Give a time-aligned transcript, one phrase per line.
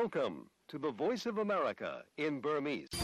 [0.00, 0.36] Welcome
[0.70, 2.88] to the Voice of America in Burmese.။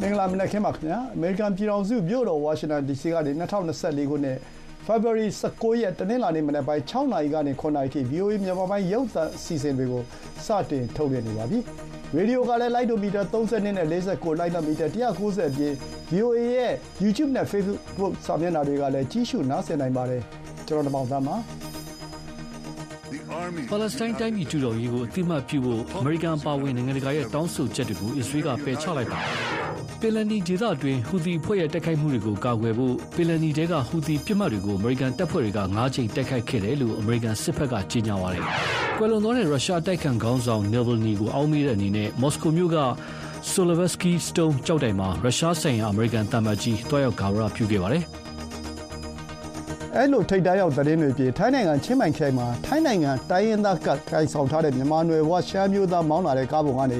[0.00, 4.38] မင်္ဂလာမနက်ခင်းပါခင်ဗျာ။အမေရိကန်ပြည်ထောင်စုမြို့တော်ဝါရှင်တန် DC ကနေ2024ခုနှစ်
[4.86, 5.26] February
[5.56, 10.02] 19ရက်တနင်္လာနေ့မနက်ပိုင်း6နာရီကနေ9နာရီထိ VOA မြန်မာပိုင်းရုပ်သံအစီအစဉ်တွေကို
[10.46, 11.60] စတင်ထုတ်လွှင့်နေပါပြီ။
[12.14, 15.72] ရေဒီယိုကလည်း လိုက်ဒိုမီတာ32နဲ့49လိုက်ဒိုမီတာ190အပြင်
[16.12, 16.72] VOA ရဲ့
[17.02, 20.22] YouTube နဲ့ Facebook စာမျက်နှာတွေကလည်းကြီးစုနားဆင်နိုင်ပါတယ်။
[20.68, 21.36] ကျွန်တော်တမောင်သားပါ။။
[23.70, 29.32] ပါလက်စတိုင်းတိုင်းပြည်ထူထောင်ရေးကိုအသိအမှတ်ပြုဖို့အမေရိကန်ပါဝင်နိုင်ငံတကာရဲ့တောင်းဆိုချက်တွေကိုအစ္စရေးကပယ်ချလိုက်ပါတယ်။
[30.00, 38.44] ပင်လယ်နီဒေသအတွင်းဟူသီအဖွဲ့ရဲ့တိုက်ခိုက်မှုတွေကိုကာကွယ်ဖို့ပင်လယ်နီတဲကဟူသီပစ်မှတ်တွေကိုအမေရိကန်တပ်ဖွဲ့တွေက၅ချိန်တိုက်ခိုက်ခဲ့တယ်လို့အမေရိကန်စစ်ဘက်ကကြေညာပါတယ်။
[38.98, 42.78] ကွယ်လွန်သွားတဲ့ရုရှားတိုက်ခိုက်ခေါင်းဆောင်နယ်ဗယ်နီကိုအောက်မေ့တဲ့အနေနဲ့မော်စကိုမြို့က
[43.52, 48.04] Solovetsky Stone ကြောက်တိုင်မှာရုရှားဆိုင်ရာအမေရိကန်တမန်ကြီးတွားရောက်ဂါဝရပြုခဲ့ပါတယ်။
[49.96, 56.98] အဲလိုထိတ်တန်းရောက်သတင်းတွေပြေထိုင်းနိုင်ငံချင်းမိုင်ခရိုင်မှာထိုင်းနိုင်ငံတိုင်းရင်းသားကကိုင်ဆောင်ထားတဲ့မြန်မာနွယ်ဘဝရှမ်းမျိုးသားမောင်းလာတဲ့ကားပုံကနေ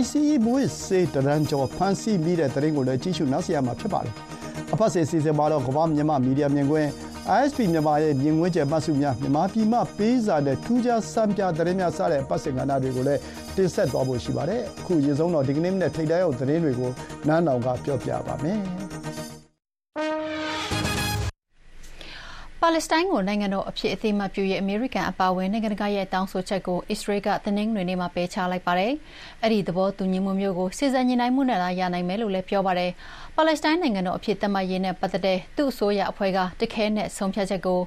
[0.00, 4.14] ICE မွေးစေးတရန်ကျော်ဖန်စီမိတဲ့သတင်းကိုလည်းကြည့်ရှုနားဆင်ရမှာဖြစ်ပါတယ်။
[4.72, 6.88] အဖတ်စီစီစဉ်မှာတော့ကမ္ဘာမြန်မာမီဒီယာမြင်ကွင်း
[7.38, 13.20] ISP မြန်မာရဲ့မြင်ကွင်းကျယ်မှတ်စုများမြန်မာပြည်မှပေးစာတဲ့ထူးခြားစံပြသတင်းများစတဲ့အပတ်စဉ်ကဏ္ဍတွေကိုလည်း
[13.56, 16.90] တင်ဆက်သွားဖို့ရှိပါတယ်။အခုရေဆုံးတော့ဒီကနေ့မနေ့ထိတ်တန်းရောက်သတင်းတွေကို
[17.28, 18.60] နန်းတော်ကပြောပြပါမယ်။
[22.64, 28.92] ပါလက်စတိုင်းကိုနိုင်ငံတော်အဖြစ်အသိအမှတ်ပြုရေးအမေရိကန်အပါအဝင်နိုင်ငံတကာရဲ့တောင်းဆိုချက်ကိုအစ္စရေးကတနင်္ဂနွေနေ့မှာပယ်ချလိုက်ပါတယ်။
[29.42, 32.90] အဲဒီသဘောတူညီမှုမျိုးကိုစေစံညှိနှိုင်းမှုနဲ့သာရနိုင်မယ်လို့လည်းပြောပါတယ်။
[33.36, 37.80] ပါလက်စတိုင်းနိုင်ငံတော်အဖြစ်သတ်မှတ်ရေးနဲ့ပတ်သက်တဲ့သူ့အစိုးရအဖွဲ့ကတခဲနဲ့ဆုံးဖြတ်ချက်ကို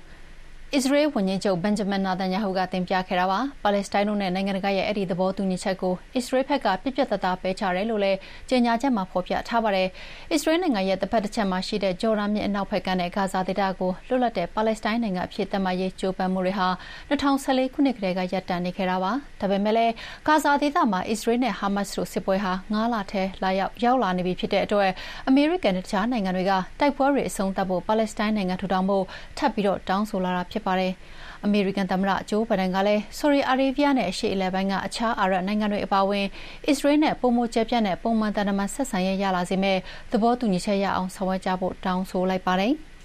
[0.73, 8.17] အစ္စရေးဝန်ကြီးချုပ်ဘန်ဂျမင်နာတန်ယာဟုကတင်ပြခဲ့တာပါ။ပါလက်စတိုင်းတို့နဲ့နိုင်ငံတကာရဲ့အဲ့ဒီသဘောတူညီချက်ကိုအစ္စရေးဘက်ကပြစ်ပြတ်သားသားပယ်ချတယ်လို့လည်း
[8.49, 9.87] ကြေညာချက်မှာဖော်ပြထားပါတယ်။
[10.31, 16.67] အစ္စရေးနိုင်ငံရဲ့တစ်ဖက်တစ်ချက်မှာရှိတဲ့ဂျော်ဒန်မြစ်အနောက်ဘက်ကနဲ့ဂါဇာဒေသကိုလွတ်လပ်တဲ့ပါလက်စတိုင်းနိုင်ငံအဖြစ်သတ်မှတ်ရေးကြိုးပမ်းမှုတွေဟာ
[17.09, 19.11] 2014ခုနှစ်ကတည်းကရပ်တန့်နေခဲ့တာပါ။
[19.41, 19.93] ဒါပေမဲ့လည်း
[20.27, 24.89] ဂါဇာဒေသမှာအစ္စရေးနဲ့ဟာမတ်စ်တို့စစ်ပွဲဟာ9လထဲလာရောက်ရောက်လာနေပြီဖြစ်တဲ့အတွက်
[25.27, 29.05] အမေရိကန်နဲ့တခြားနိုင်ငံတွေကတိုက်ပွဲတွေအဆုံးသတ်ဖို့ပါလက်စတိုင်းနိုင်ငံထူထောင်ဖို့
[29.37, 30.93] ထပ်ပြီးတော့တောင်းဆိုလာတာဖြစ်ပါတယ်။
[31.45, 36.25] အမေရိကန်သမ္မတဂျိုးဘိုင်ဒန်ကလည်းဆော်ဒီအာရေဗျနဲ့အရှေ့အလယ်ပိုင်းကအခြားအာရပ်နိုင်ငံတွေအပါအဝင်
[36.67, 39.77] အစ္စရေးနဲ့ပုံမကျပြတ်တဲ့ပုံမှန်တန်တမန်ဆက်ဆံရေးရလာစေမဲ့
[40.11, 42.75] သဘောတူညီချက်ရအောင်ဆောင်ရွက်ကြဖို့တောင်းဆိုလိုက်ပါတယ်။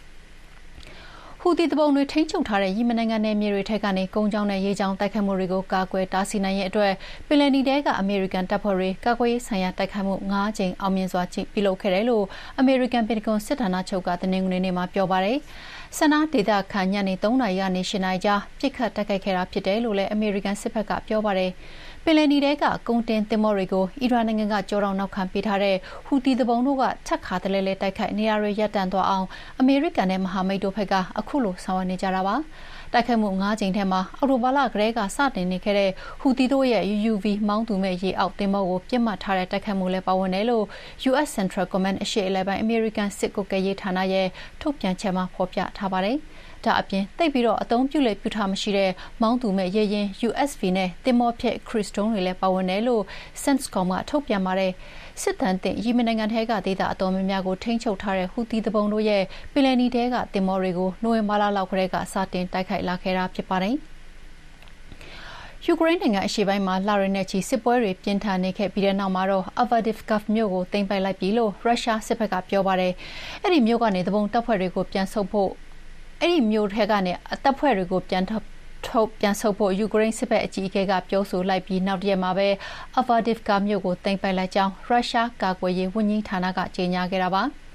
[1.42, 6.92] ဟူသီတပုံတွေထိန်းချုပ်ထားတဲ့ယီမင်နိုင်ငံနယ်မြေတွေထက်ကနေကုန်းကြောင်းနဲ့ရေကြောင်းတိုက်ခိုက်မှုတွေကိုကာကွယ်တားဆီးနိုင်ရေးအတွက်
[7.26, 11.22] ပင်လယ်နီထဲကအမေရိကန်တပ်ဖွဲ့တွေကာကွယ်ရေးဆိုင်ရာတိုက်ခိုက်မှု၅ကြိမ်အောင်မြင်စွာ
[11.52, 12.24] ပြုလုပ်ခဲ့တယ်လို့
[12.58, 15.38] အမေရိကန်ပင်တဂွန်စစ်ဌာနချုပ်ကတနင်္ဂနွေနေ့မှာပြောပါတယ်။
[15.98, 21.50] ဆန္ဒဒေသခံညနေ3နာရီကနေ8နာရီကြားပြစ်ခတ်တိုက်ခိုက်ခဲ့တာဖြစ်တယ်လို့လည်းအမေရိကန်စစ်ဘက်ကပြောပါတယ်။
[22.04, 29.26] ပင်လယ်နီထဲကကုန်တင်သင်္ဘောတွေကိုအီရန်နိုင်ငံကကြောတောင်နောက်ခံပေးထားတဲ့ဟူသီသူပုန်တို့ကထပ်ခါတလဲလဲတိုက်ခိုက်နေရာတွေရပ်တန့်သွားအောင်
[29.60, 32.36] အမေရိကန်နဲ့မဟာမိတ်တို့ဘက်ကအခုလိုဆောင်ရွက်နေကြတာပါ။
[32.92, 35.90] တိုက်ခိုက်မှု၅ကြိမ်ထဲမှာအော်တိုဘာလကတည်းကစတင်နေခဲ့တဲ့
[36.20, 40.64] ဟူသီတို့ရဲ့ UUV မောင်းသူမဲ့ရေအောက်သင်္ဘောကိုပြစ်မှတ်ထားတဲ့တိုက်ခိုက်မှုလည်းပါဝင်တယ်လို့
[41.10, 44.26] US Central Command အရှေ့အလယ်ပိုင်း American စစ်ကွပ်ကဲရေးဌာနရဲ့
[44.60, 46.16] ထုတ်ပြန်ချက်မှာဖော်ပြထားပါတယ်။
[46.64, 48.90] ဒါအပြင်သိပ်ပြီးတော့အသုံးပြုလေပြုထားမရှိတဲ့
[49.22, 53.02] မောင်းသူမဲ့ရေရင် USV နဲ့တင်မောဖြက်ခရစ်စတုန်းတွေလည်းပါဝင်တယ်လို့
[53.42, 54.72] Senscom ကထုတ်ပြန်ပါတယ်
[55.22, 59.22] စစ်တမ်းတင်ယီမင်နိုင်ငံထဲကဒေသအတော်များများကိုထိန်းချုပ်ထားတဲ့ဟူသီတပုံတို့ရဲ့
[59.52, 63.76] ပင်လယ်နီထဲကတင်မောတွေကိုနိုဝင်ဘာလလောက်ကတည်းကစတင်တိုက်ခိုက်လာခဲ့တာဖြစ်ပါတယ်
[65.66, 72.92] ယူကရိန်းနိုင်ငံအရှေ့ပိုင်းမှာလရင်းနဲ့ချီစစ်ပွဲတွေပြင်းထန်နေခဲ့ပြီးတဲ့နောက်မှာတော့ Avdiivka မြို့ကိုသိမ်းပိုက်လိုက်ပြီလို့ရုရှားစစ်ဘက်ကပြောပါတယ်။
[73.42, 75.50] အဲ့ဒီမြို့ကနေတပုံတပ်ဖွဲ့တွေကိုပြန်ဆုတ်ဖို့
[76.20, 78.24] အဲ့ဒီမြို့ထဲကနေအသက်ဖွဲ့တွေကိုပြန်
[78.86, 82.48] ထုတ်ပြန်ဆုတ်ဖို့ ယူကရိန်းစစ်ဘက်အကြီးအကဲက ပြောဆိုလိုက်ပြီးနောက်တရက်မှာပဲ
[82.98, 87.42] Avdiivka မြို့ကို သိမ်းပိုက်လိုက်ကြောင်း ရုရှားကာကွယ်ရေးဝန်ကြီးဌာနက ကြေညာခဲ့တာပါ။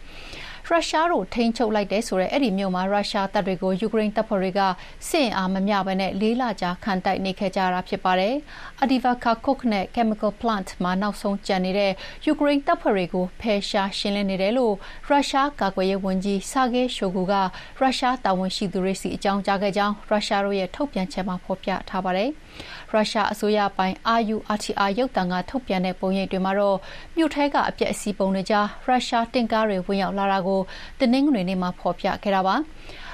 [0.70, 4.62] ရုရှားတို့ထိန်းချုပ်လိုက်တယ်ဆိုတဲ့အဲ့ဒီမြို့မှာရုရှားတပ်တွေကိုယူကရိန်းတပ်ဖွဲ့တွေက
[5.10, 8.36] စစ်အင်အားမမျှဘဲနဲ့လေးလကြာခံတိုက်နေခဲ့ကြတာဖြစ်ပါတယ်။
[8.82, 11.92] Avdiivka Coke နဲ့ Chemical Plant မှာနောက်ဆုံးကျန်နေတဲ့
[12.26, 14.74] ယူကရိန်းတပ်ဖွဲ့တွေကိုဖယ်ရှားရှင်းလင်းနေတယ်လို့
[15.08, 17.34] ရုရှားကာကွယ်ရေးဝန်ကြီး Sergei Shoigu က
[17.80, 22.30] ရုရှားတာဝန်ရှိသူတွေစီအကြောင်းကြားခဲ့ကြောင်းရုရှားတို့ရဲ့ထုတ်ပြန်ချက်မှာဖော်ပြထားပါတယ်။
[22.96, 26.78] ရုရှားအစိုးရပိုင် RURTR ရုပ်သံကထုတ်ပြန်တဲ့ပုံရိပ်တွေမှာတော့
[27.18, 30.62] မြို့ထဲက အပျက်အစီးပုံတွေကြား ရုရှားတင့်ကားတွေ ဝင်ရောက်လာတာကို
[31.00, 32.56] တနင်္ဂနွေနေ့မှာ ဖော်ပြခဲ့တာပါ။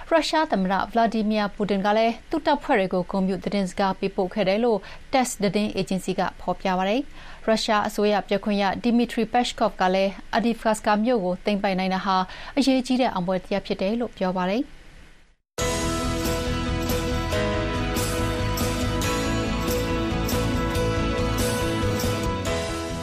[0.10, 4.80] ရုရှားသမ္မတ ဗလာဒီမီယာပူတင်ကလည်း သူ့တပ်ဖွဲ့တွေကို ဂုဏ်ပြုသတင်းစကားပေးပို့ခဲ့တယ်လို့
[5.14, 7.02] TASS သတင်းအေဂျင်စီက ဖော်ပြပါတယ်။
[7.46, 12.16] ရုရှားအစိုးရပြောခွင့်ရ Dmitry Peskov ကလည်း Avdiivka မြို့ကို သိမ်းပိုက်နိုင်တာဟာ
[12.58, 14.64] အရေးကြီးတဲ့အောင်ပွဲတရပ်ဖြစ်တယ်လို့ ပြောပါတယ်။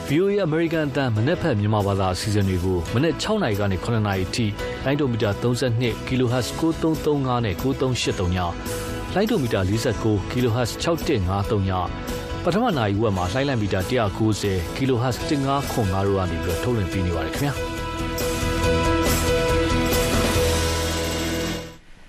[0.09, 4.45] VOA American အတန်းမနေ့ဖက်မြန်မာဘာသာအစီအစဉ်တွေကိုမနေ့6နာရီကနေ9နာရီထိ
[4.85, 8.37] လိုင်းဒိုမီတာ32 kHz 9335နဲ့9383ည
[9.15, 11.71] လိုင်းဒိုမီတာ49 kHz 6153ည
[12.43, 17.53] ပထမနာရီဝက်မှာလိုင်းလိုင်းမီတာ190 kHz 1505တို့ကနေပြီးထုတ်လွှင့်ပေးနေပါတယ်ခင်ဗျာ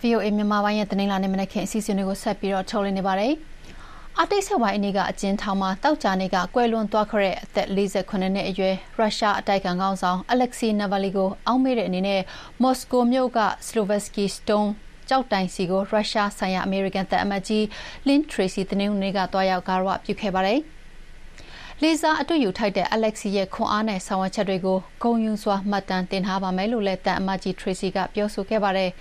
[0.02, 3.34] VOA မြန်မာပိုင်းရဲ့တင်းလာနေမနေ့ခင်အစီအစဉ်တွေကိုဆက်ပြီးတော့ထုတ်လွှင့်နေပါတယ်။
[4.22, 12.20] အာတိတ်ဆက်ပိုင်းအနေကအကျဉ်းထောင်မှာတောက်ကြနေကကွယ်လွန်သွားခဲ့တဲ့အသက်48နှစ်အရွယ်ရုရှားအတိုက်ခံခေါင်းဆောင်အလက်ဆီနာဗာလီကိုအောက်မေ့တဲ့အနေနဲ့
[12.62, 14.70] မော်စကိုမြို့ကစလိုဗက်စကီစတုန်း
[15.08, 17.66] ကြောက်တိုင်စီကိုရုရှားဆိုင်ရာအမေရိကန်တပ်အမတ်ကြီး
[18.06, 20.60] လင်းထရေစီတနင်္ဂနွေကတွားရောက်ကာရဝပြုခဲ့ပါတယ်။
[21.82, 28.90] လေးစားအတူယူထိုက်တဲ့အလက်ဆီရဲ့ခွန်အားနဲ့ဆောင်ရွက်ချက်တွေကိုဂုဏ်ယူစွာမှတ်တမ်းတင်ထားပါမယ်လို့လည်းတပ်အမတ်ကြီးထရေစီကပြောဆိုခဲ့ပါတယ်။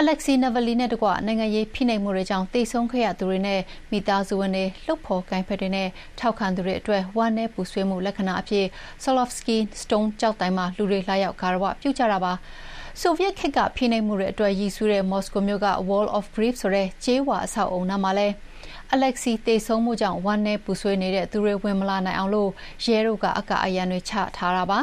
[0.00, 3.60] အလက်ဆီနာဗလီနဲ့တကွနိုင်ငံရေးဖိနှိပ်မှုတွေကြောင့်တိတ်ဆုံးခဲ့ရသူတွေနဲ့
[3.90, 5.88] မိသားစုဝင်တွေလှုပ်ဖော်ကိုင်းဖက်တွေနဲ့
[6.18, 8.66] ထောက်ခံသူတွေအတွက်ဝမ်းနည်းပူဆွေးမှုလက္ခဏာအဖြစ်
[9.02, 12.32] Solovsky Stone ကြောက်တိုင်းမှာလူတွေလာရောက်ကာရဝပြုကြတာပါ
[13.00, 18.28] ဆိုဗီယက်ခေတ်ကဖိနှိပ်မှုတွေအတွက်ရည်စူးတဲ့မော်စကိုမြို့က Wall of Grief ဆိုတဲ့ကျေးဝါအဆောက်အုံနားမှာလဲ
[18.92, 22.50] အလက်ဆီတေဆုံးမှုကြောင့်ဝမ်းနည်းပူဆွေးနေတဲ့သူတွေဝင်မလာနိုင်အောင်လို့
[22.84, 24.78] ရဲတို့ကအကအယံတွေချထားတာပါ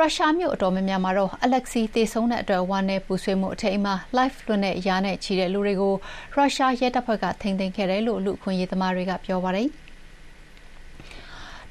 [0.00, 5.94] ရုရှားမြို့အတော်များများမှာတော့အလက်ဆီသေဆုံးတဲ့အတွက်ဝမ်းနည်းပူဆွေးမှုအထိမ်းအမှ live လွှင့်တဲ့ ရာနဲ့ချီတဲ့လူတွေကို
[6.34, 9.68] ရုရှားရဲတပ်ဖွဲ့က ထိန်းသိမ်းခဲ့တယ်လို့ လူအခွင့်အရေးသမားတွေက ပြောပါတယ်။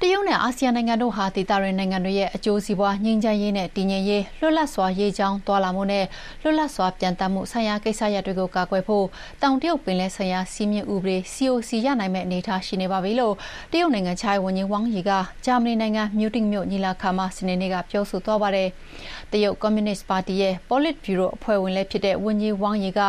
[0.02, 6.04] တရုတ်နဲ့ အာဆီယံနိုင်ငံတို့ဟာ ဒေသတွင်းနိုင်ငံတွေရဲ့ အကျိုးစီးပွားငြိမ်းချမ်းရေးနဲ့ တည်ငြိမ်ရေး လွတ်လပ်စွာ ရေးချောင်းသွားလာမှုနဲ့
[6.42, 9.06] လွတ်လပ်စွာပြန်တမ်းမှုဆိုင်ရာကိစ္စရပ်တွေကို ကာကွယ်ဖို့
[9.42, 13.34] တောင်တရုတ်ပင်လယ်ဆိုင်ရာစီးမြင့်ဥပဒေ COC ရနိုင်မဲ့အနေအထားရှိနေပါပြီလို့
[13.72, 15.10] တရုတ်နိုင်ငံခြားရေးဝန်ကြီးဝမ်ယီက
[15.46, 18.68] ဂျာမနီနိုင်ငံ မြူတင်မြို့ညီလာခံမှာ စနေနေ့က ပြောဆိုသွားပါတယ်။
[19.32, 23.00] တရုတ်ကွန်မြူနစ်ပါတီရဲ့ Polit Bureau အဖွဲ့ဝင်လည်းဖြစ်တဲ့ဝန်ကြီးဝမ်ယီက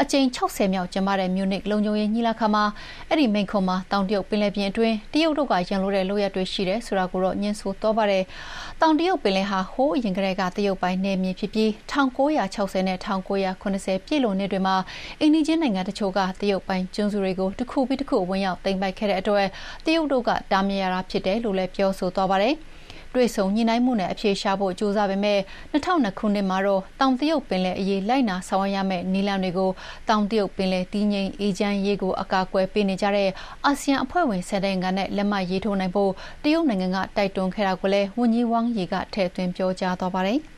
[0.00, 2.64] အကြိမ်60မြောက်ကျင်းပတဲ့မြူနစ်လုံခြုံရေးညီလာခံမှာ
[3.08, 8.24] အဲ့ဒီမိန့်ခွန်းမှာတောင်တရုတ်ပင်လယ်ပြင်အတွင်းတရုတ်တို့ကရန်လိုတဲ့လုပ်ရပ်တွေရှိတယ်ဆိုတာကိုတော့ညှင်းဆိုသွားပါတယ်။
[8.80, 14.76] တောင်တရုတ်ပင်လယ်ဟာဟိုးအရင်ကတည်းကတရုတ်ပိုင်းနယ်မြေဖြစ်ပြီး1960နဲ့1980ပြည့်လွန်နှစ်တွေမှာ
[15.20, 19.46] အိန္ဒိချင်းနိုင်ငံတချို့ကတရုတ်ပိုင်းကျွန်းစုတွေကိုတစ်ခုပြီးတစ်ခုဝင်ရောက်သိမ်းပိုက်ခဲ့တဲ့အတွက်
[19.86, 22.56] တရုတ်တို့ကတားမြစ်ရတာဖြစ်တယ်လို့လည်းပြောဆိုသွားပါတယ်။
[23.16, 25.38] တွေ့ဆုံညှိနှိုင်းမှုနဲ့အဖြေရှာဖို့ကြိုးစားပေမဲ့
[25.72, 29.70] 2002ခုနှစ်မှာတော့တောင်တရုတ်ပင်လယ်အရေးလိုက်နာဆောင်ရွက်ရမယ့်နည်းလမ်းတွေကို
[30.08, 33.30] တောင်တရုတ်ပင်လယ်တည်ငြိမ်အေးချမ်းရေးကိုအကာအကွယ်ပေးနေကြတဲ့
[33.64, 36.12] အာဆီယံအဖွဲ့ဝင်၁၀နိုင်ငံနဲ့လက်မှတ်ရေးထိုးနိုင်ဖို့
[36.44, 40.40] တရုတ်နိုင်ငံကတိုက်တွန်းခဲ့တာကိုလည်းဝန်ကြီးဝမ်ယီကထည့်သွင်းပြောကြားသွားပါတယ်။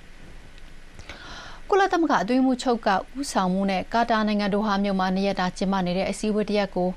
[1.71, 2.95] ကုလသမဂ္ဂအတွင်းမှုချုပ်ကဥ
[3.33, 6.89] ဆောင်မှုနဲ့ကာတာနိုင်ငံဒိုဟာမြို့မှာနေရတာကျင်းပနေတဲ့အစည်းအဝေးတရက်ကို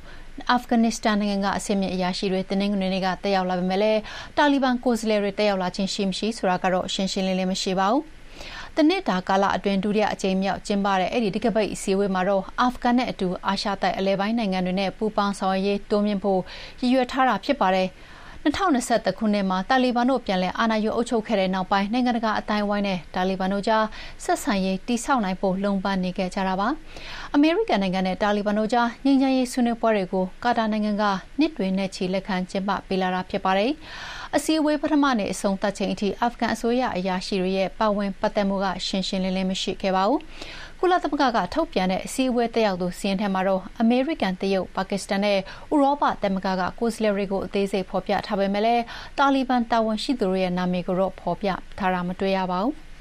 [0.52, 4.00] အာဖဂန်နစ္စတန်နိုင်ငံကအဆင့်မြင့်အရာရှိတွေတနင်္ဂနွေနေ့ကတက်ရောက်လာပေမဲ့လည်း
[4.38, 8.04] တာလီဘန်ကိုယ်စားလှယ်တွေတက်ရောက်လာခြင်းရှိမရှိဆိုတာကတော့ရှင်းရှင်းလင်းလင်းမရှိပါဘူး။
[8.76, 16.42] တနှစ်တာကာလအတွင်းဒုတိယအကြိမ်မြောက်ကျင်းပတဲ့အဲ့ဒီတကပိတ်အစည်းအဝေးမှာတော့အာဖဂန်နဲ့အတူအာရှတိုက်အလဲပိုင်းနိုင်ငံတွေနဲ့ပူးပေါင်းဆောင်ရွက်ရေးတိုးမြှင့်ဖို့
[16.80, 17.88] ရည်ရွယ်ထားတာဖြစ်ပါတယ်။
[18.46, 23.86] 2021ခုနှစ်မှာ တာလီဘန်တို့ ပြန်လည်အာဏာယူအုပ်ချုပ်ခဲ့တဲ့နောက်ပိုင်း နိုင်ငံတကာအတိုင်းအဝိုင်းနဲ့ တာလီဘန်တို့ကြား
[24.24, 26.68] ဆက်ဆံရေးတိစောက်နိုင်ဖို့ လုံပန်းနေခဲ့ကြတာပါ။
[27.34, 31.04] အမေရိကန်နိုင်ငံနဲ့ တာလီဘန်တို့ကြား ငြိမ်းချမ်းရေးဆွေးနွေးပွဲတွေကို ကာတာနိုင်ငံက
[31.40, 33.72] နှစ်တွေနဲ့ချီ လက်ခံကျင်းပပေးလာတာဖြစ်ပါတယ်။
[34.36, 40.20] အစည်းအဝေး ပထမနေ့ အဆုံးသတ်ချိန်အထိ အာဖဂန်အစိုးရအရာရှိတွေရဲ့ ပါဝင်ပတ်သက်မှုက ရှင်းရှင်းလင်းလင်းမရှိခဲ့ပါဘူး။
[40.84, 48.84] ကုလသမဂ္ဂကထုတ်ပြန်တဲ့အစည်းအဝေးတက်ရောက်သူစာရင်းထဲမှာတော့အမေရိကန်၊တရုတ်၊ပါကစ္စတန်နဲ့ဥရောပသမဂ္ဂကကိုယ်စားလှယ်တွေကိုအသေးစိတ်ဖော်ပြထားပေမဲ့လည်း
[49.18, 51.50] တာလီဘန်တာဝန်ရှိသူတွေရဲ့နာမည်ကိုတော့ဖော်ပြ
[51.80, 52.74] ထားတာမတွေ့ရပါဘူး။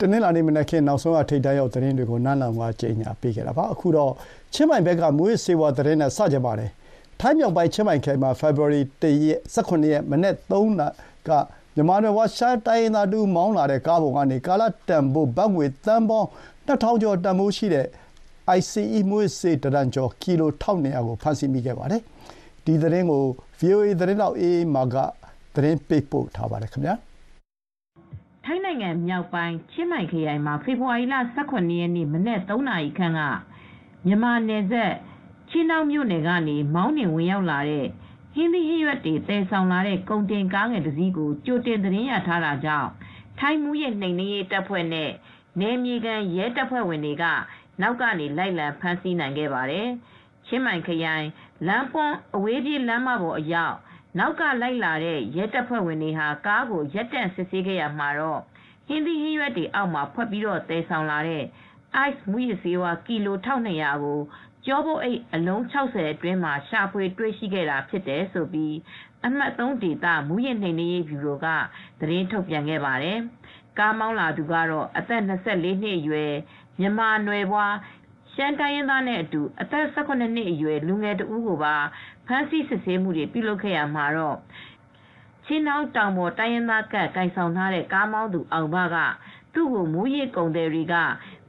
[0.00, 4.12] တနင်္လာနေ့မနက်ခင်းနောက်ဆုံးအထိပ်တန်းရောက်သတင်းတွေကိုနန်းလောင်ကကြေညာပေးခဲ့တာပါအခုတော့
[4.54, 6.72] ချင်းမိုင်ဘက်ကမွေးစေဝါသတင်းနဲ့စကြပါတယ်။
[7.20, 10.96] ထိုင်းမြောက်ပိုင်းချင်းမိုင်ခရိုင်မှာ ဖေဖော်ဝါရီ၁ရက်၁၇ ရက် မနက် ၃ နာရီ
[11.28, 11.30] က
[11.74, 16.28] မြန်မာနွယ်ဖွား ရှမ်းတိုင်းရင်းသားတဦးမောင်းလာတဲ့ ကားပေါ်ကနေ ကာလတန်ဖိုး ဘတ်ငွေ သန်းပေါင်း
[16.66, 17.86] ၂,၀၀၀ ကျော်တန်ဖိုးရှိတဲ့
[18.58, 22.02] ICE မူးယစ်ဆေး တတန်ကျော် ကီလို ၁,၂၀၀ ကို ဖမ်းဆီးမိခဲ့ပါတယ်။
[22.64, 23.24] ဒီသတင်းကို
[23.60, 24.96] VOA သတင်းထောက် အေးအေးမာက
[25.54, 33.20] သတင်းပေးပို့ထားပါတယ်။ထိုင်းနိုင်ငံမြောက်ပိုင်း ချင်းမိုင်ခရိုင်မှာ ဖေဖေါ်ဝါရီလ ၁၇ ရက်နေ့ မနက် ၃ နာရီခန့်က
[34.06, 34.92] မြန်မာနယ်စပ်
[35.54, 37.86] ချင်းတောင်မြို့နယ်ကနေမောင်းနှင်ဝင်ရောက်လာတဲ့
[38.34, 42.90] ဟင်းသီးဟင်းရွက်တွေသယ်ဆောင်လာတဲ့ကုန်တင်ကားငယ်တစ်စီးကိုကြိုတင်သတင်းရထားတာကြောင့်
[43.38, 45.10] ထိုင်းမူးယစ်နှိမ်နင်းရေးတပ်ဖွဲ့နဲ့
[45.60, 47.24] နယ်မြေခံရဲတပ်ဖွဲ့ဝင်တွေက
[47.80, 49.88] နောက်ကနေလိုက်လံဖမ်းဆီးနိုင်ခဲ့ပါတယ်။
[50.46, 51.26] ချင်းမိုင်ခရိုင်
[51.66, 53.76] လမ်းပွန်းအဝေးပြေးလမ်းမပေါ်အရောက်
[54.18, 58.40] နောက်ကလိုက်လာတဲ့ရဲတပ်ဖွဲ့ဝင်တွေဟာကားကိုရက်တန့်စစ်ဆေးခဲ့ရမှာတော့
[58.86, 61.44] ဟင်းသီးဟင်းရွက်တွေအောက်မှာဖွက်ပြီးတော့သယ်ဆောင်လာတဲ့
[62.06, 64.20] ice မူးယစ်ဆေးဝါးကီလို1200ကို
[64.66, 68.48] ကျောပိုးအိတ်အလုံး60အတွင်းမှာရှာဖွေတွေ့ရှိခဲ့တာဖြစ်တယ်လို့
[69.26, 71.46] အမှတ်3ဒေသမူးယစ်နှိမ်နင်းရေးဗျူရိုက
[72.00, 73.18] သတင်းထုတ်ပြန်ခဲ့ပါတယ်။
[73.78, 75.32] ကားမောင်းလာသူကတော့အသက်၂
[75.64, 76.32] ၄နှစ်အရွယ်
[76.80, 77.74] မြန်မာနွယ်ဖွား
[78.34, 81.76] ရှမ်းတိုင်းရင်းသားနဲ့အတူအသက်၁၇နှစ်အရွယ်လူငယ်တဦးကိုပါ
[82.26, 84.38] ဖမ်းဆီးစစ်ဆေးခဲ့ရာမှာတော့
[85.46, 88.96] ချင်းဒေါင်းတောင်ပေါ်တိုင်းရင်းသားကဒ်ကိုင်ဆောင်ထားတဲ့ကားမောင်းသူအောင်ဘက
[89.54, 90.94] သူ့ကိုမူးယစ်ကုန်သည်တွေက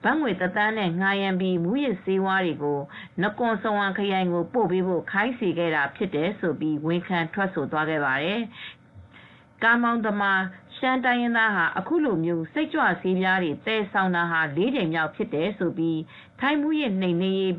[0.05, 2.81] ဘတ်ငွေတသန်းနဲ့ငှားရမ်းပြီးမူးယစ်ဆေးဝါးတွေကို
[3.23, 8.41] နကွန်စဝမ်ခရိုင်ကိုပို့ပေးဖို့ခိုင်းစေခဲ့တာဖြစ်တယ်ဆိုပြီးဝန်ခံထွက်ဆိုသွားခဲ့ပါတယ်။
[9.62, 10.43] ကားမောင်းသမား
[10.77, 16.00] ရှမ်းတိုင်းရင်းသားဟာအခုလိုမျိုးစိတ်ကြွဆေးပြားတွေသယ်ဆောင်တာဟာ၄ကြိမ်မြောက်ဖြစ်တယ်ဆိုပြီး
[16.41, 17.55] ထိုင်းမူးယစ်နှိမ်နင်းရေး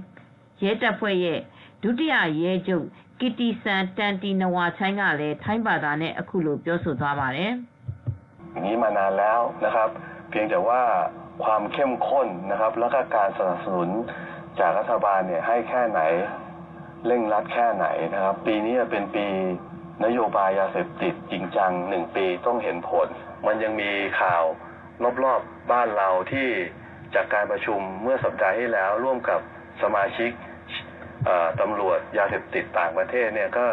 [0.63, 1.39] ရဲတပ်ဖွဲ့ရဲ့
[1.83, 2.85] ဒုတိယရဲချုပ်
[3.19, 7.51] ကီတီဆန်တန်တီနဝါချိုင်းကလည်းထိုင်းဘာသာနဲ့အခုလိုပြောဆိုသွားပါတယ်။
[8.65, 9.89] นี้มานานแล้วนะครับ
[10.29, 10.81] เพียงแต่ว่า
[11.43, 13.89] ความเข้มข้นนะครับ แล้วก็การสนับสนุน
[14.59, 16.01] จากรัฐบาลเนี่ยให้แค่ไหน
[17.07, 19.25] เร่งรัดแค่ไหนนะครับ ปีนี้เป็นปี
[20.05, 23.07] นโยบายยาเสพติดจริงจังหนึ่งปีต้องเห็นผล
[23.45, 23.91] มันยังมี
[24.21, 24.43] ข่าว
[25.23, 26.47] รอบๆบ้านเราที่
[27.15, 29.39] จากการประชุมเมื่อสัปดาห์ที่แล้ว ร่วมกับ
[29.81, 30.31] สมาชิก
[31.61, 33.65] ตำรวจยาเสพติดต่างประเทศเนี่ยก็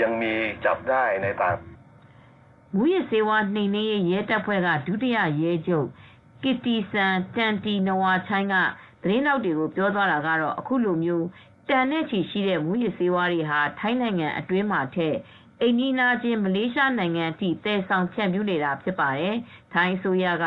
[0.00, 0.32] ยังมี
[0.66, 1.56] จับได้ในต่าง
[2.76, 5.88] မူရစေဝါနှိမ်နှင်းရေးရဲတပ်ဖွဲ့ကဒုတိယရဲချုပ်
[6.43, 8.55] ကစ်တီဆန်တန်တီနဝါချိုင်းက
[9.01, 11.25] သတင်းတောက်တွေကိုပြောသွားတာကတော့အခုလိုမျိုး
[11.69, 15.15] တန်တဲ့ချီရှိတဲ့မူရစေဝါတွေဟာထိုင်းနိုင်ငံအတွင်းမှာထက်
[15.61, 19.35] အိန္ဒိနာချင်းမလေးရှားနိုင်ငံအထိတည်ဆောင်ဖြန့်ဖြူးနေတာဖြစ်ပါတယ်။
[19.73, 20.45] ထိုင်းဆိုရက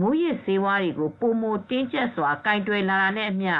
[0.00, 3.54] မူရစ်စေဝါတွေကိုပုံမတင်းကျပ်စွာကင်တွယ်လာတာနဲ့အမျှ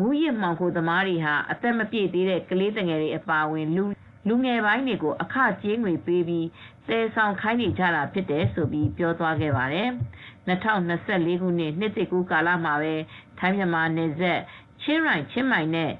[0.00, 3.84] မူရစ်မှောင်ခိုသမားတွေဟာအသက်မပြည့်သေးတဲ့ကလေးငယ်တွေအပါအဝင်လူ
[4.28, 6.46] လူငယ်ပိုင်းတွေကိုအခကြေးငွေပေးပြီး
[6.88, 9.88] သယ်ဆောင်ခိုင်းနေကြတာဖြစ်တယ်ဆိုပြီးပြောသွားခဲ့ပါတယ်။
[10.48, 12.94] 2024ခုနှစ်နှစ်သစ်ကူးကာလမှာပဲ
[13.38, 14.40] ထိုင်းမြန်မာနယ်စပ်
[14.82, 15.92] ချင်းရိုင်ချင်းမိုင်နဲ့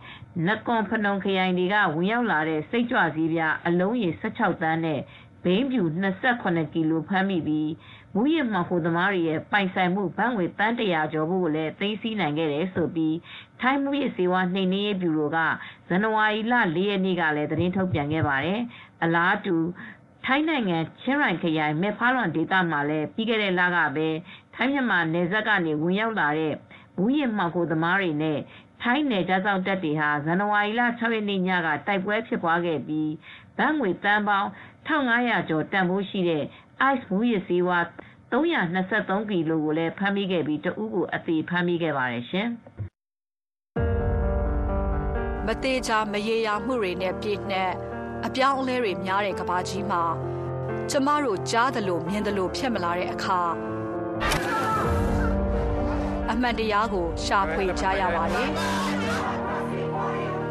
[0.46, 5.00] နကွန်ဖနုံခရိုင်တွေကဝင်ရောက်လာတဲ့စိတ်ကြွစည်းပြားအလုံးရေ16သန်းနဲ့
[5.44, 5.82] ဘိန်းဖြူ
[6.26, 7.70] 28ကီလိုဖမ်းမိပြီး
[8.14, 13.16] မူရစ်မှောင်ခိုသမားတွေရဲ့ပိုင်ဆိုင်မှုဘဏ်ငွေတန်းတရာကျော်ဖို့ကိုလည်းသိမ်းဆည်းနိုင်ခဲ့တယ်ဆိုပြီး
[13.60, 15.38] ထိုင်းမူရစ်စေဝါနှိမ်နင်းရေးဗျူရိုက
[15.88, 18.60] ဇန်နဝါရီလ၄ရက်နေ့ကလည်းသတင်းထုတ်ပြန်ခဲ့ပါတယ်။
[19.02, 19.56] အလားတူ
[20.30, 24.08] ထိုင်းနိုင်ငံ ချင်းရိုင်ခရိုင် မဲဖာလွန်ဒေသမှာလည်း ပြီးခဲ့တဲ့လကပဲ
[24.54, 26.54] ထိုင်းမြန်မာနယ်စပ်ကနေ ဝင်ရောက်လာတဲ့
[26.98, 28.38] မူရစ်မှောင်ခိုသမားတွေနဲ့
[28.82, 33.10] ထိုင်းနယ်ခြားစောင့်တပ်တွေဟာ ဇန်နဝါရီလ6ရက်နေ့ညက တိုက်ပွဲဖြစ်ပွားခဲ့ပြီး
[33.58, 34.48] ဘတ်ငွေတန်ပေါင်း
[34.86, 36.44] 1500ကျော်တန်ဖိုးရှိတဲ့
[36.92, 37.84] ice မူရစ်ဆေးဝါး
[38.32, 42.48] 323ကီလိုကိုလည်း ဖမ်းမိခဲ့ပြီး တဦးကို အသေးဖမ်းမိခဲ့ပါတယ်ရှင်။
[45.46, 47.87] မသေးချာ မရေရာမှုတွေနဲ့ ပြည့်နှက်
[48.26, 50.02] အပြောင်းအလဲတွေများတဲ့ကဘာကြီးမှာ
[50.90, 53.40] ကျမတို့ကြားသလိုမြင်သလိုဖြစ်မလာတဲ့အခါ
[56.30, 58.48] အမှန်တရားကိုရှာဖွေကြရပါတယ်။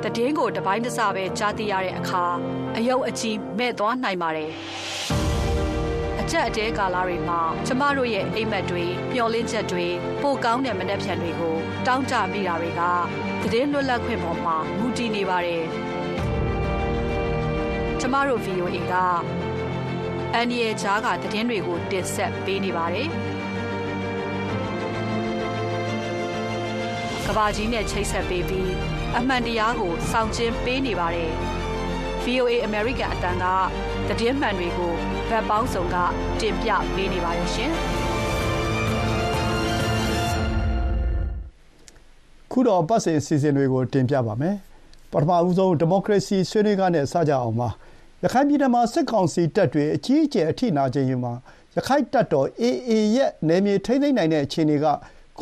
[0.03, 2.23] တည်င်းကိုတပိုင်းတစပဲကြားသိရတဲ့အခါ
[2.77, 4.51] အယုတ်အကြီးမဲ့သွားနိုင်ပါတယ်။
[6.21, 8.83] အကြက်အတဲကာလတွေမှာကျမတို့ရဲ့အိမ်မက်တွေ
[9.13, 9.85] မျောလင်းချက်တွေ
[10.21, 11.55] ပိုကောင်းတဲ့မနှက်ဖြန်တွေကို
[11.87, 12.81] တောင်းကြမိတာတွေက
[13.53, 15.63] တည်င်းလွတ်လပ်ခွင့်ပေါ်မှာမူတည်နေပါတယ်။
[18.01, 18.93] ကျမတို့ VOA က
[20.33, 23.07] အန်ဒီရဲ့ဂျားကတည်င်းတွေကိုတင်ဆက်ပေးနေပါတယ်။
[27.25, 28.71] ကဘာကြီးနဲ့ချိတ်ဆက်ပေးပြီး
[29.17, 31.31] အမှန်တရားကိုစောင့်ကျင်းပေးနေပါတယ်။
[32.23, 33.45] VOA American အတန်းက
[34.19, 34.91] တည်င်းမှန်တွေကို
[35.29, 35.95] ဗတ်ပေါင်းစုံက
[36.41, 37.71] တင်ပြပေးနေပါတယ်ရှင်။
[42.51, 44.55] ခုတော့ပတ်စဉ်စီစဉ်တွေကိုတင်ပြပါမယ်။
[45.11, 47.69] ပထမဦးဆုံးဒီမိုကရေစီဆွေးနွေးကားနဲ့စကြအောင်ပါ။
[48.23, 51.33] ရခိုင်ပြည်နယ်မှာ စစ်ကောင်စီတပ်တွေ အကြီးအကျယ် အထိနာခြင်းယူမှာ
[51.75, 54.87] ရခိုင်တပ်တော် AA ရဲ့ နယ်မြေထိန်းသိမ်းနိုင်တဲ့ အခြေအနေက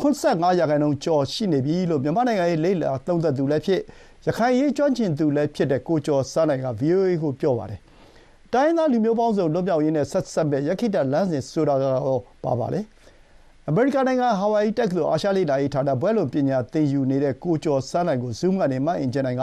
[0.00, 3.80] 85ရာခိုင်နှုန်းကျော် ရှိနေပြီလို့ မြန်မာနိုင်ငံရေး လေ့လာသုံးသပ်သူလည်းဖြစ်
[4.26, 7.80] ရခိုင်ရေး ကျွမ်းကျင်သူလည်းဖြစ်တဲ့ ကိုကျော်စန်းနိုင်က VOA ကို ပြောပါတယ်။
[8.52, 12.80] တိုင်းရင်းသား လူမျိုးပေါင်းစုံ လွတ်မြောက်ရေးနဲ့ ဆက်စပ်မဲ့ယက္ခိတလမ်းစဉ် ဆိုတာကတော့ပါပါလေ။
[13.68, 19.42] အမေရိကန်နိုင်ငံ ဟာဝိုင်ယီတက္ကသိုလ် အာရှလေ့လာရေးဌာန ဘွဲ့လွန်ပညာသင်ယူနေတဲ့ ကိုကျော်စန်းနိုင်ကို Zoom ကနေ မအင်ဂျင်နိုင်က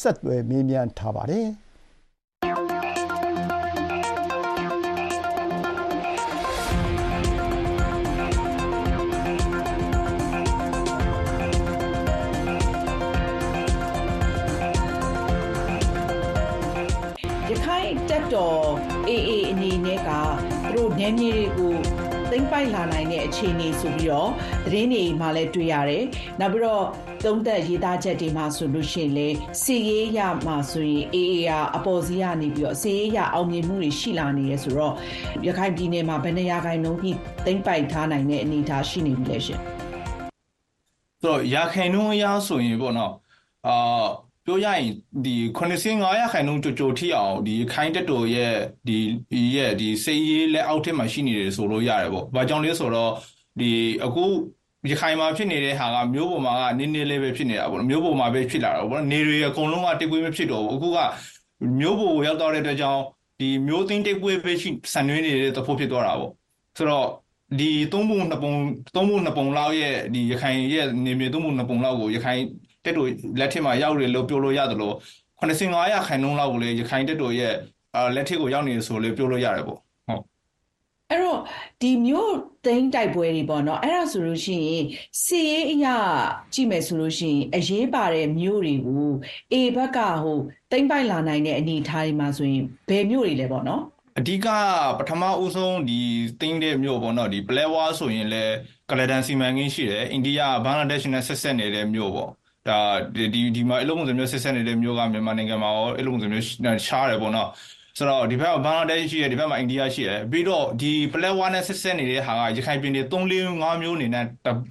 [0.00, 1.46] ဆက်သွယ်မေးမြန်းထားပါတယ်။
[22.60, 24.30] သိမ့်ပိုက်လာနိုင်တဲ့အခြေအနေဆိုပြီးတော့
[24.64, 26.04] သတင်းတွေမှာလည်းတွေ့ရတယ်။
[26.40, 26.84] နောက်ပြီးတော့
[27.24, 29.28] သုံးသက်ရေးသားချက်တွေမှာဆိုလို့ရှိရင်လေ
[29.62, 34.94] စီရေးရမှာဆိုရင် AA ကအပေါ်စီးကနေပြီးတော့စီရေးရအောင်မြင်မှုတွေရှိလာနေရဲဆိုတော့
[35.46, 39.60] ရခိုင်ပြည်နယ်မှာဘယ်နေရာခိုင်နှုန်းကြီးသိမ့်ပိုက်ထားနိုင်တဲ့အနေအထားရှိနေပြီလဲရှင်။
[41.22, 43.12] ဆိုတော့ရခိုင်နှုန်းအရဆိုရင်ပေါ့နော်
[43.66, 44.06] အာ
[44.50, 44.90] ပပြောရရင်
[45.24, 48.54] ဒီ85ရာခိုင်နှုန်းကြိုကြိုထိအောင်ဒီခိုင်းတက်တော်ရဲ့
[48.88, 53.12] ဒီရဲ့ဒီစေးရေးလက်အောက်ထက်မှာရှိနေတယ်ဆိုလို့ရတယ်ပေါ့။ဘာကြောင့်လဲဆိုတော့
[53.60, 53.70] ဒီ
[54.04, 54.24] အခု
[54.90, 60.98] ရခိုင်မှာဖြစ်နေတဲ့ဟာကမျိုးပေါ်မှာကနည်းနည်းလေးပဲဖြစ်နေတာပေါ့။မျိုးပေါ်မှာပဲဖြစ်လာတာပေါ့။နေတွေအကုန်လုံးကတိတ်ပွေးမဖြစ်တော့ဘူး။အခုက
[61.78, 63.02] မျိုးပေါ်ကိုရောက်တော့တဲ့အတွက်ကြောင့်
[63.40, 66.32] ဒီမျိုးသိန်းတိတ်ပွေးပဲရှိဆန်နွှဲနေတဲ့သဖို့ဖြစ်သွားတာပေါ့။
[66.78, 67.08] ဆိုတော့
[67.58, 68.52] ဒီသုံးပုံနှစ်ပုံ
[68.94, 72.42] သုံးပုံနှစ်ပုံလောက်ရဲ့ဒီရခိုင်ရဲ့နေမြေသုံးပုံနှစ်ပုံလောက်ကိုရခိုင်
[72.84, 73.08] တက်တို့
[73.40, 74.94] လက်ထက်မှာရောက်တယ်လို့ပြောလို့ရတယ်လို့
[75.40, 77.54] 85ရာခိုင်နှုန်းလောက်ကိုလေရခိုင်တက်တို့ရဲ့
[78.14, 80.22] လက်ထက်ကိုရောက်နေတယ်ဆိုလေပြောလို့ရတယ်ပေါ့ဟုတ်
[81.10, 81.38] အဲ့တော့
[81.80, 84.84] ဒီမျိုးသိန်းတိုက်ပွဲတွေပေါ့နော်အဲ့ဒါဆိုလို့ရှိရင်
[85.24, 85.96] စီရေးအရာ
[86.54, 89.10] ကြည့်မယ်ဆိုလို့ရှိရင်အရေးပါတဲ့မျိုးတွေကို
[89.52, 90.38] အေဘက်ကဟို
[90.70, 93.82] သိန်းပိုက်လာနိုင်တဲ့အနေအထားတွေမှာဆိုရင်ဘယ်မျိုးတွေလဲပေါ့နော်
[94.18, 94.46] အဓိက
[94.98, 96.00] ပထမဦးဆုံးဒီ
[96.40, 98.54] တင်းတဲ့မြို့ပေါ့နော်ဒီပလဲဝါဆိုရင်လည်း
[98.90, 102.30] ကလဒန်စီမံကိန်းရှိတယ်အိန္ဒိယဘင်္ဂလားဒေ့ရှ်နဲ့ဆက်ဆက်နေတဲ့မြို့ပေါ့
[102.68, 102.78] ဒါ
[103.14, 103.24] ဒီ
[103.56, 106.44] ဒီမှာအလုံးပုံစံမျိုးဆက်ဆက်နေတဲ့မြို့ကမြန်မာနိုင်ငံမှာရောအလုံးပုံစံမျိုး
[106.86, 107.48] ရှားတယ်ပေါ့နော်
[107.98, 114.24] ဆိုတော့ဒီဘက်ကဘင်္ဂလားဒေ့ရှ်ရှိတယ်ဒီဘက်မှာအိန္ဒိယရှိတယ်ပြီးတော့ဒီပလဲဝါနဲ့ဆက်ဆက်နေတဲ့ဟာကရခိုင်ပြည်နယ်3 4 5မျိုးနေနဲ့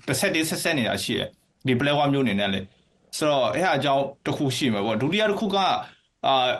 [0.08, 1.28] တစ်ဆက်တည်းဆက်ဆက်နေတာရှိတယ်
[1.68, 2.60] ဒီပလဲဝါမျိုးနေနဲ့လေ
[3.18, 5.68] ဆိုတော့အဲ့ဟာအကြောင်းတစ်ခုရှိမှာပေါ့ဒုတိယတစ်ခုကအာ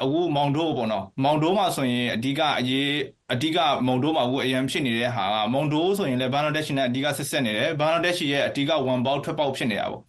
[0.04, 2.90] အခုမောင်တိုးပေါ့နော်မောင်တိုးမှာဆိုရင်အဓိကအရေး
[3.34, 3.58] အဓိက
[3.88, 10.04] မောင်တိုးမှာအခုအရန်ဖြစ်နေတဲ့ဟာကမောင်တိုးဆိုရင်လည်းဘင်္ဂလားဒေ့ရှ်နဲ့အဓိကဆက်ဆက်နေတယ်ဘင်္ဂလားဒေ့ရှ်ရဲ့အဓိကဝန်ပေါက်ထွက်ပေါက်ဖြစ်နေတာပေါ့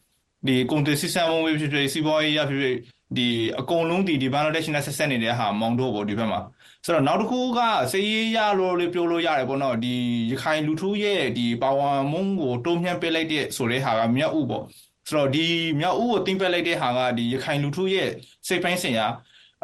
[0.47, 2.77] ဒီကုန်သွယ်စီးဆင်းမှုဖြစ်ဖြစ်စီးပွားရေးရဖြစ်ဖြစ်
[3.17, 3.27] ဒီ
[3.61, 6.41] အကုန်လုံးဒီဒီဘင်္ဂလားဒေ့ရှ်နဲ့ဆက်ဆက်နေတဲ့ဟာမောင်တိုးပေါ့ဒီဘက်မှာ
[6.85, 7.61] ဆိုတော့နောက်တစ်ခုက
[7.93, 9.95] စေးရေးရလို့လေပြောလို့ရတယ်ပေါ့နော်ဒီ
[10.31, 14.65] ရခိုင်လူထုရဲ့ဒီပါဝါမုံကိုတိုးမြှင့်ပေးလိုက်တဲ့ဆိုတဲ့ဟာကမြောက်ဥပေါ့
[15.09, 15.47] ဆိုတော့ဒီ
[15.81, 18.09] မြောက်ဥကိုတင်ပက်လိုက်တဲ့ဟာကဒီရခိုင်လူထုရဲ့
[18.49, 19.07] စိတ်ပိုင်းဆိုင်ရာ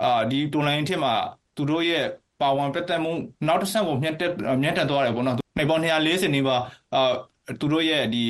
[0.02, 1.14] အာဒီတွန်လိုင်းထက်မှာ
[1.56, 2.04] သူတို့ရဲ့
[2.40, 3.12] ပါဝင်ပတ်သက်မှု
[3.47, 6.56] နောက်တစ်ဆင့်ကိုမြင့်တက်မြင့်တက်သွားတယ်ပေါ့နော်နေပေါင်း240နေပါ
[6.95, 7.12] အာ
[7.61, 8.25] သူတို့ရဲ့ဒီ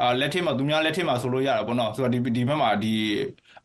[0.00, 2.94] အာလက်ထက်မှာသူများလက်ထက်မှာဆိုလို့ရတာပေါ့နော်ဆိုတော့ဒီဒီဘက်မှာဒီ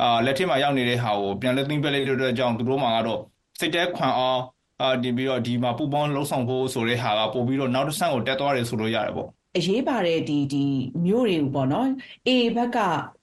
[0.01, 3.19] အာလက်ထက်မှာရောက်နေတဲ့ဟာကိုပြန်လဲသိမ့်ပက်လိုက်တဲ့အတွက်ကြောင့်သူတို့မှာကတော့
[3.59, 4.41] စိတ်တဲခွန်အောင်
[4.81, 10.63] အာဒီပြီးတော့ဒီမှာပူပေါင်းလှုပ်ဆောင်ဖို့ဆိုတဲ့ဟာကပို့ပြီးတော့နောက်တစ်ဆင့်ကိုတက်သွားတယ်ဆိုလို့ရတယ်ပေါ့အရေးပါတဲ့ဒီဒီ
[11.05, 11.88] မျိုးတွေပေါ့နော်
[12.27, 12.77] အေဘက်က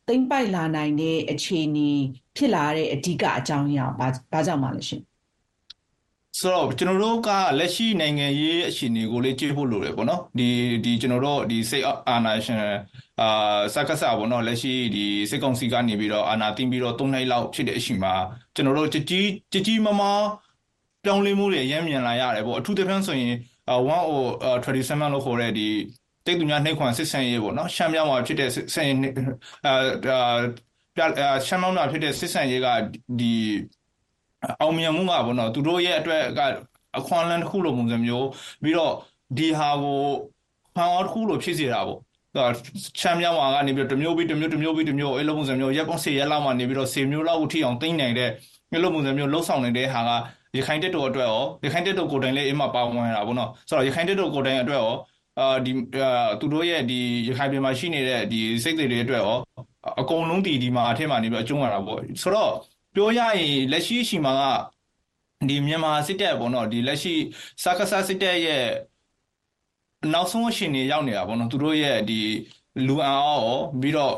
[0.09, 1.91] သိမ့်ပိုက်လာနိုင်တဲ့အခြေအနေ
[2.37, 5.03] ဖြစ်လာတဲ့အဓိကအကြောင်းအရာဘာဘာကြောင့်မှလဲရှင်
[6.39, 10.49] ဆိုတော့ကျွန်တော်တို့ကလက်ရှိနိုင်ငံရေးအခြေအနေကိုလေးကြည့်ဖို့လိုတယ်ပေါ့နော်ဒီ
[10.85, 12.59] ဒီကျွန်တော်တို့ဒီစိတ်အာဏာရှင်
[13.21, 18.15] အာစက္ကစပေါ့နော်လက်ရှိဒီစစ်ကောင်စီကနေပြီးတော့အာဏာသိမ်းပြီးတော့၃နှစ်လောက်ဖြစ်တဲ့အချိန်မှာ
[18.55, 20.03] ကျွန်တော်တို့ကြကြီးကြကြီးမမ
[21.05, 23.35] ပြောင်းလဲမှုတွေရမ်းမြန်လာရတယ်ပေါ့အထူးသဖြင့်ဆိုရင်1
[24.65, 25.69] 37လို့ခေါ်တဲ့ဒီ
[26.27, 28.89] တိတ်သူများနှိပ်ခွန်စစ်ဆင်ရေးပေါ့နော်ရှမ်းမြောက်မှာဖြစ်တဲ့စစ်ဆင်
[29.67, 29.73] အာ
[30.97, 31.03] ပြ
[31.47, 32.69] ရှမ်းမြောက်မှာဖြစ်တဲ့စစ်ဆင်ရေးက
[33.21, 33.33] ဒီ
[34.61, 36.41] အောင်မြင်မှုကပေါ့နော်သူတို့ရဲ့အတွက်က
[36.99, 38.27] အခွန်လန်းတစ်ခုလိုပုံစံမျိုး
[38.63, 38.95] ပြီးတော့
[39.39, 40.01] ဒီဟာကို
[40.75, 42.01] ခွန်အောတစ်ခုလိုဖြစ်စေတာပေါ့
[43.01, 48.31] ချမ်းမြောက်မှာကနေပြီးတမျိုးပြီးတမျိုးတမျိုးပြီးတမျိုးအဲ့လိုပုံစံမျိုးရက်ပေါင်း10ရက်လောက်မှနေပြီးတော့10မျိုးလောက်ကိုထိအောင်သိမ့်နိုင်တဲ့
[48.73, 50.11] အဲ့လိုပုံစံမျိုးလှုပ်ဆောင်နေတဲ့ဟာက
[50.57, 54.93] ရခိုင်တက်တော်အတွက်ရောရခိုင်တက်တော်ကိုယ်တိုင်လည်းအိမ်မှာပါဝင်တာပေါ့နော်ဆိုတော့ရခိုင်တက်တော်ကိုယ်တိုင်အတွက်ရော
[55.41, 55.73] အာဒီ
[56.41, 59.37] သူတို့ရဲ့ဒီရခိုင်ပြည်မှာရှိနေတဲ့ဒီစိတ်တွေအတွက်ရော
[60.01, 62.53] အကုန်လုံးဒီဒီမှာအထက်မှာနေပြီးအကျုံးရတာပေါ့ဆိုတော့
[62.97, 67.15] ပြောရရင်လက်ရှိရှိမှာကဒီမြန်မာစစ်တပ်ပေါ့နော်ဒီလက်ရှိ
[67.63, 68.65] စကားဆစစ်တပ်ရဲ့
[70.13, 72.21] နောက်ဆုံးအရှင်တွေရောက်နေတာပေါ့နော်သူတို့ရဲ့ဒီ
[72.87, 74.15] လူအန်အောပြီးတော့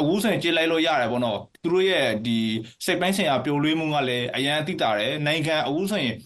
[0.00, 2.38] အဝူးဆိုရင်ကြေးလိုက်လို့ရတယ်ပေါ့နော်သူတို့ရဲ့ဒီ
[2.84, 6.16] စိတ်ပိုင်းဆိုင်ရာပျော်လွှဲမှုကလည်းအရန်သိတာတယ်နိုင်ငံအဝူးဆိုရင်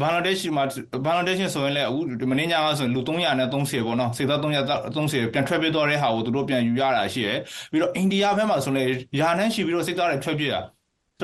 [0.00, 0.64] ဘင်္ဂလားဒေ့ရှ်မှာ
[1.04, 7.38] ဘင်္ဂလားဒေ့ရှ်ဆိုရင်လည်းအခုမင်းညာကဆိုလူ300နဲ့30ပေါ့နော်စေသား300 30ပြန်ထွက်ပြေးသွားတဲ့ဟာကိုသူတို့ပြန်ယူရတာရှိတယ်
[7.70, 10.60] ပြီးတော့အိန္ဒိယဘက်မှာဆိုလည်းယာနှန်းရှိပြီးတော့စေသားတွေထွက်ပြေးတာ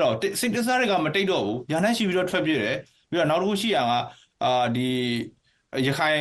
[0.00, 2.76] ုတော့စိတ်တစားတွေကမတိတ်တော့ဘူးယာနှန်းရှိပြီးတော့ထွက်ပြေးတယ်
[3.10, 3.92] ပြီးတော့နောက်တစ်ခုရှိရက
[4.42, 4.88] အာဒီ
[5.86, 6.18] ရခိုင်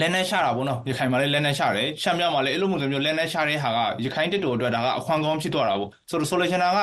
[0.00, 6.78] လက်နဲ့ရှာတာပေါ့နော်ရခိုင်မှာလည်းလက်နဲ့ရှာတယ်ရှမ်းမြောက်မှာလည်းအဲ့လိုမျိုးမျိုးလက်နဲ့ရှာတဲ့ဟာကရခိုင်တစ်တော်အတွက်ဒါကအခွန်ကောင်းဖြစ်သွားတာပေါ့ဆိုတော့ဆိုလိုချင်တာက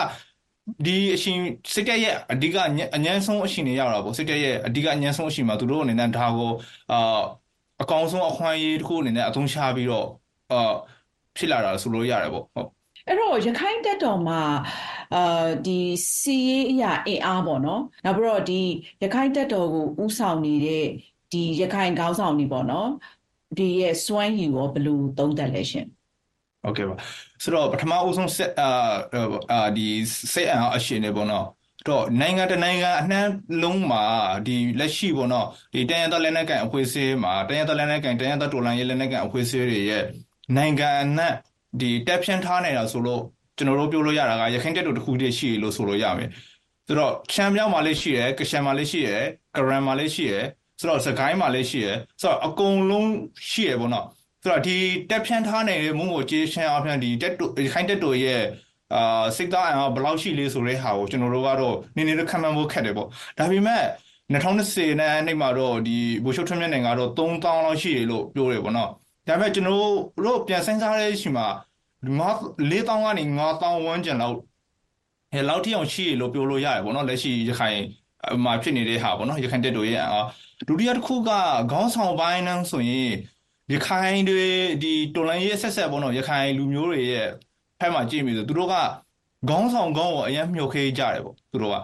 [0.86, 1.38] ဒီအရှင်
[1.74, 2.56] စစ်တပ်ရဲ့အဓိက
[2.96, 6.52] အញ្ញမ်းဆုံးအရှင်တွေရောက်တာပေါ့စစ်တပ်ရဲ့အဓိကအញ្ញမ်းဆုံးအရှင်မှာသူတို့အနေနဲ့ဒါကို
[6.92, 7.22] အာ
[7.82, 10.08] အကောင်ဆုံးအခွင့်အရေးတစ်ခုအနေနဲ့အသုံးချပြီးတော့
[10.52, 10.72] အာ
[11.38, 12.68] ဖြစ်လာတာဆိုလို့ရတယ်ပေါ့ဟုတ်
[13.09, 14.41] အဲ့တော့ရခိုင်တပ်တော်မှာ
[15.15, 15.81] အာဒီ
[16.19, 18.61] စီရေးအရာအင်အားပေါ့နော်နောက်ပြီးတော့ဒီ
[19.03, 20.87] ရခိုင်တပ်တော်ကိုဥဆောင်နေတဲ့
[21.33, 22.89] ဒီရခိုင်ခေါင်းဆောင်တွေပေါ့နော်
[23.59, 25.87] ဒီရဲ့စွမ်းရည်ရောဘယ်လိုသုံးသပ်လဲရှင်
[26.63, 26.97] ဟုတ်ကဲ့ပါ
[27.43, 29.87] ဆိုတော့ပထမအဦးဆုံးဆက်အာဒီ
[30.33, 31.47] စိတ်အံအရှင်နေပေါ့နော်
[31.89, 33.21] တော့နိုင်ငံတနိုင်ငံအနှံ
[33.63, 34.05] လုံးမှာ
[34.47, 40.05] ဒီလက်ရှိပေါ့နော်ဒီတန်ရတော်လက်နက်ကန်အဖွဲ့အစည်းမှာတန်ရတော်လက်နက်ကန်တန်ရတော်တူလန်ရေးလက်နက်ကန်အဖွဲ့အစည်းတွေရဲ့
[40.57, 41.35] နိုင်ငံအနှံ့
[41.81, 43.23] ဒီတက်ဖြန်းထားနေတာဆိုလို့
[43.57, 46.29] ကျွန်တော်တို့ပြောလို့ရတာကရခိုင်တက်တို့တစ်ခုတည်းရှိလို့ဆိုလို့ရမယ်
[46.87, 49.25] ဆိုတော့ချမ်းမြောက်မှာလည်းရှိတယ်ကရှန်မှာလည်းရှိတယ်
[49.57, 50.45] ကရန်မှာလည်းရှိတယ်
[50.81, 53.11] ဆိုတော့စကိုင်းမှာလည်းရှိတယ်ဆိုတော့အကုန်လုံး
[53.51, 54.07] ရှိရပေါ့နော်
[54.43, 54.77] ဆိုတော့ဒီ
[55.11, 58.43] တက်ဖြန်းထားနေတဲ့မုံကိုကြေးရှမ်းအဖျန်ဒီတက်တိုခိုင်းတက်တိုရဲ့
[58.95, 63.09] အာစိတ်သားအင်အားဘယ်လောက်ရှိလဲဆိုတဲ့ဟာကိုကျွန်တော်တို့ကတော့နည်းနည်းခံမှန်းဖို့ခက်တယ်ပေါ့
[63.39, 63.85] ဒါပေမဲ့
[64.33, 68.91] 2020နဲ့နှစ်မှာတော့ဒီဘူရှုထွန်းမြတ်နိုင်ငံကတော့3000လောက်ရှိတယ်လို့ပြောတယ်ပေါ့နော်
[69.27, 69.79] ဒါပေမဲ့ကျွန်တော်
[70.25, 71.49] တို့ပြန်စဉ်းစားတဲ့အချိန်မှာ
[72.05, 74.37] 4000ကနေ5000ဝန်းကျင်လောက်
[75.33, 77.79] ဟဲ့လောက်ထိအောင်ရှိရလို့ပြောလို့ရတယ်ပေါ့နော်လက်ရှိရခိုင်
[78.45, 80.21] မှာဖြစ်နေတဲ့ဟာပေါ့နော်ရခိုင်တက်တို့ရဲ့အာ
[80.69, 81.31] ဒုတိယတစ်ခုက
[81.71, 83.11] ခေါင်းဆောင်ပိုင်းနှန်းဆိုရင်
[83.73, 84.45] ရခိုင်တွေ
[84.83, 87.29] ဒီတော်လန်ရေးဆက်ဆက်ပေါ့နော်ရခိုင်လူမျိုးတွေရဲ့
[87.79, 88.75] ဖက်မှာကြည့်မိဆိုသူတို့က
[89.49, 91.77] ခေါင်းဆောင်ခေါင်းကိုအရင်မြုပ်ခေးကြတယ်ပေါ့သူတို့က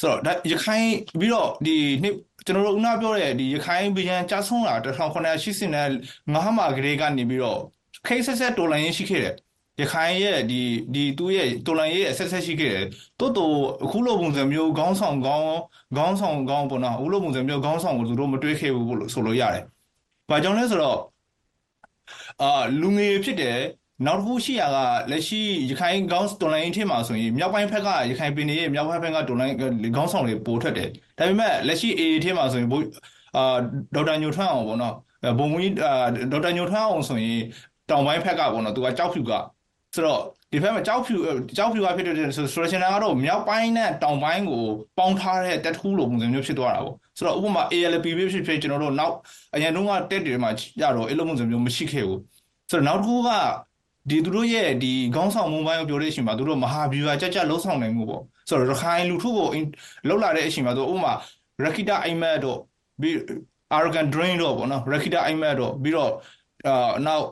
[0.00, 0.88] ဆိုတော့ဒါရခိုင်
[1.20, 5.88] ပြီးတော့ဒီနှစ် ကျွန်တော်တို့ဥနာပြောတဲ့ဒီရခိုင်ပြည်ချမ်းဆုံးလာ1980နဲ့
[6.32, 7.60] ငါးမှာကလေးကနေပြီးတော့
[8.06, 9.34] ခေးဆက်ဆက်တော်လန်ရေးရှိခဲ့တယ်
[9.80, 10.60] ရခိုင်ရဲ့ဒီ
[10.94, 12.86] ဒီသူ့ရဲ့တော်လန်ရဲ့အဆက်ဆက်ရှိခဲ့တယ်
[13.18, 15.48] တိုးတိုးအခုလိုပုံစံမျိုးခေါင်းဆောင်ခေါင်း
[15.96, 19.64] ခေါင်းဆောင်ခေါင်းပေါ့နော်အခုလိုပုံစံမျိုးခေါင်းဆောင်ကိုသူတို့မတွေးခဲ့ဘူးလို့ဆိုလို့ရတယ်။
[20.30, 20.98] ဘာကြောင့်လဲဆိုတော့
[22.42, 23.58] အာလူငယ်ဖြစ်တယ်
[24.02, 24.78] နောက်တစ်ခုရှိရက
[25.10, 32.84] လက်ရှိရခိုင်ကောင်းတော်လိုင်းထင်းမှာဆိုရင်မြောက်ပိုင်းဘက်ကရခိုင်ပြည်နယ်ရဲ့မြောက်ပိုင်းဘက်ကတော်လိုင်းခေါင်းဆောင်တွေပိုထွက်တယ်။ဒါပေမဲ့လက်ရှိ AA ထင်းမှာဆိုရင်ဘိုး
[33.36, 33.56] အာ
[33.94, 34.94] ဒေါက်တာညိုထွန်းအောင်ပေါ့နော်
[35.38, 35.74] ဘုံမကြီး
[36.32, 37.40] ဒေါက်တာညိုထွန်းအောင်ဆိုရင်
[37.90, 39.32] တောင်ပိုင်းဘက်ကပေါ့နော်သူကကြောက်ဖြူက
[39.94, 40.20] ဆိုတော့
[40.52, 41.16] ဒီဘက်မှာကြောက်ဖြူ
[41.56, 44.62] ကြောက်ဖြူကဖြစ်တဲ့ဆိုဆိုရှင်နာကတော့မြောက်ပိုင်းနဲ့တောင်ပိုင်းကို
[44.98, 49.14] ပေါင်းထားတဲ့တက်ထူးလိုပုံစံမျိုးဖြစ်သွားတာပေါ့ဆိုတော့ဥပမာ ALP ဖြစ်ဖြစ်ဖြစ်ကျွန်တော်တို့နောက်
[49.54, 52.20] အရင်တုန်းကတက်တွေမှာကြတော့အဲ့လိုပုံစံမျိုးမရှိခဲ့ဘူး
[52.70, 53.30] ဆိုတော့နောက်တစ်ခုက
[54.10, 59.48] ဒီသူတို့ရဲ့ဒီခေါင်းဆောင်မုံပိုင်းကိုပြောတဲ့အချိန်မှာသူတို့မဟာဗျူဟာကြကြလှုပ်ဆောင်နိုင်မှုပေါ့ဆိုတော့ရခိုင်လူထုကို
[60.08, 61.14] လှုပ်လာတဲ့အချိန်မှာသူဥပမာ
[61.64, 62.58] Rakita Aimat တော့
[63.00, 63.16] ပြီး
[63.76, 66.12] Arrogant Drain တော့ပေါ့နော် Rakita Aimat တော့ပြီးတော့
[66.66, 67.24] အာနောက်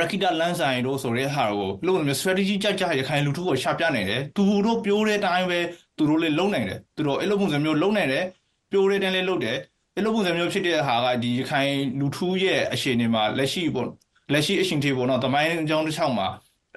[0.00, 5.58] ရခိတလန်းဆိုင်တို့ဆိုတဲ့ဟာကိုလို့မျိုး strategy ကြကြရခိုင်လူထုကိုရှာပြနိုင်တယ်သူတို့ပြောတဲ့အတိုင်းပဲ
[5.96, 8.24] သူတို့လည်းလုံနိုင်တယ်သူတို့အဲ့လိုပုံစံမျိုးလုံနိုင်တယ်
[8.70, 9.56] ပြောတဲ့အတိုင်းလည်းလုပ်တယ်
[9.96, 13.88] အဲ့လိုပုံစံမျိုးဖြစ်တဲ့ဟာကဒီရခိုင်လူထုရဲ့အရှင်တွေမှာလက်ရှိပေါ့
[14.32, 16.28] လက်ရှိအရှင်တွေပေါ့နော်တမိုင်းအကြောင်းတစ်ချောင်းမှာ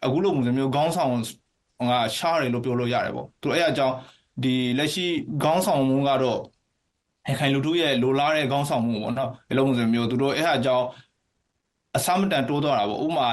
[0.05, 1.11] အခုလိုပုံစံမျိုးခေါင်းဆောင်
[1.89, 3.95] ကရှားတယ်လို့ပြောလို့ရတယ်ပေါ့သူအဲ့အကြောင်း
[4.43, 5.05] ဒီလက်ရှိ
[5.43, 6.39] ခေါင်းဆောင်မှုကတော့
[7.29, 10.85] ရခိုင်လူထုရဲ့လိုလားတဲ့ခေါင်းဆောင်မှုပေါ့နော်အဲ့လိုပုံစံမျိုးသူတို့အဲ့အကြောင်း
[11.97, 13.27] အစမတန်တိုးသွားတာပေါ့ဥမာ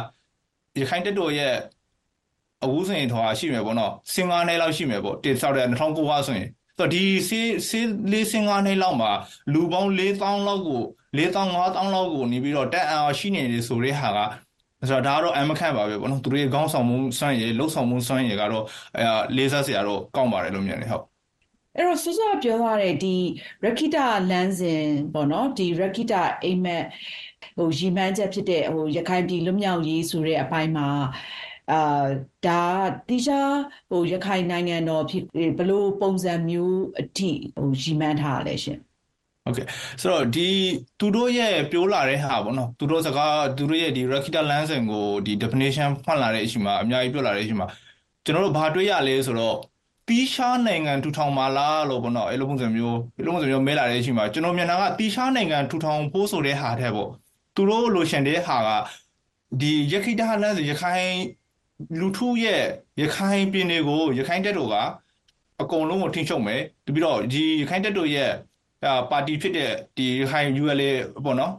[0.79, 1.55] ရခိုင်တက်တော်ရဲ့
[2.65, 9.11] အဝူးစင်ထွာရှိမယ်ပေါ့နော်စင်ကားနယ်လောက်ရှိမယ်ပေါ့တင်ဆောက်တဲ့2009ကဆိုရင်ဆိုတော့ဒီစေးစေးလေးစင်ကားနယ်လောက်မှာ
[9.53, 10.83] လူပေါင်း4000လောက်ကို
[11.17, 14.19] 4000 5000လောက်ကိုနေပြီးတော့တက်အားရှိနေတယ်ဆိုတဲ့ဟာက
[14.89, 18.65] ဆိုတော့ဒါကတော့အမခန့်ပါပဲပေါ့နော်သူတို့ရဲ့ခေါင်းဆောင်မှုစွမ်းရည်လှုပ်ဆောင်မှုစွမ်းရည်ကတော့
[18.97, 19.05] အဲ
[19.37, 21.05] လေးစားစရာတော့ကောင်းပါတယ်လို့မြင်တယ်ဟုတ်
[21.77, 23.15] အဲ့တော့စောစောပြောထားတဲ့ဒီ
[23.65, 23.97] ရခိတ
[24.31, 24.83] လမ်းစဉ်
[25.15, 26.85] ပေါ့နော်ဒီရခိတအိမ်မက်
[27.57, 30.89] ဟိုရည်မှန်းချက်ဖြစ်တဲ့ဟိုရခိုင်ပြည်လွတ်မြောက်ရေးဆိုတဲ့အပိုင်းမှာ
[31.73, 32.07] အာ
[32.47, 32.63] ဒါ
[33.09, 33.31] တိကျ
[33.91, 35.25] ဟိုရခိုင်နိုင်ငံတော်ဖြစ်
[35.59, 38.79] ဘလို့ပုံစံမျိုးအထိဟိုရည်မှန်းထားလဲရှင်
[39.45, 39.67] ဟုတ်ကဲ့
[40.01, 40.49] ဆိုတော့ဒီ
[40.99, 47.69] သူတို့ရဲ့ပြောလာတဲ့ဟာပေါ့နော်သူတို့စကားသူတို့ရဲ့ဒီ Rakita Lansing ကိုဒီ definition ဖွင့်လာတဲ့အချိန်မှာအများကြီးပြောလာတဲ့အချိန်မှာ
[48.25, 49.57] ကျွန်တော်တို့ဘာတွေးရလဲဆိုတော့
[50.09, 57.11] တီးရှားနိုင်ငံထူထောင်ပါလားလို့ပေါ့နော်အဲ့လိုပုံစံမျိုးအဲ့လိုပုံစံမျိုးမဲလာတဲ့အချိန်မှာကျွန်တော်မြန်မာကတီးရှားနိုင်ငံထူထောင်ဖို့ဆိုတဲ့ဟာတဲ့ပေါ့
[57.55, 58.69] သူတို့လိုရှင်တဲ့ဟာက
[59.61, 61.09] ဒီရခိတဟလန်းဆိုရခိုင်
[62.01, 62.63] လူထုရဲ့
[63.03, 64.77] ရခိုင်ပြည်နယ်ကိုရခိုင်တက်တို့က
[65.61, 66.61] အကုန်လုံးကိုထိချုပ်မယ်
[66.95, 68.31] ပြီးတော့ဒီရခိုင်တက်တို့ရဲ့
[69.11, 70.91] ပါတီဖြစ်တဲ့ဒီရခိုင် ULA
[71.25, 71.53] ပေါ့နော်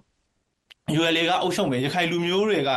[0.97, 2.71] ULA ကအုပ်ချုပ်မယ်ရခိုင်လူမျိုးတွေက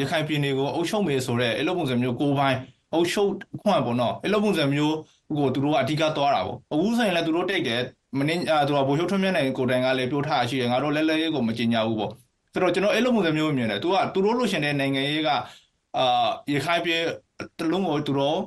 [0.00, 2.58] ရခိုင်ပြည်နယ်ကိုအုပ်ချုပ်မယ်ဆိုတော့အဲ့လိုပုံစံမျိုးကိုပိုင်း
[2.92, 3.30] အုပ်ချုပ်
[3.62, 4.96] ခွန့်ပေါ့နော်အဲ့လိုပုံစံမျိုး
[5.38, 7.82] ကိုသူတို့ကအဓိကသွားတာပေါ့အခုဆိုရင်လည်းသူတို့တိတ်တယ်
[8.16, 12.12] မင်းသူကဘိုးချုပ်ထွန်းမြတ်နိုင်ကိုတိုင်ကလည်းပြောထားရှိတယ်ငါတို့လဲလဲရေးကိုမကြင်ညာဘူးပေါ့
[12.52, 15.28] ဆိုတော့ကျွန်တော်အဲ့လိုပုံစံမျိုးမြင်တယ်သူကသူတို့လို့ရှင်တဲ့နိုင်ငံရေးက
[15.98, 17.02] အာရခိုင်ပြည်
[17.58, 18.38] တလုံးကိုသူတို့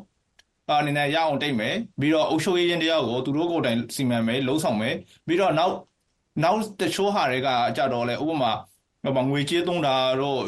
[0.80, 4.96] အနေနဲ့ရအောင်တိတ်မယ်ပြီးတော့အုပ်ချုပ်ရေးရင်တရားကိုသူတို့ကိုယ်တိုင်စီမံမယ်လှုံ့ဆော်မယ်
[5.28, 5.76] ပြီးတော့နောက်
[6.44, 8.52] နောက်တချို့ဟာတွေကကြတော့လဲဥပမာ
[9.04, 10.42] ဟိုငွေကြေးသုံးတာတော့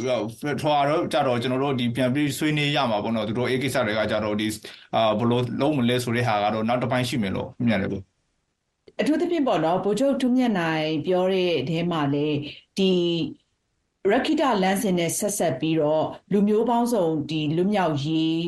[0.62, 4.48] ထွာတော့ကြတော့ကျွန်တော်တို့ဒီပြန်ပြီးဆွေးနွေးရမှာပေါ့နော်သူတို့အေးကိစ္စတွေကကြတော့ဒီ
[4.96, 8.04] အာဘလို့လုံးမလဲဆိုတဲ့ဟာကတော့နောက်တစ်ပိုင်းရှိမယ်လို့မြင်တယ်ပေါ့
[9.00, 12.28] အထူးသဖြင့်ပေါ့နော်ဗိုလ်ချုပ်ထုမြတ်နိုင်ပြောတဲ့အထဲမှာလေ
[12.78, 12.92] ဒီ
[14.12, 18.40] ရခိတလမ်းစဉ်နဲ့ဆက်ဆက်ပြီးတော့လူမျိုးပေါင်းစုံဒီလူမြောက်ရေး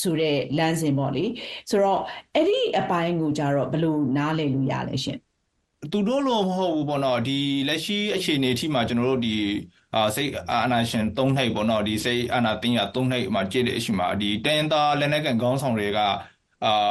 [0.00, 1.24] ဆိုတဲ့လမ်းစဉ်ပေါ့လေ
[1.70, 2.00] ဆိုတော့
[2.34, 5.18] အဲ့ဒီအပိုင်းကိုကြတော့ဘယ်လိုနားလည်လို့ရလဲရှင်
[5.92, 9.36] သူတို့လိုမဟုတ်ဘူးပေါ့နော်ဒီလက်ရှိအခြေအနေအထိမှာကျွန်တော်တို့ဒီ
[9.94, 16.08] အာစိတ်အာနာရှင်၃နှိပ်ပေါ့နော်ဒီစိတ်အာနာတင်းရ၃နှိပ်မှာကြည့်တဲ့အချိန်မှာဒီတန်တာလက်နက်ကန်ခေါင်းဆောင်တွေကအာ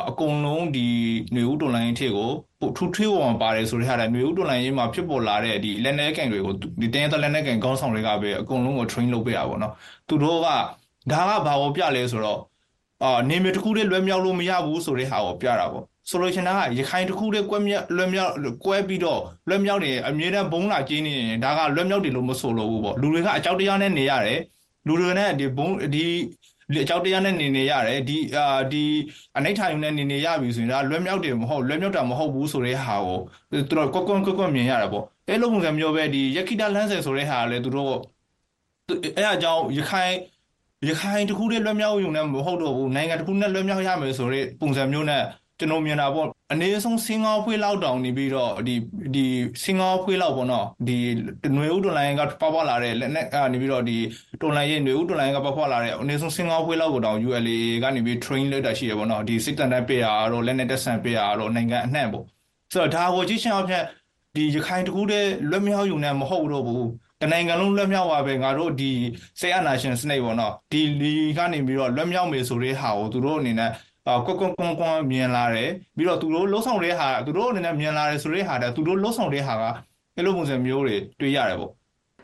[0.10, 0.88] အကုန်လုံးဒီ
[1.34, 2.32] ຫນွေဦးတွန်လိုင်းထေကို
[2.78, 9.74] ထူထွေးပေါ်မှာပါတယ်ဆိုတဲ့ဟာတဲ့ຫນွေဦးတွန်လိုင်းရေးမှာဖြစ်ပေါ်လာတဲ့ဒီလက်နက်ကန်တွေကိုဒီတင်းရလက်နက်ကန်ခေါင်းဆောင်တွေကပဲအကုန်လုံးကို train လုပ်ပေးတာပေါ့နော်
[10.08, 10.48] သူတို့က
[11.12, 12.40] ဒါကဘာကိုပြလဲဆိုတော့
[13.03, 18.33] အာနေမတစ်ခုတည်းလွဲမြောက်လို့မရဘူးဆိုတဲ့ဟာကိုပြတာပေါ့ဆိုလိုချင်တာကရခိုင်တစ်ခုတည်းကွဲမြောက်လွဲမြောက်
[18.65, 24.41] ကွဲပြီးတော့လွဲမြောက်နေအမြဲတမ်းဘုံလာကျင်းနေရင်ဒါကလွဲမြောက်တယ်လို့မဆိုလို့ဘူးပေါ့လူတွေကအကြောက်တရားနဲ့နေရတယ်
[24.87, 26.07] လူတွေနဲ့ဒီဘုံဒီ
[26.83, 28.85] အကြောက်တရားနဲ့နေနေရတယ်ဒီအာဒီ
[29.37, 33.19] အနိဋ္ဌာယုံနဲ့နေနေရပြီဆိုရင်ဒါလွဲမြောက်တယ်မဟုတ်လွဲမြောက်တာမဟုတ်ဘူးဆိုတဲ့ဟာကို
[33.51, 37.95] သူတို့ကွက်ကွက်ကွက်ကွက်မြင်ရတာပေါ့အဲလိုပုံစံမျိုးပဲဒီယခိတလန်းဆယ်ဆိုတဲ့ဟာလည်းသူတို့
[39.19, 40.15] အဲအကြောင်းရခိုင်
[40.88, 45.24] ရခိုင်တခုတည်းလွဲမြောက်ယုံနဲ့မဟုတ်တော့ဘူးနိုင်ငံတခုနဲ့လွဲမြောက်ရမယ်ဆိုတဲ့ပုံစံမျိုးနဲ့
[45.60, 48.76] ကျွန်တော်မြင်တာပေါ့အနည်းဆုံးစင်ကာဖွေးလောက်တောင်နေပြီးတော့ဒီ
[49.16, 49.26] ဒီ
[49.64, 50.98] စင်ကာဖွေးလောက်ပေါ့နော်ဒီ
[51.54, 53.98] ຫນွေဥတွန်လိုင်းကပေါက်ပေါက်လာတဲ့လက်နဲ့ကနေပြီးတော့ဒီ
[54.42, 62.24] တွန်လိုင်းရဲ့ຫນွေဥတွန်လိုင်းကပေါက်ပေါက်လာတဲ့အနည်းဆုံးစင်ကာဖွေးလောက်ကိုတောင် ULA ကနေပြီး train လုပ်တာရှိတယ်ပေါ့နော်ဒီစစ်တမ်းတန်းပေးရတော့လက်နဲ့တက်ဆန်ပေးရတော့နိုင်ငံအနှံ့ပေါ့
[62.74, 63.86] ဆိုတော့ဒါကိုကြည့်ချင်အောင်ဖြင့်
[64.36, 66.86] ဒီရခိုင်တကူတည်းလွတ်မြောက်ယူနေမဟုတ်တော့ဘူး
[67.25, 68.91] တနိုင်ငံလုံးလွတ်မြောက်ပါပဲငါတို့ဒီ
[69.41, 73.71] စေအနာရှင်စနစ်ပေါ့နော်ဒီလီကနေပြီးတော့လွတ်မြောက်မယ်ဆိုတဲ့ဟာကိုသူတို့အနေနဲ့
[74.07, 79.65] အာကွက်ကွက်ကွန်ကွန်မြင်လာတယ်ပြီးတော့သူတို့လှုပ်ဆောင်တဲ့ဟာသူတို့အနေနဲ့မြင်လာတယ်ဆိုတဲ့ဟာတည်းသူတို့လှုပ်ဆောင်တဲ့ဟာက
[80.17, 81.73] အဲ့လိုပုံစံမျိုးတွေတွေ့ရတယ်ပေါ့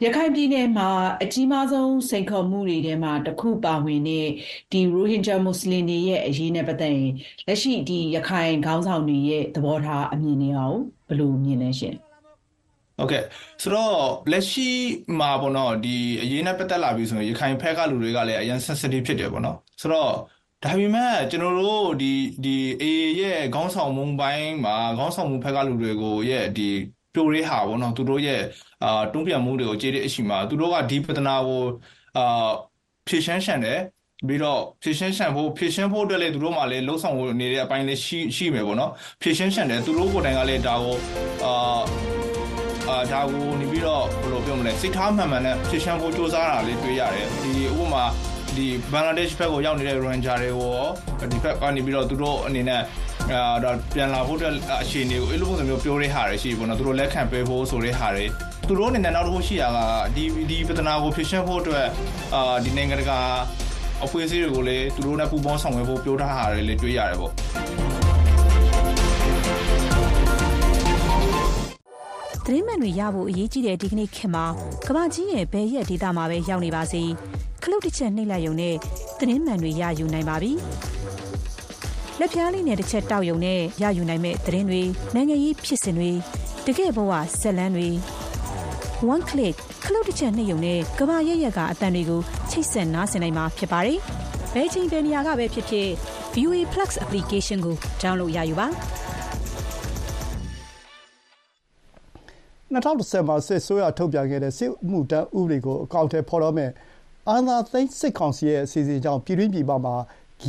[0.04, 0.88] ရခိုင်ပြည်နယ်မှာ
[1.22, 4.26] အကြီးမားဆုံးစိန်ခေါ်မှုတွေထဲမှာတစ်ခုပါဝင်တဲ့
[4.72, 7.12] ဒီရိုဟင်ဂျာမွတ်စလင်တွေရဲ့အရေးနဲ့ပတ်သက်ရင်
[7.46, 12.09] လက်ရှိဒီရခိုင်ခေါင်းဆောင်တွေရဲ့သဘောထားအမြင်တွေအောင်ဘယ်လိုမြင်လဲရှင်
[13.00, 13.24] ဟုတ်ကဲ့
[13.62, 13.96] ဆိုတော့
[14.32, 14.70] လက်ရှိ
[15.20, 20.10] မှာပေါ့နော်ဒီအရေးနဲ့ပတ်သက်လာပြီဆိုရင်ရခိုင်ဖက်ကလူတွေကလည်းအရင် sensitive ဖြစ်တယ်ပေါ့နော်ဆိုတော့
[20.64, 22.12] ဒါပေမဲ့ကျွန်တော်တို့ဒီ
[22.44, 22.86] ဒီ AA
[23.20, 26.68] ရဲ့ခေါင်းဆောင်မှုပိုင်းမှာခေါင်းဆောင်မှုဖက်ကလူတွေကိုရဲ့ဒီ
[27.14, 28.42] ပြိုရေးဟာပေါ့နော်သူတို့ရဲ့
[28.84, 31.62] အာတွန်းပြန်မှုတွေကိုကြည့်တဲ့အချိန်မှာသူတို့ကဒီပဒနာကို
[32.18, 32.50] အာ
[33.06, 33.80] ဖြည့်ရှင်းရှန်တယ်
[34.28, 38.90] ပြီးတော့ဖြည့်ရှင်းရှန်ဖို့ဖြည့်ရှင်းဖို့အတွက်လည်းသူတို့မှလည်းလှုပ်ဆောင်နေတဲ့အပိုင်းလေးရှိရှိမယ်ပေါ့နော်
[39.22, 40.96] ဖြည့်ရှင်းရှန်တယ်သူတို့ကိုယ်တိုင်ကလည်းဒါကို
[41.44, 41.80] အာ
[42.90, 48.04] အာဒါကိုနေပြီးတော့ဘယ်လိုပြောမလဲစိတ်ထားမှန်မှန်နဲ့ဖြည့်ရှင်းဖို့စူးစမ်းတာလေးတွေ့ရတယ်ဒီဥပမာ
[48.56, 52.82] ဒီဘင်္ဂလားဒေ့ရှ်ဘက်ကိုရောက်နေတဲ့ ranger တွေကိုဒီဘက်ကနေပြီးတော့သူတို့အနေနဲ့
[53.32, 58.26] အာတော့ပြန်လာဖို့အတွက်အခြေအနေကိုအဲ့လိုပုံစံမျိုးပြောတဲ့ဟာတွေရှိပြီပေါ့နော်သူတို့လက်ခံပေးဖို့ဆိုတဲ့ဟာတွေ
[58.68, 59.78] သူတို့အနေနဲ့နောက်တစ်ခုရှိတာက
[60.16, 61.86] ဒီဒီပြဿနာကိုဖြေရှင်းဖို့အတွက်
[62.34, 63.18] အာဒီနိုင်ငံတကာ
[64.04, 67.32] အဖွဲ့အစည်းတွေကိုလည်းသူတို့နဲ့ပူးပေါင်းဆောင်ရွက်ဖို့ပြောထားတာတွေလည်းတွေ့ရတယ်ပေါ့
[72.52, 74.44] သတင်းမှန်တွေရဖို့အရေးကြီးတဲ့ဒီကနေ့ခေတ်မှာ
[74.86, 77.02] ကမ္ဘာကြီးရဲ့ဘယ်ရက်ဒေတာမှာပဲရောက်နေပါစေ
[77.62, 78.74] ခလုတ်တစ်ချက်နှိပ်လိုက်ရုံနဲ့
[79.18, 80.52] သတင်းမှန်တွေရယူနိုင်ပါပြီ။
[82.18, 84.82] လက်ဖြားလေးနဲ့တစ်ချက်တောက်ရုံနဲ့ရယူနိုင်မဲ့သတင်းတွေ
[85.14, 86.10] နိုင်ငံရေးဖြစ်စဉ်တွေ
[86.66, 87.88] တကယ့်ဘဝဇက်လန်းတွေ
[89.12, 93.98] one click ခလုတ်တစ်ချက်နှိပ်ရုံနဲ့ကမ္ဘာရဲ့ရက်ကအတန်တွေကိုချိတ်ဆက်နားဆင်နိုင်မှာဖြစ်ပါတယ်။
[94.54, 95.88] ဘယ်ချိန်ဘယ်နေရာကပဲဖြစ်ဖြစ်
[96.34, 98.68] VOA Plus application ကို download ရယူပါ။
[102.70, 106.70] 2010မှာ စစ်ဆိုးရထုတ်ပြန်ခဲ့တဲ့ စစ်မှုတန်းဥပဒေကို အကောင့်ထဲဖော်တော့မဲ့
[107.28, 109.94] အာဏာသိမ်းစစ်ကောင်စီရဲ့ အစီအစဉ်ကြောင့် ပြည်တွင်းပြည်ပမှာ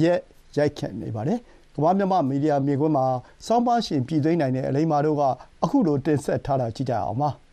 [0.02, 0.20] ရက်
[0.58, 1.40] ရိုက်ခတ်နေပါတယ်။
[1.76, 3.06] ကမ္ဘာမြမမီဒီယာမြေခွန်းမှာ
[3.46, 5.24] စောင်းပါရှင် ပြည်သိမ်းနိုင်တဲ့ အလိမ္မာတို့က
[5.64, 7.30] အခုလို တင်ဆက်ထားတာ ကြည့်ကြအောင်ပါ။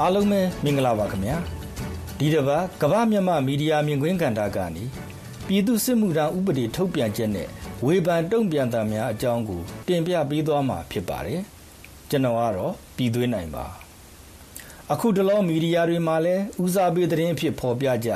[0.00, 1.36] အားလုံးပဲမင်္ဂလာပါခင်ဗျာ
[2.18, 4.84] ဒီတစ်ပတ်ကမ္ဘာမြမမီဒီယာမြင်ကွင်းကဏ္ဍကနေ
[5.46, 7.48] ပြည်သူစစ်မှုထမ်းဥပဒေထုတ်ပြန်ချက်နဲ့
[7.84, 11.40] ဝေဖန်တုံ့ပြန်တာများအကြောင်းကိုတင်ပြပေးသွားမှာဖြစ်ပါတယ်
[12.10, 13.66] ကျွန်တော်ကတော့ပြည်သွင်းနိုင်ပါ
[14.92, 18.10] အခုတလောမီဒီယာတွေမှာလည်းဦးစားပေးသတင်းအဖြစ်ဖော်ပြကြ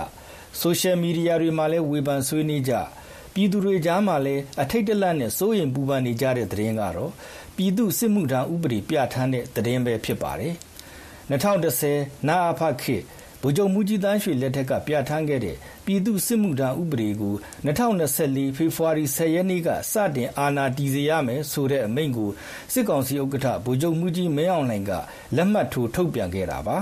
[0.60, 2.72] ဆိုရှယ်မီဒီယာတွေမှာလည်းဝေဖန်ဆွေးနွေးကြ
[3.34, 7.12] ပြည်သူတွေကြားမှာလည်းအထိတ်တလန့်နဲ့စိုးရိမ်ပူပန်နေကြတဲ့သတင်းကတော့
[7.56, 10.54] ပြည်သူစစ်မှုထမ်းဥပဒေပြဋ္ဌာန်းတဲ့သတင်းပဲဖြစ်ပါတယ်။
[11.30, 12.96] 2010နာအဖခေ
[13.42, 17.34] ဗိုလ်ချုပ်မူကြီးတန်းရွှေလက်ထက်ကပြဋ္ဌာန်းခဲ့တဲ့ပြည်သူစစ်မှုထမ်းဥပဒေကို
[17.66, 22.30] 2024ဖေဖော်ဝါရီ10ရက်နေ့ကစတင်အာဏာတည်စေရမယ်ဆိုတဲ့အမိန့်ကို
[22.72, 24.92] စစ်ကောင်စီဥက္ကဋ္ဌဗိုလ်ချုပ်မူကြီးမင်းအောင်လှိုင်က
[25.36, 26.76] လက်မှတ်ထိုးထုတ်ပြန်ခဲ့တာပါ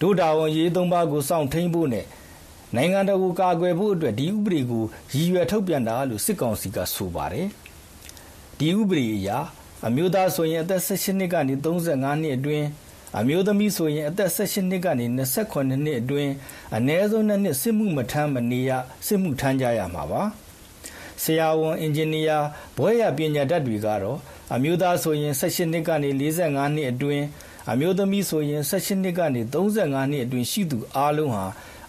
[0.00, 2.06] ဒိုတာဝန်ရေးသုံးပါးကိုစောင့်ထိန်ဖို့နဲ့
[2.76, 7.48] နိုင်ငံတော်ကိုကာကွယ်ဖို့အတွက်ဒီဥပဒေကိုရည်ရွယ်ထုတ်ပြန်တာလို့စစ်ကောင်စီကဆိုပါတယ်
[8.58, 9.30] ဒီဥပဒေအရ
[9.86, 12.66] အမျိုးသားဆိုရင်အသက်16နှစ်ကနေ35နှစ်အတွင်း
[13.18, 15.06] အမျိုးသမီးဆိုရင်အသက်18နှစ်ကနေ
[15.42, 16.32] 28နှစ်အတွင်း
[16.76, 18.70] အ ਨੇ ဆုံးနှစ်နှစ်စစ်မှုမထမ်းမနေရ
[19.06, 20.22] စစ်မှုထမ်းကြရမှာပါ
[21.22, 22.38] ဆရာဝန်အင်ဂျင်နီယာ
[22.76, 24.18] ဘွဲ့ရပညာတတ်တွေကတော့
[24.54, 27.24] အမျိုးသားဆိုရင်18နှစ်ကနေ45နှစ်အတွင်း
[27.70, 31.44] အမျိုးသမီးဆိုရင်18နှစ်ကနေ35နှစ်အတွင်းရှိသူအားလုံးဟာ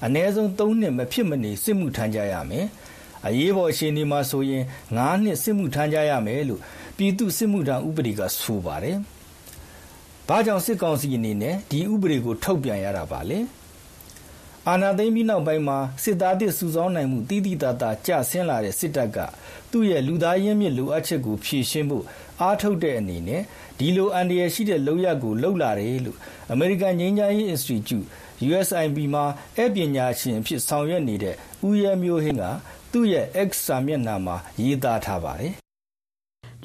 [0.06, 2.66] အ ਨੇ ဆုံး3နှစ်မဖြစ်မနေစစ်မှုထမ်းကြရမယ်
[3.28, 4.64] အရေးပေါ်အခြေအနေမှာဆိုရင်
[4.94, 6.62] 9နှစ်စစ်မှုထမ်းကြရမယ်လို့
[6.98, 8.98] ပြည်သူစစ်မှုထမ်းဥပဒေကဆိုပါတယ်။
[10.30, 13.40] ဘာကြောင့်စစ်ကောင်စီအနေနဲ့ဒီဥပဒေကို ထုတ်ပြန်ရတာပါလဲ
[14.68, 19.18] အာဏာသိမ်းပြီးနောက်ပိုင်းမှာစစ်သားတစ်စုဆောင်းနိုင်မှုတည်တည်တသာကျဆင်းလာတဲ့စစ်တပ်က
[19.72, 22.04] သူ့ရဲ့လူသားရင်းမြစ်လိုအပ်ချက်ကိုဖြည့်ရှင်းဖို့
[22.42, 23.42] အားထုတ်တဲ့အနေနဲ့
[23.80, 26.18] ဒီလိုအန်ဒီရရှိတဲ့လောက်ရကိုလှုပ်လာတယ်လို့
[26.54, 28.06] American ငြိမ်းချမ်းရေး Institute
[28.48, 29.26] USIP မှာ
[29.58, 31.36] အပညာရှင်ဖြစ်ဆောင်ရွက်နေတဲ့
[31.68, 32.44] ဦးရဲမျိုးဟင်းက
[32.92, 35.54] သူ့ရဲ့ X စာမျက်နှာမှာရေးသားထားပါတယ်။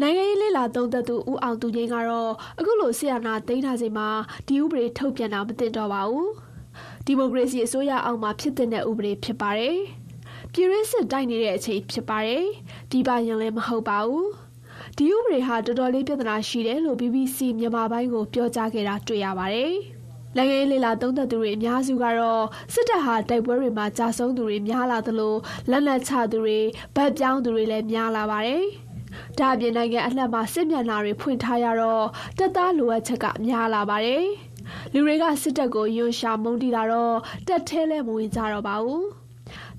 [0.00, 4.09] နိုင်ငံရေးလေလာသုံးသက်သူဦးအောင်သူငိမ့်ကတော့အခုလိုဆီယနာသိမ်းထားချိန်မှာ
[4.46, 6.28] ဒီဥပဒေထုတ်ပြန်တာမသင့်တော့ပါဘူး။
[7.07, 9.76] ဒီမိုကရေစီအစိုးရအောက်မှာဖြစ်တဲ့ဥပဒေဖြစ်ပါတယ်။
[10.52, 12.44] ပြည်ရင်းစစ်တိုက်နေတဲ့အချိန်ဖြစ်ပါတယ်။
[12.90, 14.26] ဒီပါရင်လည်းမဟုတ်ပါဘူး။
[14.96, 19.72] ဒီဥပဒေဟာတော်တော်လေးပြဿနာရှိတယ်လို့ BBC မြန်မာပိုင်းကိုပြောကြားခဲ့တာတွေ့ရပါတယ်။
[20.37, 25.35] နိုင်ငံရေးလေလာသုံးသက်သူတွေအများစုကတော့စစ်တပ်ဟာတိုက်ပွဲတွေမှာကြာဆုံးသူတွေများလာသလို
[25.70, 26.59] လက်နက်ချသူတွေ
[26.96, 28.64] ဗတ်ပြောင်းသူတွေလည်းများလာပါတယ်။
[29.38, 32.07] ဒါအပြင်နိုင်ငံအနှံ့မှာစစ်မျက်နှာတွေဖွင့်ထားရတော့
[32.38, 34.25] တပ်သားလိုအပ်ချက်ကများလာပါတယ်။
[34.92, 37.16] လူတွေကစစ်တပ်ကိုယွန်ရှာမုန်းတီတာတော့
[37.48, 39.05] တက်ထဲလဲမဝင်ကြတော့ပါဘူး။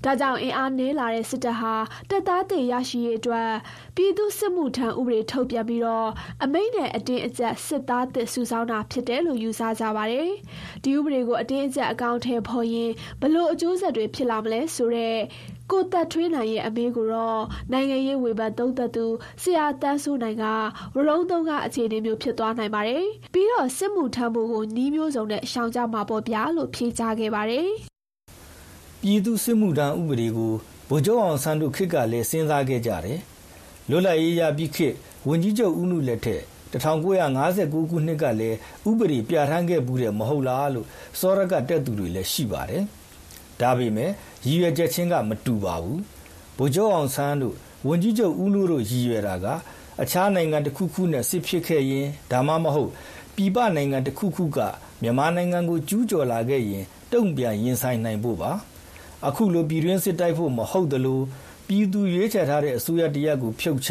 [0.04, 1.74] ဒါကြောင့်အင်အားနည်းလာတဲ့စစ်တပ်ဟာ
[2.10, 3.50] တပ်သားတွေရရှိရေးအတွက်
[3.96, 6.08] ပြည်သူစစ်မှုထမ်းဥပဒေထုတ်ပြန်ပြီးတော့
[6.44, 10.30] အမိန့်နဲ့အတင်းအကျပ်စစ်သားသစ်စုဆောင်းတာဖြစ်တယ်လို့ယူဆကြပါတယ်။
[10.82, 15.20] ဒီဥပဒေကိုအတင်းအကျပ်အကောင့်ထဲပေါ်ရင်ဘလို့အကျိုးဆက်တွေဖြစ်လာမလဲဆိုတော့
[15.70, 19.06] ကိုသက်ထွေးနိုင်ရဲ့အမေကိုတော့နိုင်ငံရေးဝေဖန်သုံးသက်သူ
[19.42, 20.44] ဆရာတန်းစိုးနိုင်က
[20.94, 27.68] ဝရုံးသုံးကအခြေအနေမျိုးဖြစ်သွားနိုင်ပါတယ်။ပြီးတော့စစ်မှုထမ်းမှုကိုနှီးမျိုးစုံနဲ့ရှောင်ကြမှာပေါ့ဗျာလို့ဖြေကြားခဲ့ပါတယ်။
[29.02, 30.52] ပြည်သူစစ်မှုထမ်းဥပဒေကို
[30.88, 33.18] ဗိုလ်ချုပ်အောင်ဆန်းတို့ခေတ်ကလည်းစဉ်းစားခဲ့ကြတယ်။
[33.90, 34.94] လွတ်လပ်ရေးရပြီးခေတ်
[35.28, 36.42] ဝန်ကြီးချုပ်ဦးနုလက်ထက်
[36.74, 38.56] 1959ခုနှစ်ကလည်း
[38.88, 40.86] ဥပဒေပြဋ္ဌာန်းခဲ့ဘူးတဲ့မဟုတ်လားလို့
[41.20, 42.84] စောရကတက်သူတွေလည်းရှိပါတယ်။
[43.60, 44.10] ဒါပေမဲ့
[44.46, 45.98] ရည်ရွယ်ချက်ချင်းကမတူပါဘူး။
[46.56, 47.54] ဗိုလ်ချုပ်အောင်ဆန်းတို့
[47.88, 49.46] ဝန်ကြီးချုပ်ဦးနုတို့ရည်ရွယ်တာက
[50.02, 52.90] အခြားနိုင်ငံတစ်ခုခုနဲ့စစ်ဖြစ်ခဲ့ရင်ဒါမှမဟုတ်
[53.34, 54.58] ပြည်ပနိုင်ငံတစ်ခုခုက
[55.02, 58.50] မြန်မာနိုင်ငံကိုကျူးကျော်လာခဲ့ရင်တုံ့ပြန်ရင်ဆိုင်နိုင်ဖို့ပါ။
[59.28, 61.20] အခုလိုပြည်တွင်းစစ်တိုက်ဖို့မဟုတ်သလို
[61.68, 63.90] ပြည်သူရွေးချယ်ထားတဲ့အစိုးရတရက်ကိုဖြုတ်ချ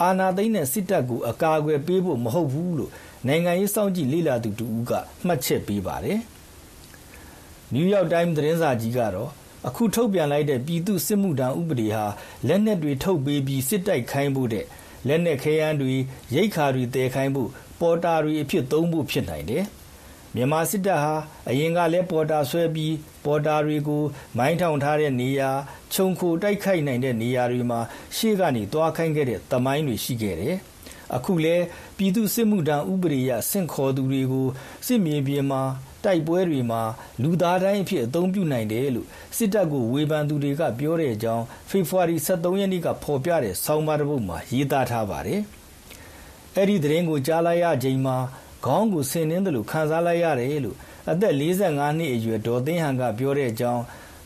[0.00, 2.90] အာဏာသိမ်းတဲ့စစ်တပ်ကိုအကာအကွယ်ပေးဖို့မဟုတ်ဘူးလို့
[3.28, 4.92] နိုင်ငံရေးစောင့်ကြည့်လေ့လာသူတူဦးက
[5.26, 6.18] မှတ်ချက်ပေးပါတယ်။
[7.74, 9.30] New York Times သတင်းစာကြီးကတော့
[9.68, 12.04] အခုထုတ်ပြန်လိုက်တဲ့ ပြည်သူစစ်မှုထမ်းဥပဒေဟာ
[12.48, 14.66] လက်နက်တွေထုတ်ပေးပြီး စစ်တိုက်ခိုင်းဖို့တဲ့
[15.08, 15.94] လက်နက်ခဲယမ်းတွေ
[16.34, 19.64] ရိတ်ခါတွေတည်ခိုင်းဖို့ ပေါ်တာတွေအဖြစ်သုံးဖို့ ဖြစ်နိုင်တယ်။
[20.34, 21.14] မြန်မာစစ်တပ်ဟာ
[21.48, 24.02] အရင်ကလည်း ပေါ်တာဆွဲပြီး ပေါ်တာတွေကို
[24.38, 25.50] မိုင်းထောင်ထားတဲ့နေရာ
[25.94, 27.80] ခြုံခိုတိုက်ခိုက်နိုင်တဲ့နေရာတွေမှာ
[28.16, 30.56] ရှေ့ကနေတွားခိုင်းခဲ့တဲ့ သမိုင်းတွေရှိခဲ့တယ်။
[31.16, 31.56] အခုလဲ
[31.96, 34.46] ပြည်သူစစ်မှုထမ်းဥပဒေရဆင့်ခေါ်သူတွေကို
[34.86, 35.62] စစ်မြေပြင်မှာ
[36.04, 36.82] တိုက်ပွဲတွေမှာ
[37.22, 45.40] လူသားတိုင်းအဖြစ်အသုံးပြုနိုင်တယ်လို့ စစ်တပ်ကို ဝေဖန်သူတွေက ပြောတဲ့အကြောင်း ဖေဖော်ဝါရီ23ရက်နေ့က ဖော်ပြတဲ့ ဆောင်းပါးတစ်ပုဒ်မှာ ရေးသားထားပါတယ်။
[46.56, 48.16] အဲ့ဒီသတင်းကို ကြားလိုက်ရချိန်မှာ
[48.64, 50.76] ခေါင်းကိုဆင်နှင်းတယ်လို့ခံစားလိုက်ရတယ်လို့
[51.10, 53.82] အသက်45နှစ်အရွယ် ဒေါ်သိန်းဟန်က ပြောတဲ့အကြောင်း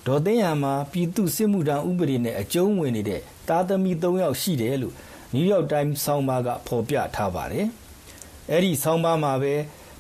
[0.07, 4.95] ဒေါ်သိန်းဟန်မှာ ပြည်သူစစ်မှုထမ်းဥပဒေနဲ့ အကျုံးဝင်နေတဲ့တာသမီ3ယောက်ရှိတယ်လို့
[5.35, 7.67] New York Times ဆောင်းပါးက ဖော်ပြထားပါတယ်။
[8.51, 9.55] အဲ့ဒီဆောင်းပါးမှာပဲ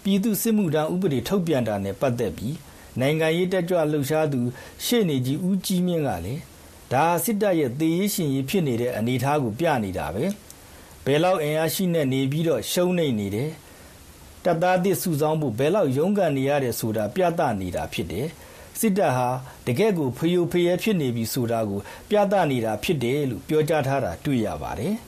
[0.09, 2.57] ပြည်သူစစ်မှုထမ်းဥပဒေ ထုတ်ပြန်တာနဲ့ ပတ်သက်ပြီး
[3.01, 4.41] နိုင်ငံရေးတက်ကြွလှုပ်ရှားသူ
[4.85, 6.43] ရှေ့နေကြီး ဦးကြီးမြင့်ကလည်း
[6.93, 10.25] ဒါစစ်တပ်ရဲ့ သေရေးရှင်ရေးဖြစ်နေတဲ့ အနေအထားကို ပြနေတာပဲ။
[11.05, 13.51] ဘယ်လောက် အင်အားရှိနေနေပြီးတော့ ရှုံးနေနေတယ်။
[14.45, 18.27] တပ်သားသစ်စုဆောင်းဖို့ ဘယ်လောက်ရုန်းကန်နေရတယ်ဆိုတာ ပြသနေတာဖြစ်တယ်။
[18.81, 19.29] စစ်တပ်ဟာ
[19.67, 24.97] တကယ့်ကိုဖျို့ဖျဲဖြစ်နေပြီဆိုတာကို ပြသနေတာဖြစ်တယ်လို့ ပြောကြားထားတာ တွေ့ရပါတယ်။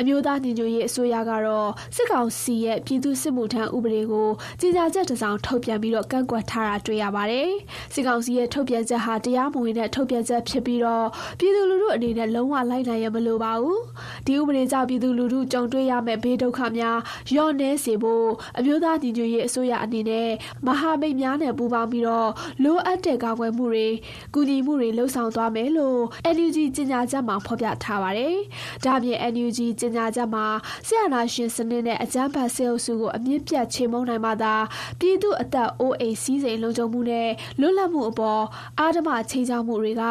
[0.00, 4.28] အမျိုးသားညီညွတ်ရေးအစိုးရကတော့စစ်ကောင်စီရဲ့ပြည်သူစစ်မှုထမ်းဥပဒေကို
[4.60, 7.48] ကြေညာချက်တစ်စောင်ထုတ်ပြန်ပြီးတော့ကန့်ကွက်ထားတာတွေ့ရပါတယ်။
[7.94, 11.06] စစ်ကောင်စီရဲ့ထုတ်ပြန်ချက်ဟာတရားမဝင်တဲ့ထုတ်ပြန်ချက်ဖြစ်ပြီးတော့
[11.38, 13.78] ပြည်သူလူထုအနေနဲ့လုံးဝလိုက်နိုင်ရမလို့ပါဘူး။
[14.26, 16.98] ဒီဥပဒေကြောင့်ပြည်သူလူထုကြုံတွေ့ရမယ့်ဘေးဒုက္ခများ
[17.36, 18.26] ရော့နှဲစေဖို့
[18.58, 20.30] အမျိုးသားညီညွတ်ရေးအစိုးရအနေနဲ့
[20.66, 22.30] မဟာမိတ်များနဲ့ပူးပေါင်းပြီးတော့
[22.64, 23.88] လိုအပ်တဲ့ကာကွယ်မှုတွေ
[24.34, 26.00] ကူညီမှုတွေလှုံ့ဆော်သွားမယ်လို့
[26.34, 28.36] NUG ကြေညာချက်မှာဖော်ပြထားပါတယ်။
[28.84, 30.46] ဒါ့အပြင် NUG ကြေညာချက်မှာ
[30.86, 34.54] ဆရာနာရှင်စနစ်နဲ့အကြမ်းဖက်ဆဲအုပ်စုကိုအမြင့်ပြတ်ချေမှုန်းနိုင်မှသာ
[35.00, 37.28] ပြည်သူအသက်အိုးအိမ်စည်းစိမ်လုံခြုံမှုနဲ့
[37.60, 38.42] လွတ်လပ်မှုအပေါ်
[38.78, 40.04] အာဓမချိန်ချမှုတွေက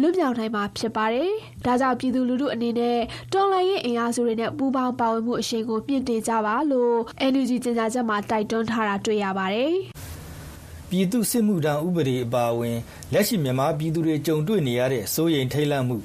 [0.00, 1.30] လွတ်မြောက်နိုင်မှာဖြစ်ပါတယ်။
[1.64, 2.98] ဒါကြောင့်ပြည်သူလူထုအနေနဲ့
[3.32, 6.96] တော်လှန်ရေးအင်အားစုတွေနဲ့ပူးပေါင်းပါဝင်မှုအရှိန်ကိုမြင့်တင်ကြပါလို့
[7.32, 9.74] NUG ကြေညာချက်မှာတိုက်တွန်းထားတာတွေ့ရပါတယ်။
[10.90, 12.78] ပြည်သူစစ်မှုထမ်းဥပဒေအပါအဝင်
[13.12, 15.96] လက်ရှိမြန်မာပြည်သူတွေကြုံတွေ့နေရတဲ့စိုးရိမ်ထိတ်လန့်မှု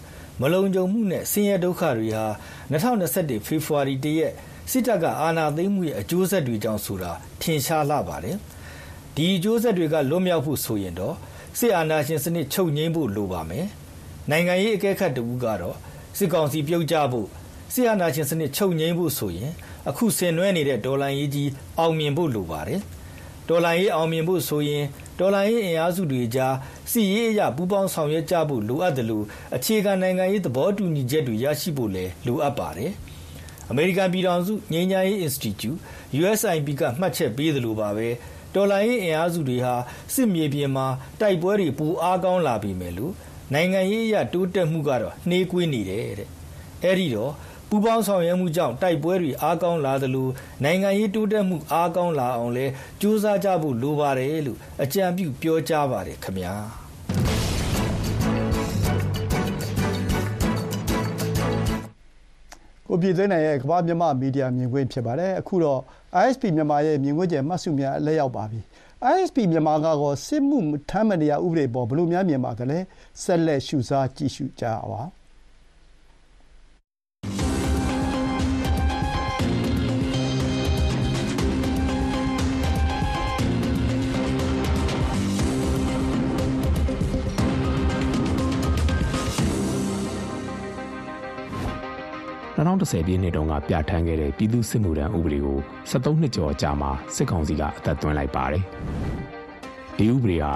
[0.41, 2.25] မလုံခြုံမှုနဲ့ဆင်းရဲဒုက္ခတွေဟာ
[2.71, 4.33] 2021ဖေဖော်ဝါရီ1ရက်
[4.71, 8.37] စစ်တပ်ကအာဏာသိမ်းမှုရဲ့အကျိုးဆက်တွေကြောင့်ဆိုတာထင်ရှားလာပါတယ်။
[9.15, 11.15] ဒီအကျိုးဆက်တွေကလွတ်မြောက်ဖို့ဆိုရင်တော့
[11.59, 13.65] စစ်အာဏာရှင်စနစ်ချုပ်ငြိမ်းဖို့လိုပါမယ်။
[14.29, 15.75] နိုင်ငံရေးအကဲခတ်တူကတော့
[16.17, 17.27] စစ်ကောင်စီပြုတ်ကျဖို့
[17.73, 19.51] စစ်အာဏာရှင်စနစ်ချုပ်ငြိမ်းဖို့ဆိုရင်
[19.89, 22.81] အခုဆင်နွှဲနေတဲ့ဒေါ်လာရေးကြီးအောင်မြင်ဖို့လိုပါတယ်။
[23.49, 24.85] ဒေါ်လာရေးအောင်မြင်ဖို့ဆိုရင်
[25.19, 26.55] ဒေါ်လာရေးအင်အားစုတွေကြား
[26.91, 29.25] စီရေးအရာပူးပေါင်းဆောင်ရွက်ကြဖို့ လိုအပ်တယ်လို့
[29.55, 32.91] အခြေခံနိုင်ငံရေး သဘောတူညီချက်တွေ ရရှိဖို့လည်း လိုအပ်ပါတယ်။
[33.69, 35.79] အမေရိကန်ပြည်ထောင်စု ငြိမ်းချမ်းရေး Institute
[36.19, 38.07] USIP က မှတ်ချက်ပေးသလိုပါပဲ
[38.55, 39.73] ဒေါ်လာရေးအင်အားစုတွေဟာ
[40.13, 40.87] စစ်မြေပြင်မှာ
[41.21, 43.13] တိုက်ပွဲတွေ ပိုအားကောင်းလာပြီမယ်လို့
[43.53, 46.29] နိုင်ငံရေးအရ တိုးတက်မှုကတော့ နှေးကွေးနေတယ်တဲ့
[46.83, 47.33] အဲ့ဒီတော့
[47.71, 50.27] ပူပေါင်းဆောင်ရွက်မှုကြောင့်တိုက်ပွဲတွေအားကောင်းလာသလို
[50.63, 52.65] နိုင်ငံရေးတိုးတက်မှုအားကောင်းလာအောင်လဲ
[53.01, 56.53] ကြိုးစားကြဖို့လိုပါတယ်လို့အကြံပြုပြောကြားပါတယ်ခင်ဗျာ
[62.87, 65.79] ကိုပြည်သွင်းနိုင်ရဲ့ကမ္ဘာမြန်မာမီဒီယာမြင်ကွင်းဖြစ်ပါတယ်အခုတော့
[66.23, 68.59] ISP မြန်မာရဲ့မြင်ကွင်းကျမှတ်စုများလက်ရောက်ပါပြီ
[69.13, 70.59] ISP မြန်မာကတော့စစ်မှု
[70.89, 72.79] ထမ်းမတရားဥပဒေပေါ်ဘလို့များမြင်ပါသလဲ
[73.23, 75.18] ဆက်လက်ရှုစားကြည့်ရှုကြပါ
[92.59, 98.63] 2010ပြည့်နှစ်တုန်းကပြဋ္ဌာန်းခဲ့တဲ့ပြည်သူ့စစ်မှုထမ်းဥပဒေကို73နှစ်ကျော်ကြာမှစစ်ကောင်စီကအသက်သွင်းလိုက်ပါတယ်။
[99.97, 100.53] ဒီဥပဒေဟာ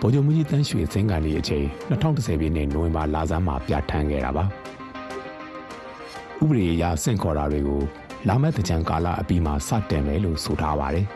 [0.00, 4.44] ဗိုလ်ချုပ်မှုကြီးတန်းရွှေစင်ကန်ဒီအချိန်2010ပြည့်နှစ်နိုဝင်ဘာလဆန်းမှာပြဋ္ဌာန်းခဲ့တာပါ။
[6.42, 7.80] ဥပဒေအရဆင့်ခေါ်တာတွေကို
[8.28, 11.06] လာမယ့်တကြံကာလအပြီးမှာစတင်မယ်လို့ဆိုထားပါတယ်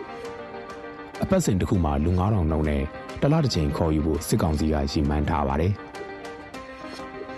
[1.23, 2.83] ။အပတ်စဉ်တစ်ခုမှာလူ9000နှုန်းနဲ့
[3.23, 5.75] တလတစ်ချိန်ခေါ်ယူဖို့စစ်ကောင်စီကရည်မှန်းထားပါတယ်။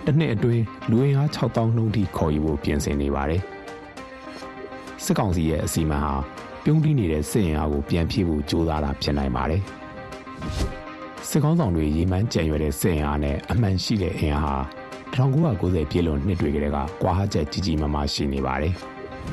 [0.05, 3.41] တစ်နှစ်အတွင်းလူဝင်အား6000နှုန်းထိခေါ်ယူဖို့ပြင်ဆင်နေပါတယ်။
[5.03, 6.13] စစ်ကောင်စီရဲ့အစီအမံဟာ
[6.63, 9.61] ပြုံးတီးနေတဲ့စစ်ရင်အားကိုပြန်ဖြည့်ဖို့ကြိုးစားတာဖြစ်နိုင်ပါတယ်။
[11.29, 14.57] စစ်ကောင်းဆောင်တွေရေမှန်းကြံရွယ်တဲ့စစ်ရင်အားနဲ့အမှန်ရှိတဲ့အင်အားဟာ
[15.13, 18.73] 1990ပြည့်လွန်နှစ်တွေကတည်းကကွာဟချက်ကြီးကြီးမားမားရှိနေပါတယ်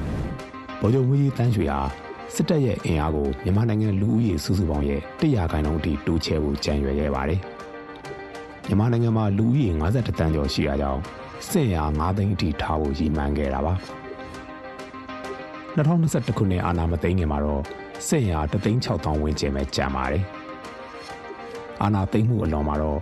[0.80, 1.80] ။ဗိုလ်ချုပ်မူကြီးတန်းရွှေဟာ
[2.34, 7.40] စစ်တပ်ရဲ့အင်အားကိုမြန်မာနိုင်ငံလူဦးရေစုစုပေါင်းရဲ့100ခန့်လုံးအထိတိုးချဲ့ဖို့ကြံရွယ်ခဲ့ပါတယ်။
[8.70, 11.00] မြန်မာနိုင်ငံမှာလူဦးရေ52တန်းကျော်ရှိတာကြောင့်
[11.48, 13.74] စစ်ရာ9သိန်းအထိထားဖို့ရည်မှန်းခဲ့တာပါ
[15.76, 17.62] 2021ခုနှစ်အာဏာမသိမ်းခင်မှာတော့
[18.08, 20.22] စစ်ရာ3,600ဝန်းကျင်ပဲကျန်ပါတယ်
[21.82, 22.98] အာဏာသိမ်းမှုအလွန်မှာတော့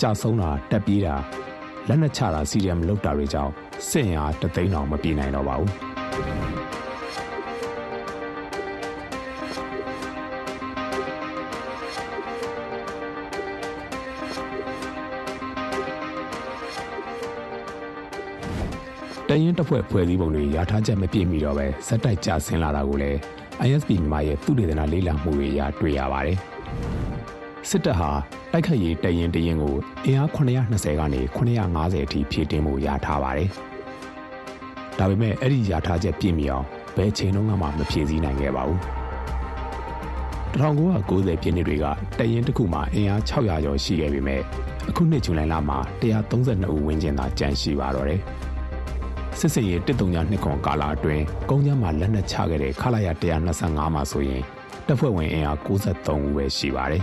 [0.00, 1.14] ကြာဆုံးတာတက်ပြေးတာ
[1.88, 3.52] လက်နက်ချတာစီရီယမ်လုတ်တာတွေကြောင့်
[3.88, 5.70] စစ်ရာ3သိန်းတောင်မပြေနိုင်တော့ပါဘူး
[19.38, 23.18] တရင်တပ်ဖွဲ့ဖွဲ့စည်းပုံတွေရာထားချက်မပြည့်မီတော့ပဲစက်တိုက်ကြဆင်းလာတာကိုလည်း
[23.66, 26.38] ISP မြန်မာရဲ့သူတေသနာလေးလာမှုတွေရာတွေ့ရပါတယ်။
[27.68, 28.10] စစ်တပ်ဟာ
[28.52, 29.74] တိုက်ခတ်ရေးတရင်တရင်ကို
[30.04, 33.48] အင်အား920ကနေ950အထိဖြည့်တင်းမှုရာထားပါတယ်။
[34.98, 36.64] ဒါပေမဲ့အဲ့ဒီရာထားချက်ပြည့်မီအောင်
[36.96, 38.78] ဘယ်ချိန်လုံးမှမဖြည့်ဆည်းနိုင်ခဲ့ပါဘူး။
[40.60, 41.84] 1990ပြည့်နှစ်တွေက
[42.18, 44.40] တရင်တစ်ခုမှာအင်အား600ကျော်ရှိခဲ့ပေမဲ့
[44.88, 48.22] အခုနှစ်ဇူလိုင်လမှာ132ဦးဝန်းကျင်သာကျန်ရှိပါတော့တယ်။
[49.40, 53.08] စစ်စင်ရဲ့တစ်တုံညာနှစ်ခွန်ကာလအတွင်းကုန်းချမ်းမှာလက်နက်ချခဲ့တဲ့ခလာရ
[53.50, 54.42] 125မှာဆိုရင်
[54.86, 57.02] တပ်ဖွဲ့ဝင်အင်အား63ဦးပဲရှိပါတယ်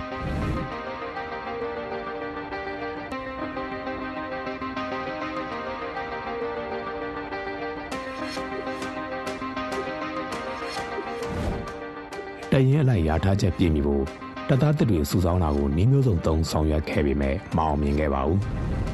[12.51, 14.03] တရင်အလိုက်ရာထားချက်ပြည့်မီဖို့
[14.47, 18.39] တပ်သားတပ်တွေစုဆောင်းတာကိုနှီးမျိုးစုံသုံးဆောင်ရွက်ခဲ့ပေမဲ့မအောင်မြင်ခဲ့ပါဘူး။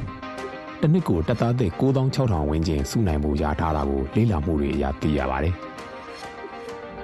[0.82, 5.54] တနစ်ကိုတပ်သားသစ်9600ဝန်းကျင်စုနိုင်မှုရထားတာကိုလေ့လာမှုတွေအရသိရပါတယ်။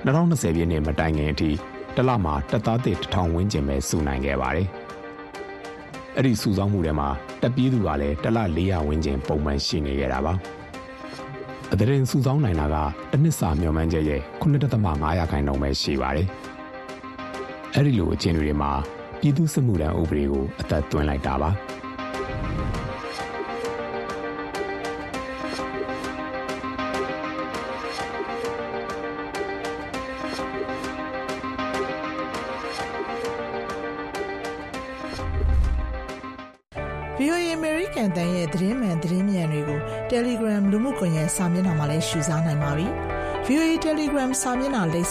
[0.05, 1.49] 2020ပြည့်နှစ်မတိုင်ခင်အထိ
[1.95, 4.67] တလမှာတပ်သားသစ်1000ဝန်းကျင်ပဲစုနိုင်ခဲ့ပါတယ်။
[6.15, 7.09] အဲ့ဒီစုဆောင်းမှုတွေမှာ
[7.41, 10.33] တပ်ပြေးသူကလည်းတလ400ဝန်းကျင်ပုံမှန်ရှိနေကြတာပါ။
[11.71, 12.75] အတရင်စုဆောင်းနိုင်တာက
[13.11, 14.21] တစ်နှစ်စာမျှော်မှန်းချက်ရဲ့
[14.69, 16.27] 9.5ရာခိုင်နှုန်းပဲရှိပါတယ်။
[17.73, 18.71] အဲ့ဒီလိုအခြေအနေတွေမှာ
[19.19, 21.51] ပြည်သူ့စစ်မှုထမ်းဥပဒေကိုအသက်သွင်းလိုက်တာပါ။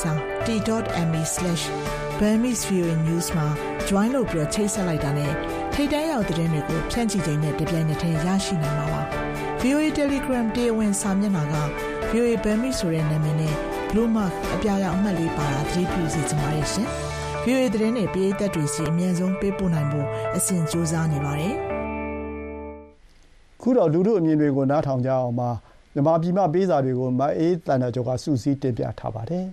[0.09, 1.73] က်နှာလိပ်စာ
[2.21, 3.47] t.me/burmese.voanews မှာ
[3.89, 5.33] join လုပ်ပြီးချိတ်ဆက်လိုက်တာနဲ့
[5.73, 9.03] ထိတ်တန်းရောက်သတင်းတွေကိုဖြန့်ချိခြင်းနဲ့တပြိုင်နက်တည်းရရှိနိုင်မှာပါ။
[9.61, 11.55] VOA Telegram တရားဝင်စာမျက်နှာက
[12.11, 13.55] VOA Burmese ဆိုတဲ့နာမည်နဲ့
[13.91, 16.89] blue mark အပြာရောင်အမှတ်လေးပါတာသတိပြုစီကြပါရရှင်။
[17.45, 21.55] VOA သတင်းတွေပြည်သက်တွေစီအမြန်ဆုံးပေးပို့နိုင်ဖို့အစဉ်ကြိုးစားနေပါတယ်။
[23.61, 25.51] ခုတော့လူတို့အမြင်တွေကိုနားထောင်ကြအောင်ပါ
[25.95, 29.47] မြန်မာပြည်မှပေးစာတွေကိုမအေးတန်တကျော်ကစူးစီးတင်ပြထားပါတယ်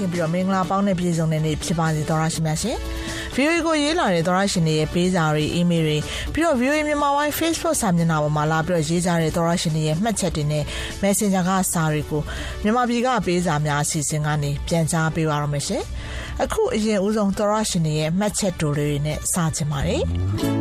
[0.00, 2.76] ရှင်းပြီးတော့မင်္ဂလာပေါင်းနဲ့ပြည့်စုံတဲ့နေ့ဖြစ်ပါစေသောရရှိမြတ်ရှင်
[3.34, 5.98] VOA ကိုရေးလာတဲ့သောရရှင်တွေရဲ့ပေးစာတွေအီးမေးလ်တွေ
[6.34, 10.64] ပြီးတော့ VOA မြန်မာပိုင်း Facebook စာမျက်နှာပေါ်မှာလာပြီးတော့ရေးကြတဲ့သောရရှင်တွေရဲ့မှတ်ချက်တွေနဲ့
[11.02, 12.22] Messenger ကစာတွေကို
[12.62, 15.82] မြန်မာပြည်ကပေးစာများအစီအစဉ်ကနေပြန်ကြားပေးပါရမရှင်
[16.42, 20.59] အခုအရင်ဦးဆုံးသောရရှင်တွေရဲ့မှတ်ချက်တိုတွေနဲ့စာချင်ပါတယ်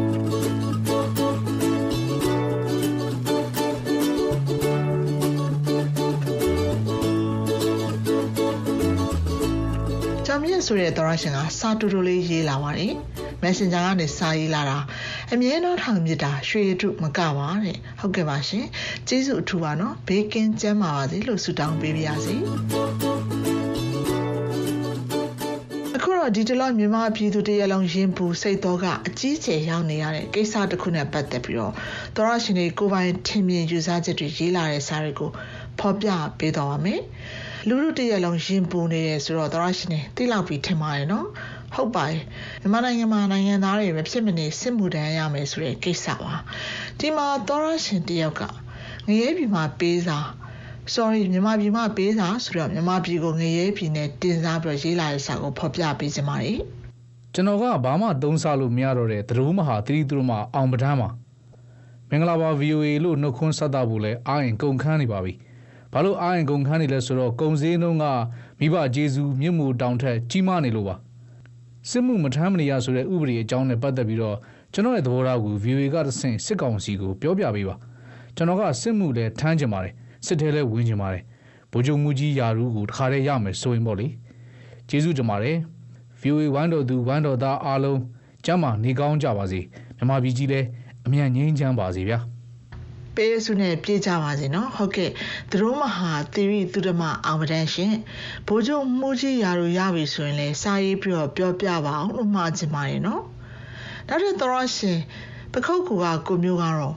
[10.44, 12.94] မြင့်ဆိုတဲ့သောရရှင်ကစာတူတူလေးရေးလာပါတယ်။
[13.44, 14.78] Messenger ကနေစာရေးလာတာ
[15.34, 18.66] အမြဲတမ်းထောင်မြစ်တာရွှေတုမကပါတဲ့။ဟုတ်ကဲ့ပါရှင်။
[19.08, 22.36] ကျေးဇူးအထူးပါနော်။ဘေးကင်းကျန်းမာပါစေလို့ဆုတောင်းပေးပါရစေ။
[25.96, 31.74] အခုတော့ဒီတလောမြန်မာပြည်သူတရလုံးရင်ပူစိတ်တော့ကအကြီးကျယ်ရောက်နေရတဲ့ကိစ္စတစ်ခုနဲ့ပတ်သက်ပြီးတော့
[32.16, 35.30] သောရရှင်တွေကိုပိုင်ထင်မြင်ယူဆချက်တွေရေးလာတဲ့စာတွေကို
[35.80, 36.10] ဖော်ပြ
[36.40, 37.02] ပေးတော့ပါမယ်။
[37.68, 41.28] လူလူတရက်လုံးရင်ပူနေတယ်ဆိုတော့သရရှင်နေတိလောက်ပြီးထင်ပါတယ်နော်
[41.74, 42.22] ဟုတ်ပါတယ်
[42.62, 46.32] မြန်မာနိုင်ငံမှာနိုင်ငံသားတွေပဲဖြစ်မနေစစ်မှုတန်းရမယ်ဆိုတဲ့ကိစ္စပါ
[47.00, 48.42] ဒီမှာသရရှင်တယောက်က
[49.08, 50.18] ငရဲပြည်မှာပေးစာ
[50.94, 56.60] sorry မြန်မာပြည်မှာပေးစာဆိုတော့မြန်မာပြည်ကိုငရဲပြည်နဲ့တင်စားပြီးရေးလာတဲ့စာကိုဖော်ပြပေးချင်ပါတယ်
[57.34, 61.10] ကျွန်တော်ကဘာမှသုံးစားလို့မရတော့တဲ့သရိုးမဟာသတိသူတို့မှာအောင်ပဒန်းမှာ
[62.10, 65.34] မင်္ဂလာပါ VOA လို့နှုတ်ခွန်းဆက်တာဖို့လဲအားရင်ကုန်ခန်းနေပါပြီ။
[65.94, 68.06] ဘာလို့အာရင်ကုန်ခန်းနေလဲဆိုတော့ကုံစည်းနှုံးက
[68.60, 70.96] မိဘဂျေဇူးမြင့်မှုတောင်ထက်ကြီးမားနေလို့ပါ
[71.90, 74.38] စစ်မှုမထမ်းမနေရဆိုတဲ့ဥပဒေအကြောင်းနဲ့ပတ်သက်ပြီးတော့
[74.74, 77.76] ကျွန်တော်ရဲ့သဘောထားကို VOA ကတဆင့်စစ်ကောင်စီကိုပြောပြပေးပါ
[78.36, 79.94] ကျွန်တော်ကစစ်မှုလည်းထမ်းကျင်ပါတယ်
[80.26, 81.24] စစ်ထဲလည်းဝင်ကျင်ပါတယ်
[81.72, 84.08] ဗိုလ်ချုပ်မှုကြီးယာရူးကိုတခါတည်းရမယ်ဆိုရင်ပေါ့လေ
[84.90, 85.58] ကျေးဇူးတင်ပါတယ်
[86.22, 88.00] VOA ဝမ်းတော်သူဝမ်းတော်သားအားလုံး
[88.46, 89.60] ကျမ်းမာနေကောင်းကြပါစေ
[89.98, 90.68] မြမပြည်ကြီးလည်း
[91.06, 92.20] အမြန်ငြိမ်းချမ်းပါစေဗျာ
[93.20, 95.12] ပေးစုနဲ့ပြေးကြပါစေနော်ဟုတ်ကဲ့
[95.50, 97.94] သူတို့မဟာသီရိသူဓမအောင်ပဒန်ရှင်
[98.48, 103.24] ဘိုးချုပ်မှုကြီးရာတို့ရပြီဆိုရင်လဲစာရေးပြီးတော့ပြောပြပါအောင်လို့မှာချင်ပါတယ်နော်
[104.08, 105.00] နောက်ထပ်သောရရှင်
[105.54, 106.96] ပခုတ်ကူကကိုမျိုးကတော့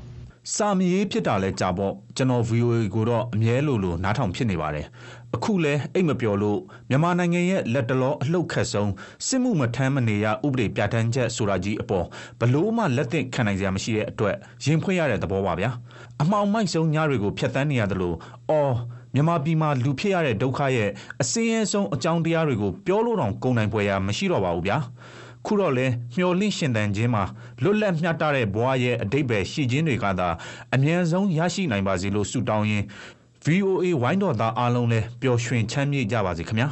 [0.55, 4.87] စာမရေးဖြစ်တာလဲကြာပေါ့ကျွန်တော် VOA ကိုတော့အမြဲလိုလိုနားထောင်ဖြစ်နေပါတယ်
[5.35, 6.59] အခုလဲအိတ်မပြောလို့
[6.91, 8.91] မြန်မာနိုင်ငံရဲ့လက်တလော အလှုပ်ခတ်ဆုံး
[9.27, 12.07] စစ်မှုမထမ်းမနေရ ဥပဒေ ပြဋ္ဌာန်းချက်ဆိုတာကြီးအပေါ်
[12.41, 15.71] ဘလို့မှ လက်သင့်ခံနိုင်စရာ မရှိတဲ့အတွက် ရင်ဖွင့်ရတဲ့သဘောပါဗျာ
[16.23, 18.17] အမှောင်မိုက်ဆုံးညတွေကိုဖျက်ဆီးနေရတယ်လို့
[18.51, 18.75] အော်
[19.15, 20.91] မြန်မာပြည်မှာ လူဖြစ်ရတဲ့ဒုက္ခရဲ့
[21.23, 24.79] အစင်းရဲဆုံး အကြောင်းတရားတွေကို ပြောလို့တောင် ကုန်နိုင်ပွဲရမရှိတော့ပါဘူးဗျာ
[25.47, 27.25] ခုတော့လဲမျော်လင့်ရှင်တန်ခြင်းမှာ
[27.63, 30.29] လွတ်လပ်မျှတတဲ့ဘဝရဲ့အတိတ်ပဲရှိခြင်းတွေကသာ
[30.75, 32.85] အမြန်ဆုံး ရရှိနိုင်ပါစေလို့ ဆုတောင်းရင်း
[33.46, 36.70] VOA ဝိုင်းတော်သားအားလုံးလည်းပျော်ရွှင်ချမ်းမြေ့ကြပါစေခင်ဗျာ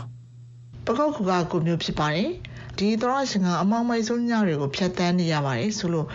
[0.86, 2.29] ပကောက်ကူကကိုမျိုးဖြစ်ပါတယ်
[2.77, 6.07] ဒီသောရရှင်ကအမောင်မိုက်ဆုံးညတွေကိုဖြတ်တန်းနေရပါတယ်ဆိုလို့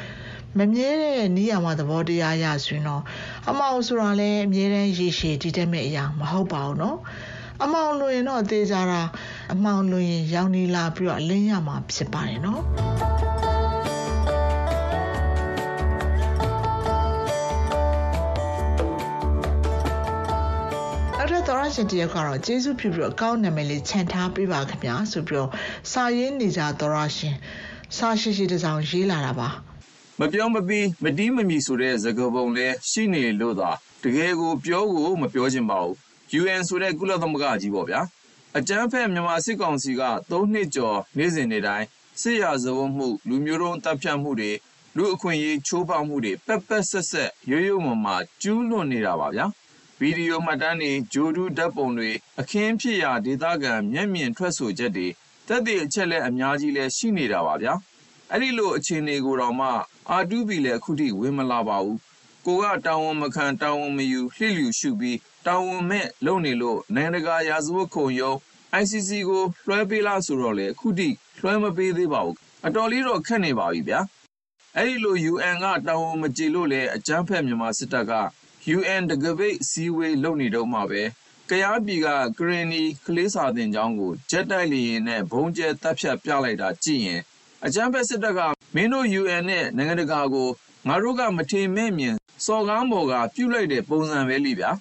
[0.59, 3.03] မမြဲတဲ့နီးရမှာသဘောတရားရဆိုရင်တော့
[3.49, 6.97] အမောင်ဆိုတာလည်းအမြဲတမ်းရေရှည်တည်တတ်မဲ့အရာမဟုတ်ပါဘူးเนาะ
[7.63, 9.03] အမောင်လွင်တော့သေချာတာ
[9.53, 12.61] အမောင်လွင်ရောင်နေလာပြီးတော့အလင်းရမှာဖြစ်ပါတယ်เนาะ
[21.66, 25.50] ရရှင်တယောက်ကတော့ကျေးဇူးပြုပြီးတော့ကောင်းနာမည်လေးခြံထားပေးပါခင်ဗျာဆိုပြီးတော့
[25.92, 27.36] စာရေးနေကြသောရရှင်
[27.98, 29.48] စာရှိရှိတစောင်ရေးလာတာပါ
[30.20, 33.70] မပြောမပြီးမတီးမမီဆိုတဲ့သကပုံလဲရှိနေလို့သာ
[34.04, 35.96] တကယ်ကိုပြောကိုမပြောချင်ပါဘူး
[36.40, 38.02] UN ဆိုတဲ့ကုလသမဂ္ဂကြီးပေါ့ဗျာ
[38.58, 40.02] အကြမ်းဖက်မြန်မာစစ်ကောင်စီက
[40.32, 41.86] ၃နှစ်ကျော်နေ့စဉ်နေ့တိုင်း
[42.22, 44.52] စစ်ရာဇဝတ်မှုလူမျိုးတုံးတပ်ဖြတ်မှုတွေ
[44.96, 49.46] လူအခွင့်အရေးချိုးဖောက်မှုတွေပက်ပက်ဆက်ဆက်ရိုးရိုးမမာကျူးလွန်နေတာပါဗျာ
[50.00, 55.08] ဗီဒီယိုမှတ်တမ်းတွေဂျိုဒူဓာတ်ပုံတွေအခင်းဖြစ်ရာဒေသခံမျက်မြင်ထွက်ဆိုချက်တွေ
[55.48, 57.74] တက်တဲ့အချက်လက်အများကြီးလဲရှိနေတာပါဗျာ
[58.32, 59.68] အဲ့ဒီလိုအခြေအနေကိုတော့မှ
[60.10, 62.00] အာတူးဘီလည်းအခုထိဝင်မလာပါဘူး
[62.46, 68.38] ကိုကတာဝန်မခံတာဝန်မယူလှစ်လျူရှုပြီးတာဝန်မဲ့လုပ်နေလို့နိုင်ငံတကာရာဇဝတ်ခုံရုံး
[68.82, 71.10] ICC ကိုလွှဲပေးလားဆိုတော့လေအခုထိ
[71.42, 74.00] လွှဲမပေးသေးပါဘူးအတော်လေးတော့ခက်နေပါပြီဗျာ
[74.76, 78.14] အဲ့ဒီလို UN ကတာဝန်မကြည်လို့လေအကြမ်းဖက်မြန်မာစစ်တပ်က
[78.74, 81.04] UN တကပိတ်စည်းဝေးလုပ်နေတော့မှပဲ
[81.50, 82.08] ကရားပြည်က
[82.38, 87.22] ကရင်နီ ကလေးစာတင်ကျောင်းကို ဂျက်တိုက်လေရင်နဲ့ဘုံကျဲတပ်ဖြတ်ပြလိုက်တာကြည့်ရင်
[87.66, 88.40] အကြမ်းဖက်စစ်တပ်က
[88.76, 90.50] မင်းတို့ UN နဲ့ နိုင်ငံတကာကို
[90.88, 94.72] ငါတို့က မထေမဲ့မြင် စော်ကားမော်ကပြုတ်လိုက်တဲ့ပုံစံပဲလိဗျာ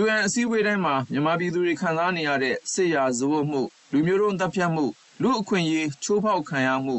[0.00, 3.62] UN အစည်းအဝေးတိုင်းမှာ မြန်မာပြည်သူတွေ ခံစားနေရတဲ့ စစ်ရာဇဝတ်မှု
[3.92, 4.84] လူမျိုးတုံးတပ်ဖြတ်မှု
[5.22, 6.96] လူအခွင့်အရေး ချိုးဖောက်ခံရမှု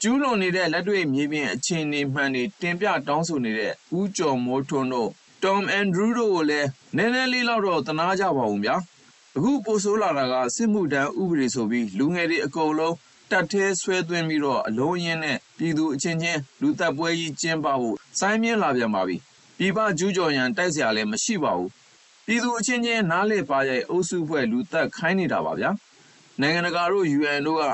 [0.00, 5.10] ကျူးလွန်နေတဲ့ လက်တွေ့မြေပြင် အခြေအနေမှန်တွေ တင်ပြတောင်းဆိုနေတဲ့ ဦးကျော်မိုးထွန်းတို့
[5.46, 8.76] Tom Andrew တို့ကိုလည်း နည်းနည်းလေးလောက်တော့ သနားကြပါဦးဗျာ။
[9.36, 12.94] အခု ပိုဆိုးလာတာက စစ်မှုထမ်းဥပဒေဆိုပြီး လူငယ်တွေအကုန်လုံး
[13.30, 19.16] တပ်ထဲဆွဲသွင်းပြီးတော့ အလုံးအရင်းနဲ့ ပြည်သူအချင်းချင်း လူသတ်ပွဲကြီးကျင်းပဖို့ စိုင်းပြင်းလာပြန်ပါပြီ။
[19.58, 21.70] ပြည်ပကျူးကျော်ရန် တိုက်စရာလည်း မရှိပါဘူး။
[22.26, 25.70] ပြည်သူအချင်းချင်း နားလည်ပါးရိုက် အုပ်စုဖွဲ့ လူသတ်ခိုင်းနေတာပါဗျာ။
[26.40, 27.64] နိုင်ငံတကာတို့ UN တို့က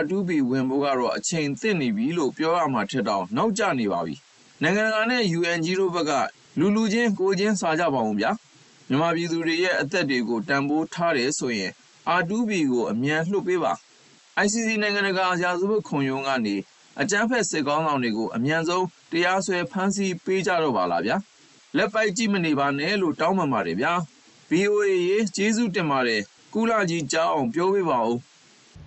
[0.00, 4.14] R2P ဝင်ဖို့ကတော့ အချိန်သင့်နေပြီလို့ ပြောရမှာထက်တောင် နောက်ကျနေပါပြီ။
[4.62, 6.12] နိုင်ငံတကာနဲ့ UN ကြီးတို့ဘက်က
[6.58, 8.30] လူလူချင်းကိုယ်ချင်းစာကြပါဦးဗျာ။
[8.88, 11.72] မြန်မာပြည်သူတွေရဲ့အသက်တွေကိုတန်ဖိုးထားတယ်ဆိုရင်
[12.18, 13.72] R2P ကိုအမြန်လွှတ်ပေးပါ။
[14.44, 16.56] ICC နိုင်ငံတကာရာဇဝတ်ခုံရုံးကနေ
[17.00, 21.16] အကြမ်းဖက်စစ်ကောင်းဆောင်တွေကိုအမြန်ဆုံးတရားစွဲဖမ်းဆီးပေးကြတော့ပါလားဗျာ။
[21.76, 23.92] လက်ပိုက်ကြည့်မနေပါနဲ့လို့တောင်းပန်ပါတယ်ဗျာ။
[24.50, 26.20] VOA ရေကျေးဇူးတင်ပါတယ်။
[26.54, 28.16] ကုလကြီးကြားအောင်ပြောပေးပါဦး။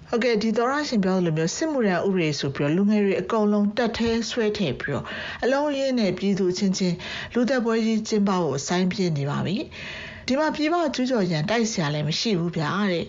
[0.10, 5.06] ဟုတ်ကဲ့ဒီသောရရှင်ပြောလိုမျိုးစစ်မှုရန်ဥပဒေဆိုပြီးတော့လူငယ်တွေအကုန်လုံးတက်သေးဆွဲထည့်ပြီးတော့
[5.44, 6.96] အလုံးရင်းနဲ့ပြည်သူချင်းချင်း
[7.34, 9.56] လူသက်ပွဲကြီးကျင်းပဖို့ဆိုင်းပြနေပါပြီ
[10.28, 13.06] ဒီမှာပြည်ပကျူးကျော်ရန်တိုက်စရာလည်းမရှိဘူးဗျာတဲ့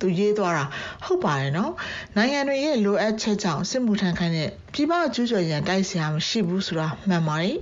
[0.00, 0.64] သူရေးသွားတာ
[1.04, 1.72] ဟုတ်ပါတယ်နော်
[2.16, 7.56] နိုင်ငံတွေရဲ့လိုအပ်ချက်ကြောင့်စစ်မှုထမ်းခိုင်းတဲ့ပြည်ပကျူးကျော်ရန်တိုက်စရာမရှိဘူးဆိုတာမှန်ပါတယ်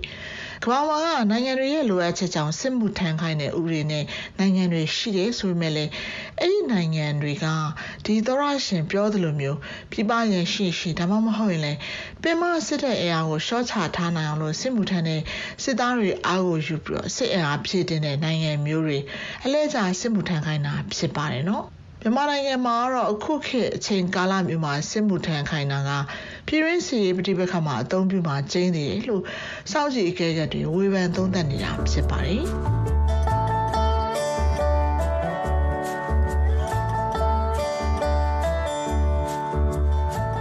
[0.64, 4.04] ကမ္ဘာမှာကနိုင်ငံတွေရဲ့လိုအပ်ချက်ကြောင့်စစ်မှုထမ်းခိုင်းတဲ့ဥပဒေနဲ့
[4.38, 5.90] နိုင်ငံတွေရှိတယ်ဆိုပေမဲ့လည်း
[6.40, 7.46] အဲ့ဒီနိုင်ငံတွေက
[8.04, 9.58] ဒီသောရရှင်ပြောသလိုမျိုး
[9.92, 11.78] ပြပရန်ရှိရှိဒါမှမဟုတ်ရင်လည်း
[12.22, 15.20] ပင်မစစ်တဲ့အရာကိုရှော့ချထားနိုင်အောင်လို့စစ်မှုထမ်းတဲ့
[15.62, 18.98] စစ်သားတွေအားကိုယူပြီးတော့စစ်အင်အားဖြည့်တင်တဲ့နိုင်ငံမျိုးတွေ
[19.44, 21.66] အလဲကျစစ်မှုထမ်းခိုင်းတာဖြစ်ပါတယ်နော်
[22.02, 25.90] မြန်မာနိုင်ငံမှာတော့အခုခေတ်အချိန်ကာလမျိုးမှာစစ်မှုထမ်းခိုင်းတာက
[26.46, 29.22] ပြည်ရင်းစီရေးပဋိပက္ခမှာအသုံးပြုမှာကျင်းနေတယ်လို့
[29.72, 32.42] စောင့်ကြည့်အကဲခတ်တွေဝေဖန်သုံးသပ်နေတာဖြစ်ပါတယ်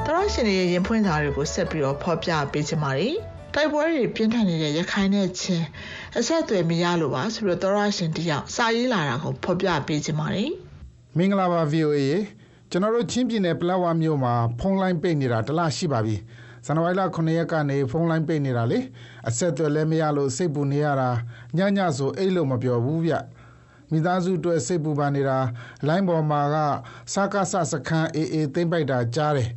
[0.06, 3.16] တရရှင်ရဲ့ရင်ဖွင့်စာတွေကိုဆက်ပြီးတော့ဖော်ပြပေးချင်ပါတယ်
[3.54, 5.66] တိုက်ပွဲတွေပြင်းထန်နေတဲ့ရခိုင်နဲ့ချင်း
[6.18, 10.52] အဆက်အသွယ်မရလို့ပါဆိုပြီးတော့သောရရှင်တယောက်စာရေးလာတာကိုဖော်ပြပေးချင်ပါတယ်
[11.18, 12.18] မင်္ဂလာပါ VOA ရေ
[12.72, 16.16] ကျွန်တော်တို့ချင်းပြည်နယ်ပလက်ဝမြို့မှာဖုန်းလိုင်းပိတ်နေတာတလားရှိပါပြီ
[16.66, 18.80] ဇန်နဝါရီလ9ရက်ကနေဖုန်းလိုင်းပိတ်နေတာလေ
[19.28, 21.10] အဆက်အသွယ်လည်းမရလို့စိတ်ပူနေရတာ
[21.58, 23.14] ညညဆိုအိတ်လို့မပြောဘူးဗျ
[23.92, 25.38] မိသားစုအတွက်စိတ်ပူပါနေတာ
[25.88, 26.58] လိုင်းပေါ်မှာက
[27.14, 29.50] စကားဆစခန်းအေးအေးသိမ့်ပိုက်တာကြားတယ်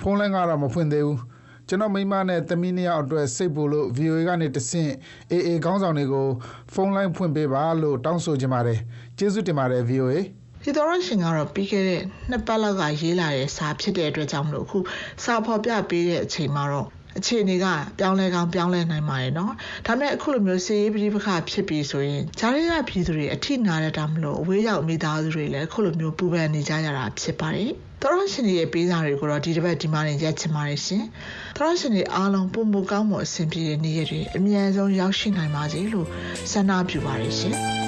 [0.00, 1.20] ဖုန်းလိုင်းကတော့မဖွင့်သေးဘူး
[1.68, 4.92] ကျွန်တော်မိမနဲ့သမီးနှစ်ယောက်အတွက်စိတ်ပူလို့ VOA ကနေတဆင့်
[5.30, 6.28] အေးအေးခေါင်းဆောင်တွေကို
[6.72, 8.80] ဖုန်းလိုင်းဖွင့်ပေးပါလို့တောင်းဆိုချင်ပါတယ်
[9.18, 10.16] ကျေးဇူးတင်ပါတယ် VOA
[10.62, 14.78] ဒီတော်ရရှင်ကတော့ပြီးခဲ့တဲ့နှစ်ပတ်လောက်ကရေးလာတဲ့စာဖြစ်တဲ့အတွက်ကြောင့်မလို့အခု
[15.24, 16.88] စာဖော်ပြပေးတဲ့အချိန်မှာတော့
[17.18, 17.66] အခြေအနေက
[17.98, 19.52] ပြောင်းလဲကောင်းပြောင်းလဲနိုင်ပါတယ်နော်
[19.86, 27.70] ဒါပေမဲ့အခုလိုမျိုးစီးရေးပဋိပက္ခဖြစ်ပြီးဆိုရင်ဂျာရီကပြည်သူတွေအထိနာတဲ့တာမလို့အဝေးရောက်မိသားစုတွေလည်းအခုလိုမျိုးပူပန်နေကြရတာဖြစ်ပါတယ်
[28.02, 31.04] တော်ရရှင်ရဲ့ပေးစာတွေကိုတော့ဒီတစ်ပတ်ဒီမှာနေရက်ချင်ပါတယ်ရှင်
[31.56, 36.06] တော်ရရှင်တွေအားလုံးပုံမကောင်းမအဆင်ပြေတဲ့နေ့ရက်တွေအမြန်ဆုံးရောက်ရှိနိုင်ပါစေလို့
[36.50, 37.87] ဆန္ဒပြုပါတယ်ရှင်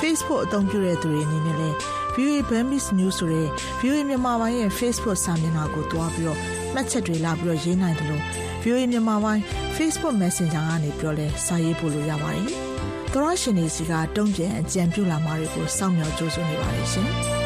[0.00, 1.76] Facebook အသုံးပြုတဲ့သူတွေအနေနဲ့လည်း
[2.14, 3.48] VOA Burmese News ဆိုတဲ့
[3.80, 6.38] VOA မြန်မာပိုင်းရဲ့ Facebook စာမျက်နှာကိုတွားပြီးတော့
[6.74, 8.22] မှတ်ချက်တွေလာပြီးတော့ရေးနိုင်တယ်လို့
[8.62, 9.42] VOA မြန်မာပိုင်း
[9.76, 12.48] Facebook Messenger ကနေပြောလဲစာရေးပို့လို့ရပါတယ်။
[13.12, 17.10] သောရရှင်တွေစီကတုံ့ပြန်အကြံပြုလာမှာတွေကိုစောင့်မျှော်ကြိုးစွနေပါတယ်ရှင်။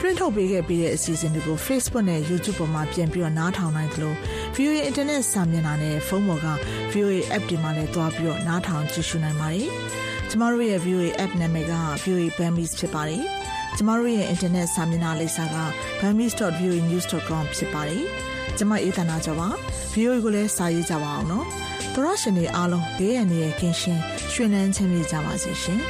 [0.00, 4.14] တွင်းထုတ်ပေးခဲ့ပြီးတဲ့အစီအစဉ်တွေကို Facebook နဲ့ YouTube ပေါ်မှာပြန်ပြီးတော့နားထောင်နိုင်သလို
[4.56, 6.48] VOA Internet စာမျက်နှာနဲ့ဖုန်းပေါ်က
[6.92, 9.68] VOA App တွေမှာလည်းတွားပြီးတော့နားထောင်ကြည့်ရှုနိုင်ပါတယ်။
[10.28, 13.22] ကျမတို့ရဲ့ VOA App နာမည်က VOA Burmese ဖြစ်ပါတယ်။
[13.76, 15.56] ကျမတို့ရဲ့ Internet စာမျက်နှာလိပ်စာက
[16.00, 18.04] burmese.voanews.com ဖြစ်ပါတယ်။
[18.58, 19.48] ကျမအေးသနာကြောပါ
[19.92, 21.46] VOA ကိုလည်းစာရေးကြပါအောင်နော်။
[21.94, 25.80] သောရရှင်တွေအားလုံးဘေးရန်ရဲ့ကင်းရှင်းရွှင်လန်းချမ်းမြေ့ကြပါစေရှင်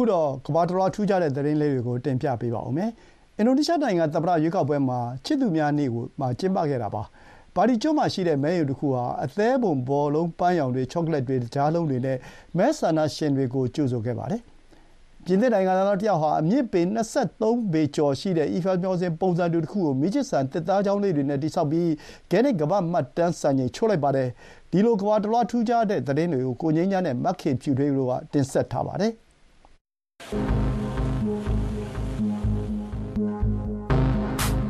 [0.00, 2.90] ခုတော့ကဘာတရထူးခြားတဲ့သတင်းလေးတွေကိုတင်ပြပေးပါဦးမယ်။
[3.38, 7.02] အင်ဒိုနီးရှားနိုင်ငံသမ္မတရွေးကောက်ပွဲမှာချစ်သူများနေ့ကိုမှာကျင်းပခဲ့တာပါ။
[7.56, 12.16] ပါတီကျွန်းမှာရှိတဲ့မဲရုံတစ်ခုဟာအသေးပုံဘောလုံးပန်းရောင်တွေချောကလက်တွေကြားလုံးတွေနဲ့
[12.56, 14.40] မဲဆန္ဒရှင်တွေကိုကြိုဆိုခဲ့ပါတယ်။
[15.24, 16.98] ပြင်သစ်နိုင်ငံသားတယောက်ဟာအမြင့်ပေ၂
[17.42, 21.90] ၃ပေကျော်ရှိတဲ့အီဖယ်မျှော်စင်ပုံစံတူတခုကိုမီးကျစ်ဆန်သစ်သားချောင်းလေးတွေနဲ့တည်ဆောက်ပြီး
[22.30, 24.28] ဂင်းနစ်ကမ္ဘာ့မှတ်တမ်းစံချိန်ချိုးလိုက်ပါတယ်။
[24.72, 29.12] ဒီလိုကမ္ဘာတလွှားထူးခြားတဲ့သတင်းတွေကိုကိုငြိမ်းချမ်းနဲ့မခင်ဖြူထွေးတို့ကတင်ဆက်ထားပါတယ်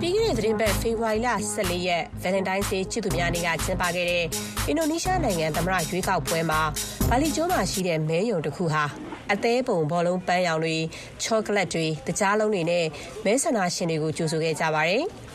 [0.00, 4.24] ပြီးခဲ့တဲ့သတင်းပတ် ဖေဖော်ဝါရီလ14ရက် Valentine's Day ချစ်သူများနေ့က ကျင်းပခဲ့တဲ့
[4.66, 6.60] အင်ဒိုနီးရှားနိုင်ငံ သမ္မတရွေးကောက်ပွဲမှာ
[7.08, 8.84] ဘာလီကျွန်းမှာရှိတဲ့ မဲရုံတစ်ခုဟာ
[9.32, 10.76] အသေးပုံ ဘောလုံးပန်းရောင်တွေ
[11.22, 12.86] ချောကလက်တွေတကြားလုံးတွေနဲ့
[13.24, 15.04] မဲဆန္ဒရှင်တွေကို ကြိုဆိုခဲ့ကြပါတယ်။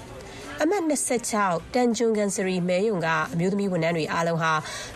[0.64, 0.84] အမှတ်
[1.30, 4.51] 26တန်ဂျွန်ကန်စရီမဲယုံကအမျိုးသမီးဝန်ထမ်းတွေအားလုံးဟာ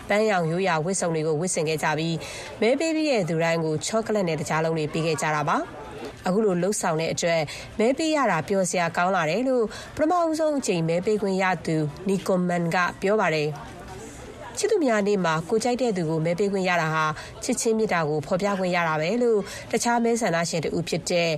[0.08, 2.16] ပန်းရောင်ရိုးရာဝတ်စုံတွေကိုဝတ်ဆင်ခဲ့ကြပြီး
[2.60, 5.56] မဲပေးပြီးတဲ့သူတိုင်းကိုချောကလက်နဲ့တကြားလုံးတွေပေးခဲ့ကြတာပါ။
[6.26, 7.40] အခုလိုလှုပ်ဆောင်တဲ့အတွက်
[7.78, 9.64] မဲပေးရတာပျော်စရာကောင်းလာတယ်လို့
[9.96, 11.76] ပထမဦးဆုံးအချိန်မဲပေးခွင့်ရသူ
[12.08, 13.48] နီကွန်မန်ကပြောပါတယ်။
[14.58, 17.04] ချစ်သူများနေ့မှာကိုကြိုက်တဲ့သူကိုမဲပေးခွင့်ရတာဟာ
[17.44, 19.40] ချစ်ချင်းမြတ်တာကိုဖော်ပြခွင့်ရတာပဲလို့
[19.70, 21.30] တခြားမဲဆန္ဒရှင်တူဖြစ်တဲ့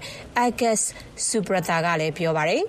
[0.44, 0.82] Agus
[1.26, 2.62] Subrata ကလည်းပြောပါတယ်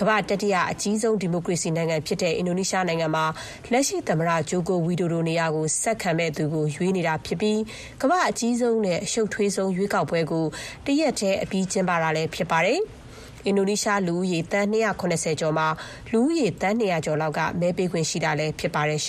[0.00, 3.24] ကမ္ဘာတတိယအကြီးဆုံး ဒီမိုကရေစီနိုင်ငံဖြစ်တဲ့ အင်ဒိုနီးရှားနိုင်ငံမှာ
[3.72, 7.60] လက်ရှိသမ္မတ ဂျိုကိုဝီဒိုဒို နေရာကို ဆက်ခံမဲ့သူကို ရွေးနေတာဖြစ်ပြီး
[8.02, 10.46] ကမ္ဘာအကြီးဆုံးနဲ့ အရှုပ်ထွေးဆုံး ရွေးကောက်ပွဲကို
[10.86, 12.80] တရက်တည်း အပြီးကျင်းပတာလည်း ဖြစ်ပါတယ်။
[13.46, 15.68] အင်ဒိုနီးရှား လူဦးရေ သန်း290ကျော်မှာ
[16.12, 19.02] လူဦးရေ သန်း200ကျော်လောက်က မဲပေးခွင့်ရှိတာလည်း ဖြစ်ပါတယ်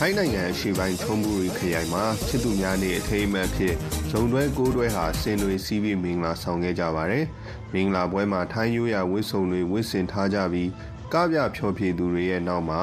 [0.00, 3.74] ထိုင်းနိုင်ငံအရှေ့ပိုင်းထုံးမှုရီခရိုင်မှာချစ်သူများနေ့အထိမ်းအမှတ်ဖြစ်
[4.10, 7.24] ဇုံတွဲကိုးတွဲဟာစင်တွေစီးပြီးမင်္ဂလာဆောင်ခဲ့ကြပါတယ်။
[7.72, 10.70] မင်္ဂလာပွဲမှာထိုင်းရိုးရာဝတ်စုံတွေဝတ်ဆင်ထားကြပြီး
[11.12, 12.80] ကပြဖြောဖြေသူတွေရဲ့နောက်မှာ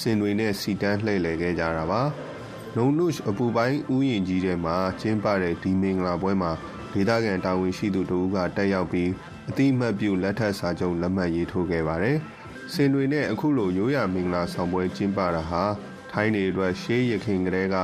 [0.00, 2.02] စင်တွေနဲ့စီတန်းလှည့်လည်ခဲ့ကြတာပါ။
[2.76, 6.50] နုံနုရှ်အပူပိုင်းဥယျာဉ်ကြီးထဲမှာကျင်းပတဲ့ဒီမင်္ဂလာပွဲမှာ
[6.92, 9.10] ဒေသခံတာဝန်ရှိသူတို့ကတက်ရောက်ပြီး
[9.48, 12.16] အတိမတ်ပြုလက်ထပ်စာချုပ်လက်မှတ်ရေးထိုးခဲ့ပါတယ်။
[12.72, 15.64] စင်တွေနဲ့အခုလိုရိုးရာမင်္ဂလာဆောင်ပွဲကျင်းပတာဟာ
[16.12, 17.76] ထိုင်းတွေအတွက်ရှေးရခင်ကလေးက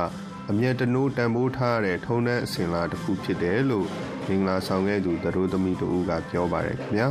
[0.51, 3.87] အမျက်တနိုးတန်ဖိုးထားတဲ့ထုံနှန်းအစဉ်လာတစ်ခုဖြစ်တယ်လို့
[4.27, 7.07] မင်္ဂလာဆောင်ခဲ့သူသတို့သမီးတို့ကပြောပါတယ်ခင်ဗျာ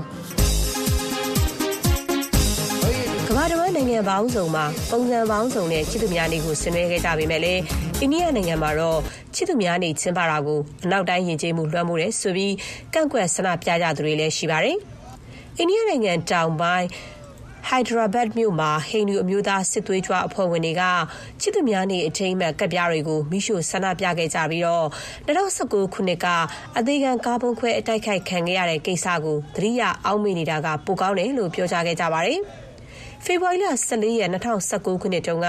[3.29, 7.63] ကမ္ဘာတစ်ဝန်းနိုင်ငံပေါင်းစုံမှာပုံစံပေါင်းစုံနဲ့ချစ်သူများနေကိုဆင်နွှဲခဲ့ကြပေမဲ့လည်း
[8.01, 9.01] အိန္ဒိယနိုင်ငံမှာတော့
[9.35, 12.55] ချစ်သူများနေကျင်းပတာကိုအနောက်တိုင်းယဉ်ကျေးမှုလွှမ်းမိုးတယ်ဆိုပြီး
[12.95, 14.77] ကန့်ကွက်ဆန္ဒပြကြသူတွေလည်းရှိပါတယ်။
[15.59, 16.87] အိန္ဒိယနိုင်ငံတောင်ပိုင်း
[17.69, 20.83] ဟိုက်ဒရာဘတ်မြို့မှာ ဟိန္ဒူအမျိုးသားစစ်သွေးကြွအဖွဲ့ဝင်တွေက
[21.41, 24.87] ချစ်သူများနေအထိမ်းအမှတ်ကပ်ပြားတွေကိုမိရှို့ဆန္ဒပြခဲ့ကြပြီးတော့
[25.27, 26.27] 2019ခုနှစ်က
[26.79, 32.41] အသေးခံကားပုံခွဲ အတိုက်ခိုက်ခံခဲ့ရတဲ့ကိစ္စကို သတိရအောက်မေ့နေတာက ပိုကောင်းတယ်လို့ ပြောကြားခဲ့ကြပါတယ်။
[33.25, 35.49] ဖေဖော်ဝါရီလ14ရက်2019ခုနှစ်တုန်းက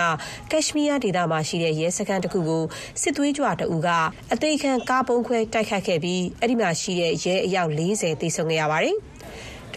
[0.51, 2.63] ကက်ရှမီးယားဒေသမှာရှိတဲ့ ရဲစခန်းတစ်ခုကို
[3.01, 3.89] စစ်သွေးကြွတအူက
[4.33, 8.97] အသေးခံကားပုံခွဲ တိုက်ခတ်ခဲ့ပြီး အဲ့ဒီမှာရှိတဲ့ ရဲအယောက်40သေဆုံးခဲ့ရပါတယ်။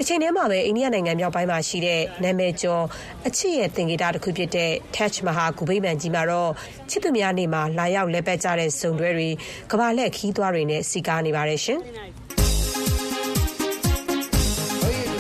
[0.01, 2.85] တချိန်တည်းမှာပဲအိန္ဒိယနိုင်ငံမြောက်ပိုင်းမှာရှိတဲ့နာမည်ကျော်
[3.27, 6.51] အချစ်ရဲ့သင်္ကေတတစ်ခုဖြစ်တဲ့ Taj Mahal ဂူဗိမာန်ကြီးမှာတော့
[6.91, 9.29] ချစ်သူများနေမှာလာရောက်လက်ပတ်ကြတဲ့ဇုံတွဲတွေ
[9.73, 11.81] ကဘာလက်ခီးသွားတွေနဲ့စီကားနေပါတယ်ရှင်။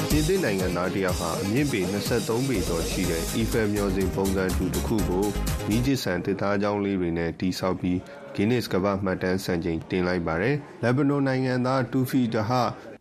[0.08, 5.26] ပြင်သစ်နိုင်ငံသားတယောက်ဟာအမြင့်ပေ23ပေကျော်ရှိတဲ့ Eiffel မျှော်စင်ပုံစံတူတစ်ခုကို
[5.68, 7.98] မီးကျစ်ဆန်တစ်သားကြောင်းလေးတွေနဲ့တီးဆောက်ပြီး
[8.34, 12.50] Guinness ကမ္ဘာမှတ်တမ်းစံချိန်တင်လိုက်ပါတယ်။လက်ဘနွန်နိုင်ငံသားတူဖီတဟ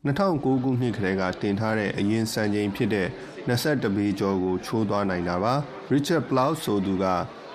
[0.07, 3.07] 2009ခုနှစ်ကတည်းကတင်ထားတဲ့အရင်စံချိန်ဖြစ်တဲ့
[3.47, 5.53] 21ပေကျော်ကိုချိုးသွားနိုင်တာပါ။
[5.93, 7.05] Richard Plow ဆိုသူက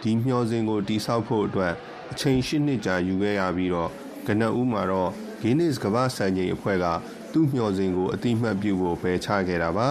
[0.02, 1.72] ဒီမျှော်စင်ကိုတီးဆောက်ဖို့အတွက်
[2.12, 3.90] အချိန်၈နှစ်ကြာယူခဲ့ရပြီးတော့
[4.26, 5.10] ကနဦးမှာတော့
[5.42, 6.86] Guinness ကမ္ဘာစံချိန်အဖွဲ့က
[7.32, 9.88] သူ့မျှော်စင်ကိုအတိမတ်ပြုဖို့ပဲချခဲ့တာပါ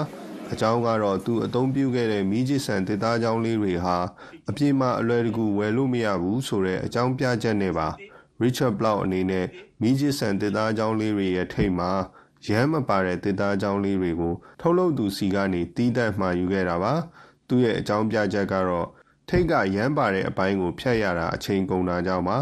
[0.51, 3.97] အကြောင်းကတော့သူအသုံးပြုခဲ့တဲ့မိကျစ်ဆန်တစ်သားချောင်းလေးတွေဟာ
[4.49, 7.87] အပြည့်မအလွယ်တကူဝယ်လို့မရဘူးဆိုတဲ့အကြောင်းပြချက်နဲ့ပါ
[8.41, 9.45] Richard Blount အနေနဲ့
[9.81, 11.91] မိကျစ်ဆန်တစ်သားချောင်းလေးတွေရဲ့ထိပ်မှာ
[12.47, 16.93] ရမ်းမပါတဲ့တစ်သားချောင်းလေးတွေကိုထုတ်လုပ်သူစီကနေတီးတန့်မှာယူခဲ့တာပါ
[17.47, 18.87] သူ့ရဲ့အကြောင်းပြချက်ကတော့
[19.29, 22.37] ထိတ်ကရမ်းပါတဲ့အပိုင်းကိုဖြတ်ရတာအချိန်ကုန်တာကြောင့်ပါ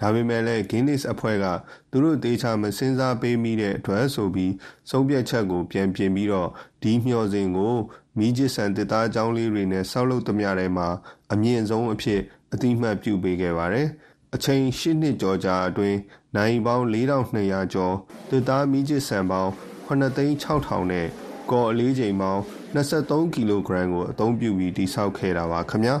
[0.00, 1.46] ဒါပေမဲ့လည်း Guinness အဖွဲ့က
[1.90, 4.52] သူတို့တေချာမစင်စားပေးမိတဲ့အတွက်ဆိုပြီး
[4.90, 6.50] ဆုံးဖြတ်ချက်ကိုပြန်ပြင်ပြီးတော့
[6.82, 7.74] ဒီမျှော်စင်ကို
[8.18, 10.88] မိကျစ်ဆန်တစ်သားကြောင်းလေးတွေနဲ့ဆောက်လုပ်သမျှထဲမှာ
[11.32, 12.20] အမြင့်ဆုံးအဖြစ်
[12.52, 13.88] အတိမတ်ပြုပေးခဲ့ပါတယ်။
[14.36, 15.98] အချိန်၈နှစ်ကျော်ကြာအတွင်း
[16.36, 17.94] နိုင်ပေါင်း4200ကျော်
[18.30, 19.50] တစ်သားမိကျစ်ဆန်ပေါင်း
[19.88, 21.06] 9,6000နဲ့
[21.50, 22.42] ကော်အလေးချိန်ပေါင်း
[22.74, 25.96] 23ကီလိုဂရမ်ကိုအသုံးပြုပြီးတိစောက်ခဲ့တာပါခင်ဗျာ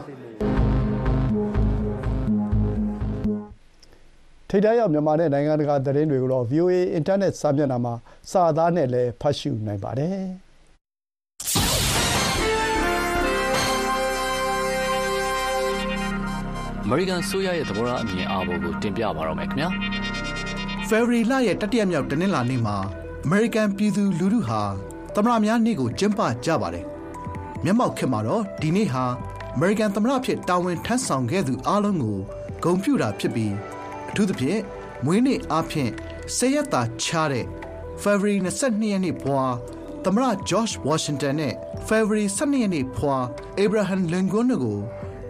[4.48, 7.94] ထိပ်တန်းရောက်မြန်မာနဲ့နိုင်ငံတကာသတင်းတွေကိုတော့ VOA အင်တာနက်စာမျက်နှာမှာ
[8.30, 10.18] စာသားနဲ့လည်းဖတ်ရှုနိုင်ပါတယ်။
[16.92, 19.68] မေရိကန်ဆိုရရဲ့သဘောထားအမြင်အာဘော်ကိုတင်ပြပါတော့မယ်ခင်ဗျာ။
[20.88, 22.76] ဖေဖော်ဝါရီလရဲ့တတိယမြောက်တနင်္လာနေ့မှာ
[23.24, 24.62] အမေရိကန်ပြည်သူလူထုဟာ
[25.14, 26.84] သမ္မတများနေ့ကိုကျင်းပကြပါတယ်။
[27.64, 29.04] မျက်မှောက်ခေတ်မှာတော့ဒီနေ့ဟာ
[29.54, 32.18] အမေရိကန်သမ္မတဖြစ်တာဝန်ထမ်းဆောင်ခဲ့သူအားလုံးကို
[32.62, 33.52] ဂုဏ်ပြုတာဖြစ်ပြီး
[34.08, 34.60] အအထူးသဖြင့်
[35.04, 35.90] မွေးနေ့အားဖြင့်
[36.36, 37.46] ဆယ်ရက်သာခြားတဲ့
[38.02, 39.42] February 22ရက်နေ့ဘွာ
[40.04, 41.54] သမရ George Washington နဲ့
[41.88, 43.16] February 12ရက်နေ့ဖွာ
[43.62, 44.80] Abraham Lincoln တို့ကို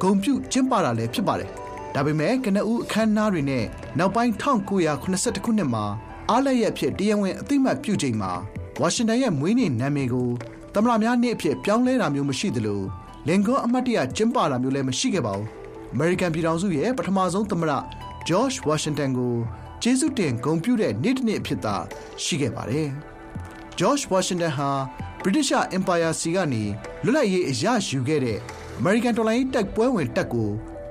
[0.02, 1.50] ဂုံပြုကျင်းပတာလည်းဖြစ်ပါတယ်။
[1.94, 3.64] ဒါပေမဲ့ကနဦးအခမ်းအနားတွေနဲ့
[3.98, 5.84] နောက်ပိုင်း1982ခုနှစ်မှာ
[6.30, 8.32] အားလက်ရဖြစ်တရားဝင်အသိမှတ်ပြုချိန်မှာ
[8.80, 10.28] ဝါရှင်တန်ရဲ့မွေးနေ့နာမည်ကို
[10.74, 12.80] သမရများနေ့အဖြစ်ပြောင်းလဲတာမျိုးမရှိသလို
[13.26, 15.46] လင်ကွန်အမတ်တရကျင်းပတာမျိုးလည်းမရှိခဲ့ပါဘူး။
[15.94, 17.72] American ပြည်ထောင်စုရဲ့ပထမဆုံးသမရ
[18.28, 19.34] George Washington ကို
[19.82, 21.74] ကျေးဇူးတင်ဂုဏ်ပြုတဲ့နေ့တစ်နေ့အဖြစ်သာ
[22.22, 22.88] ရှိခဲ့ပါတယ်။
[23.78, 24.70] George Washington ဟာ
[25.22, 26.62] British Empire စီကနေ
[27.04, 28.38] လွတ်လပ်ရေးအရယူခဲ့တဲ့
[28.80, 30.50] American တော်လိုင်းတိုက်ပွဲဝင်တပ်ကို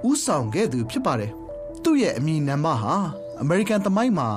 [0.10, 1.32] ဥဆောင်ခဲ့သူဖြစ်ပါတယ်။
[1.84, 2.96] သူ့ရဲ့အမည်နာမဟာ
[3.44, 4.30] American သမိုင်းမှာ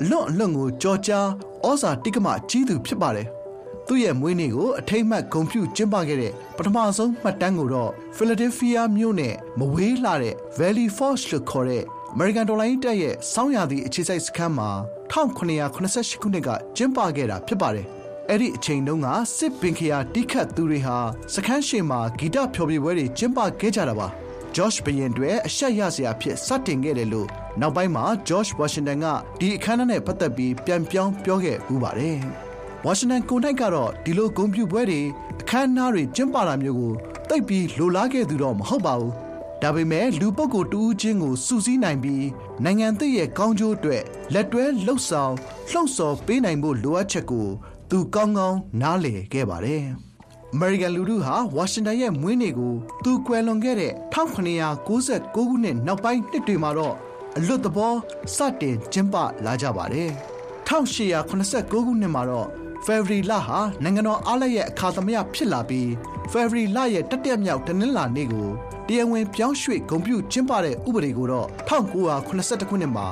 [0.00, 1.28] အလွန်အလွန်ကိုကြော်ကြား
[1.66, 3.26] ဩဇာတိကမကြီးသူဖြစ်ပါတယ်။
[3.86, 11.84] သူ့ရဲ့မွေးနေ့ကိုအထိမ့်မှတ်ဂုဏ်ပြုကျင်းပခဲ့တဲ့ပထမဆုံးမှတ်တမ်းကိုတော့ Philadelphia မြို့နဲ့မဝေးလှတဲ့ Valley Forge လို့ခေါ်တဲ့
[12.14, 14.70] American တော်လိုင်းတပ်ရဲ့စောင်းရသည့်အခြေစိုက်စခန်းမှာ
[15.12, 17.88] 1988ခုနှစ်ကကျင်းပခဲ့တာဖြစ်ပါတယ်။
[18.30, 20.96] အဲ့ဒီအချိန်တုန်းကစစ်ပင်ခရာတိခတ်သူတွေဟာ
[21.34, 24.08] စခန်းရှိမှာဂီတဖျော်ဖြေပွဲတွေကျင်းပခဲ့ကြတာပါ။
[24.54, 27.28] George ဘရင်တွေအဆက်ရစရာဖြစ်စတင်ခဲ့တယ်လို့
[27.60, 29.06] နောက်ပိုင်းမှာ George Washington က
[29.40, 32.18] ဒီအခမ်းအနားနဲ့ပတ်သက်ပြီးပြန်ပြောင်းပြောခဲ့ဦးပါတယ်။
[32.86, 35.00] Washington ကိုနိုင်ကတော့ဒီလိုဂုဏ်ပြုပွဲတွေ
[35.40, 36.92] အခမ်းအနားတွေကျင်းပတာမျိုးကို
[37.28, 39.12] တိတ်ပြီးလိုလားခဲ့သူတော့မဟုတ်ပါဘူး။
[39.62, 42.26] ဒါပေမဲ့လူပုဂ္ဂိုလ်တူးချင်းကိုစူးစီးနိုင်ပြီး
[42.64, 44.02] နိုင်ငံသစ်ရဲ့ကောင်းကျိုးအတွက်
[44.34, 45.32] လက်တွဲလှုပ်ဆောင်
[45.70, 47.48] လှုံ့ဆော်ပေးနိုင်ဖို့လိုအပ်ချက်ကို
[47.90, 49.82] သူကောင်းကောင်းနားလည်ခဲ့ပါတယ်။
[50.54, 52.74] American လူထုဟာဝါရှင်တန်ရဲ့မွေးနေ့ကို
[53.04, 56.94] သူကွယ်လွန်ခဲ့တဲ့1996ခုနှစ်နောက်ပိုင်းနှစ်တွေမှာတော့
[57.36, 57.94] အလွတ်သဘော
[58.36, 59.14] စတင်ကျင်းပ
[59.44, 60.10] လာကြပါတယ်။
[60.68, 62.48] 1889ခုနှစ်မှာတော့
[62.86, 65.88] February လဟာနိုင်ငံတော်အားလပ်ရဲ့အခါသမယဖြစ်လာပြီး
[66.32, 68.48] February လရဲ့တတိယမြောက်တနင်္လာနေ့ကို
[68.88, 73.06] တရားဝင်ပြောင်းရွှေ့ဂုံပြုကျင်းပတဲ့ဥပဒေကိုတော့1982ခုနှစ်မှာ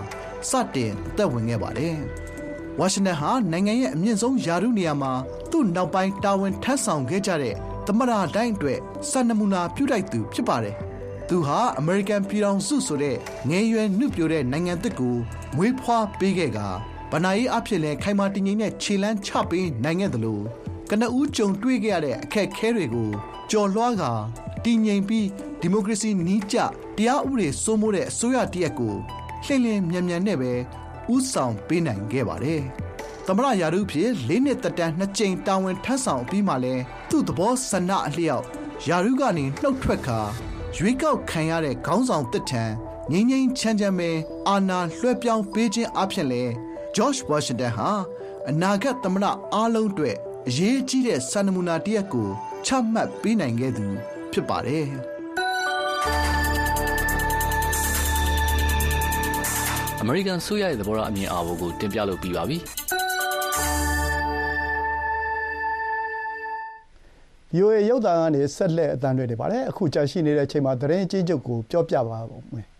[0.51, 1.97] စတင်အသက်ဝင်ခဲ့ပါတယ်။
[2.79, 5.13] ဝါရှင်တန်ဟာနိုင်ငံရဲ့အမြင့်ဆုံးယာရုနေရာမှာ
[5.51, 7.55] သူ့နောက်ပိုင်းတာဝန်ထမ်းဆောင်ခဲ့ကြတဲ့
[7.87, 8.79] သမရတိုင်းအတွက်
[9.11, 10.75] စံနမူနာပြုလိုက်သူဖြစ်ပါတယ်။
[11.29, 13.17] သူဟာအမေရိကန်ပြည်ထောင်စုဆိုတဲ့
[13.51, 15.17] ငယ်ရွယ်နှုတ်ပြတဲ့နိုင်ငံသစ်ကို
[15.57, 16.59] မွေးဖွားပေးခဲ့က
[17.13, 20.43] ဗနာရေးအဖြစ်လဲခိုင်မာတည်ငြိမ်တဲ့ခြေလန်းချပေးနိုင်ခဲ့တယ်လို့
[20.91, 23.09] ကနဦးကြုံတွေ့ခဲ့ရတဲ့အခက်အခဲတွေကို
[23.51, 24.13] ကြော်လွှားကာ
[24.65, 25.27] တည်ငြိမ်ပြီး
[25.61, 26.57] ဒီမိုကရေစီနီးကျ
[26.97, 28.95] တရားဥပဒေစိုးမိုးတဲ့အစိုးရတရက်ကို
[29.45, 30.53] လှင်လင်းမြန်မြန်နဲ့ပဲ
[31.15, 32.63] ဥဆောင်ပေးနိုင်ခဲ့ပါတယ်။
[33.27, 38.45] သမရယာရုဖြစ်၄နှစ်သက်တမ်းနှစ်ကြိမ်တာဝန်ထမ်းဆောင်ပြီးမှလည်းသူ့သဘောဆန္ဒအလျောက်
[38.89, 40.21] ယာရုကနေနှုတ်ထွက်ခါ
[40.77, 42.65] ရွေးကောက်ခံရတဲ့ခေါင်းဆောင်တစ်ထံ
[43.11, 44.11] ငိမ့်ငိမ့်ချမ်းချမ်းပဲ
[44.49, 46.43] အာဏာလွှဲပြောင်းပေးခြင်းအဖြစ်လဲ
[46.97, 47.91] George Washington ဟာ
[48.51, 50.17] အနာဂတ်သမရအားလုံးအတွက်
[50.49, 52.29] အရေးကြီးတဲ့စံနမူနာတရက်ကို
[52.67, 53.87] ချမှတ်ပေးနိုင်ခဲ့သူ
[54.33, 54.87] ဖြစ်ပါတယ်။
[60.03, 62.57] အမေရိကန်ဆိုရရဲ့သဘောထားအမြင်အာဘော်ကိုတင်ပြလို့ပြီးပါပြီ။
[67.55, 72.19] VOA ရုပ်သံကနေဆက်လက်အသံလွှင့်နေပါတယ်။အခုကြာရှိနေတဲ့အချိန်မှာသတင်းအကျဉ်းချုပ်ကိုပြောပြပါ
[72.55, 72.67] မယ်။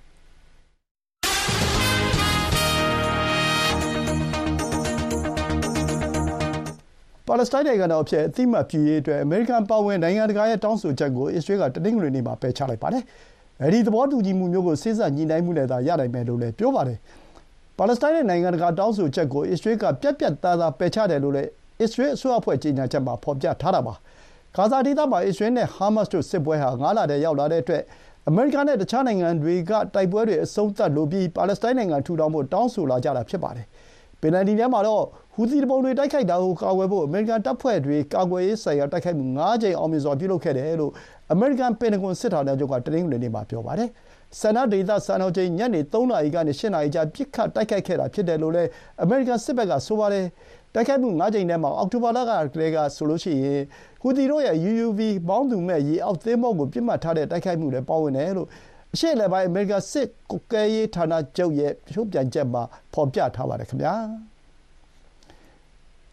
[7.27, 13.05] ပါလက်စတိုင်းနိုင်ငံတော်အဖြစ်အသိအမှတ်ပြုရေးအတွက်အမေရိကန်ပါဝင်နိုင်ငံတကာရဲ့တောင်းဆိုချက်ကိုအစ္စရေးကတနင်္ဂနွေနေ့မှာပယ်ချလိုက်ပါတယ်။
[13.63, 16.99] အဲဒီသဘောတူညီမှုမျိုးကိုစေ့စပ်ညှိနှိုင်းမှုနဲ့သာရနိုင်မယ်လို့လည်းပြောပါတယ်။
[17.79, 21.51] ပါလက်စတိုင်းရဲ့နိုင်ငံတကာတောင်းဆိုချက်ကိုအစ္စရေးကပြတ်ပြတ်သားသားပယ်ချတယ်လို့လည်း
[21.83, 23.95] အစ္စရေးအစိုးရအဖွဲ့ကြေညာချက်မှာဖော်ပြထားတာပါ။
[24.57, 27.83] ဂါဇာဒေသမှာအစ္စရေးနဲ့ဟာမတ်စ်တို့စစ်ပွဲဟာ၅လထဲရောက်လာတဲ့အတွက်
[28.29, 33.67] အမေရိကန်နဲ့တခြားနိုင်ငံတွေကတိုက်ပွဲတွေအဆုံးသတ်လိုပြီးပါလက်စတိုင်းနိုင်ငံထူထောင်ဖို့တောင်းဆိုလာကြတာဖြစ်ပါတယ်။
[34.21, 35.05] ပင်လယ်နီထဲမှာတော့
[35.35, 40.93] ဟူသီသူပုန်တွေတိုက်ခိုက်တာကိုကာကွယ်ဖို့အမေရိကန်တပ်ဖွဲ့တွေကာကွယ်ရေးဆိုင်ရာတိုက်ခိုက်မှု၅ကြိမ်အောင်မြင်စွာပြုလုပ်ခဲ့တယ်လို့
[41.33, 43.89] အမေရိကန်ပင်တဂွန်စစ်ဌာနချုပ်ကတနင်္ဂနွေနေ့မှာပြောပါတယ်။
[44.41, 48.71] ဆန္ဒဒေသစံတော်ချိန်ညနေ၃နာရီကနေ၈နာရီကြားပစ်ခတ်တိုက်ခိုက်ခဲ့တာဖြစ်တယ်လို့လည်း
[49.03, 50.27] အမေရိကန်စစ်ဘက်ကဆိုပါတယ်။
[50.75, 53.63] တိုက်ခိုက်မှု၅ကြိမ်ထဲမှာအောက်တိုဘာလကတည်းကဆိုရင်
[54.01, 58.49] ဟူသီတို့ရဲ့ UUV မောင်းသူမဲ့ရေအောက်သင်္ဘောကိုပစ်မှတ်ထားတဲ့တိုက်ခိုက်မှုလည်းပါဝင်တယ်လို့
[58.95, 62.63] အရှေ့အလယ်ပိုင်းအမေရိကန်စစ်ကွပ်ကဲရေးဌာနချုပ်ရဲ့ထုတ်ပြန်ချက်မှာ
[62.95, 63.95] ဖော်ပြထားပါတယ်ခင်ဗျာ။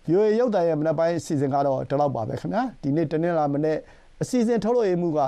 [0.08, 3.78] VOA ရုပ်သံရဲ့မနက်ပိုင်းအစီအစဉ်ကတော့ဒီလောက်ပါပဲခင်ဗျာဒီနေ့တနင်္လာမနေ့
[4.22, 5.20] အစီအစဉ်ထုတ်လွှင့်ရေးမှူးက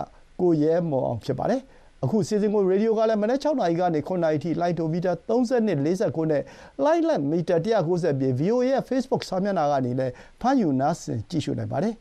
[0.41, 1.61] ကိုရဲမော်အောင်ဖြစ်ပါတယ်
[2.03, 6.43] အခုစီစဉ်ကိုရေဒီယိုကလည်းမနေ့6နာရီကနေ9နာရီထိလိုင်းတိုမီတာ32 49နဲ့
[6.83, 7.55] လိုင်းလက်မီတာ
[7.87, 11.93] 190ပြည့် VOA ရဲ့ Facebook စာမျက်နှာကနေလည်းဖမ်းယူနားဆင်ကြည့်ရှုနိုင်ပါတယ်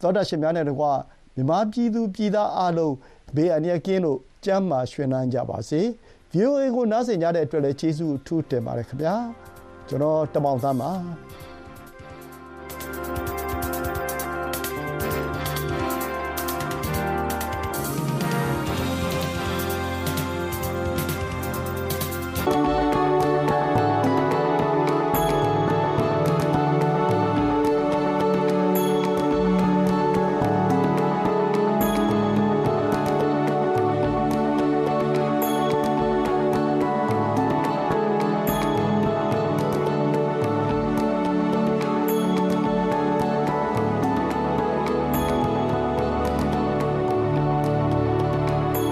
[0.00, 0.84] သောတာရှင်များနဲ့တကွ
[1.36, 2.94] မြမပြည်သူပြည်သားအားလုံး
[3.34, 5.80] ဘေးအန္တရာယ်ကင်းလို့ကျမ်းမာရွှင်လန်းကြပါစေ
[6.32, 9.14] VOA ကိုနားဆင်ကြတဲ့အတွက်လည်းကျေးဇူးအထူးတင်ပါတယ်ခင်ဗျာ
[9.88, 10.90] ကျွန်တော်တမောင်သားပါ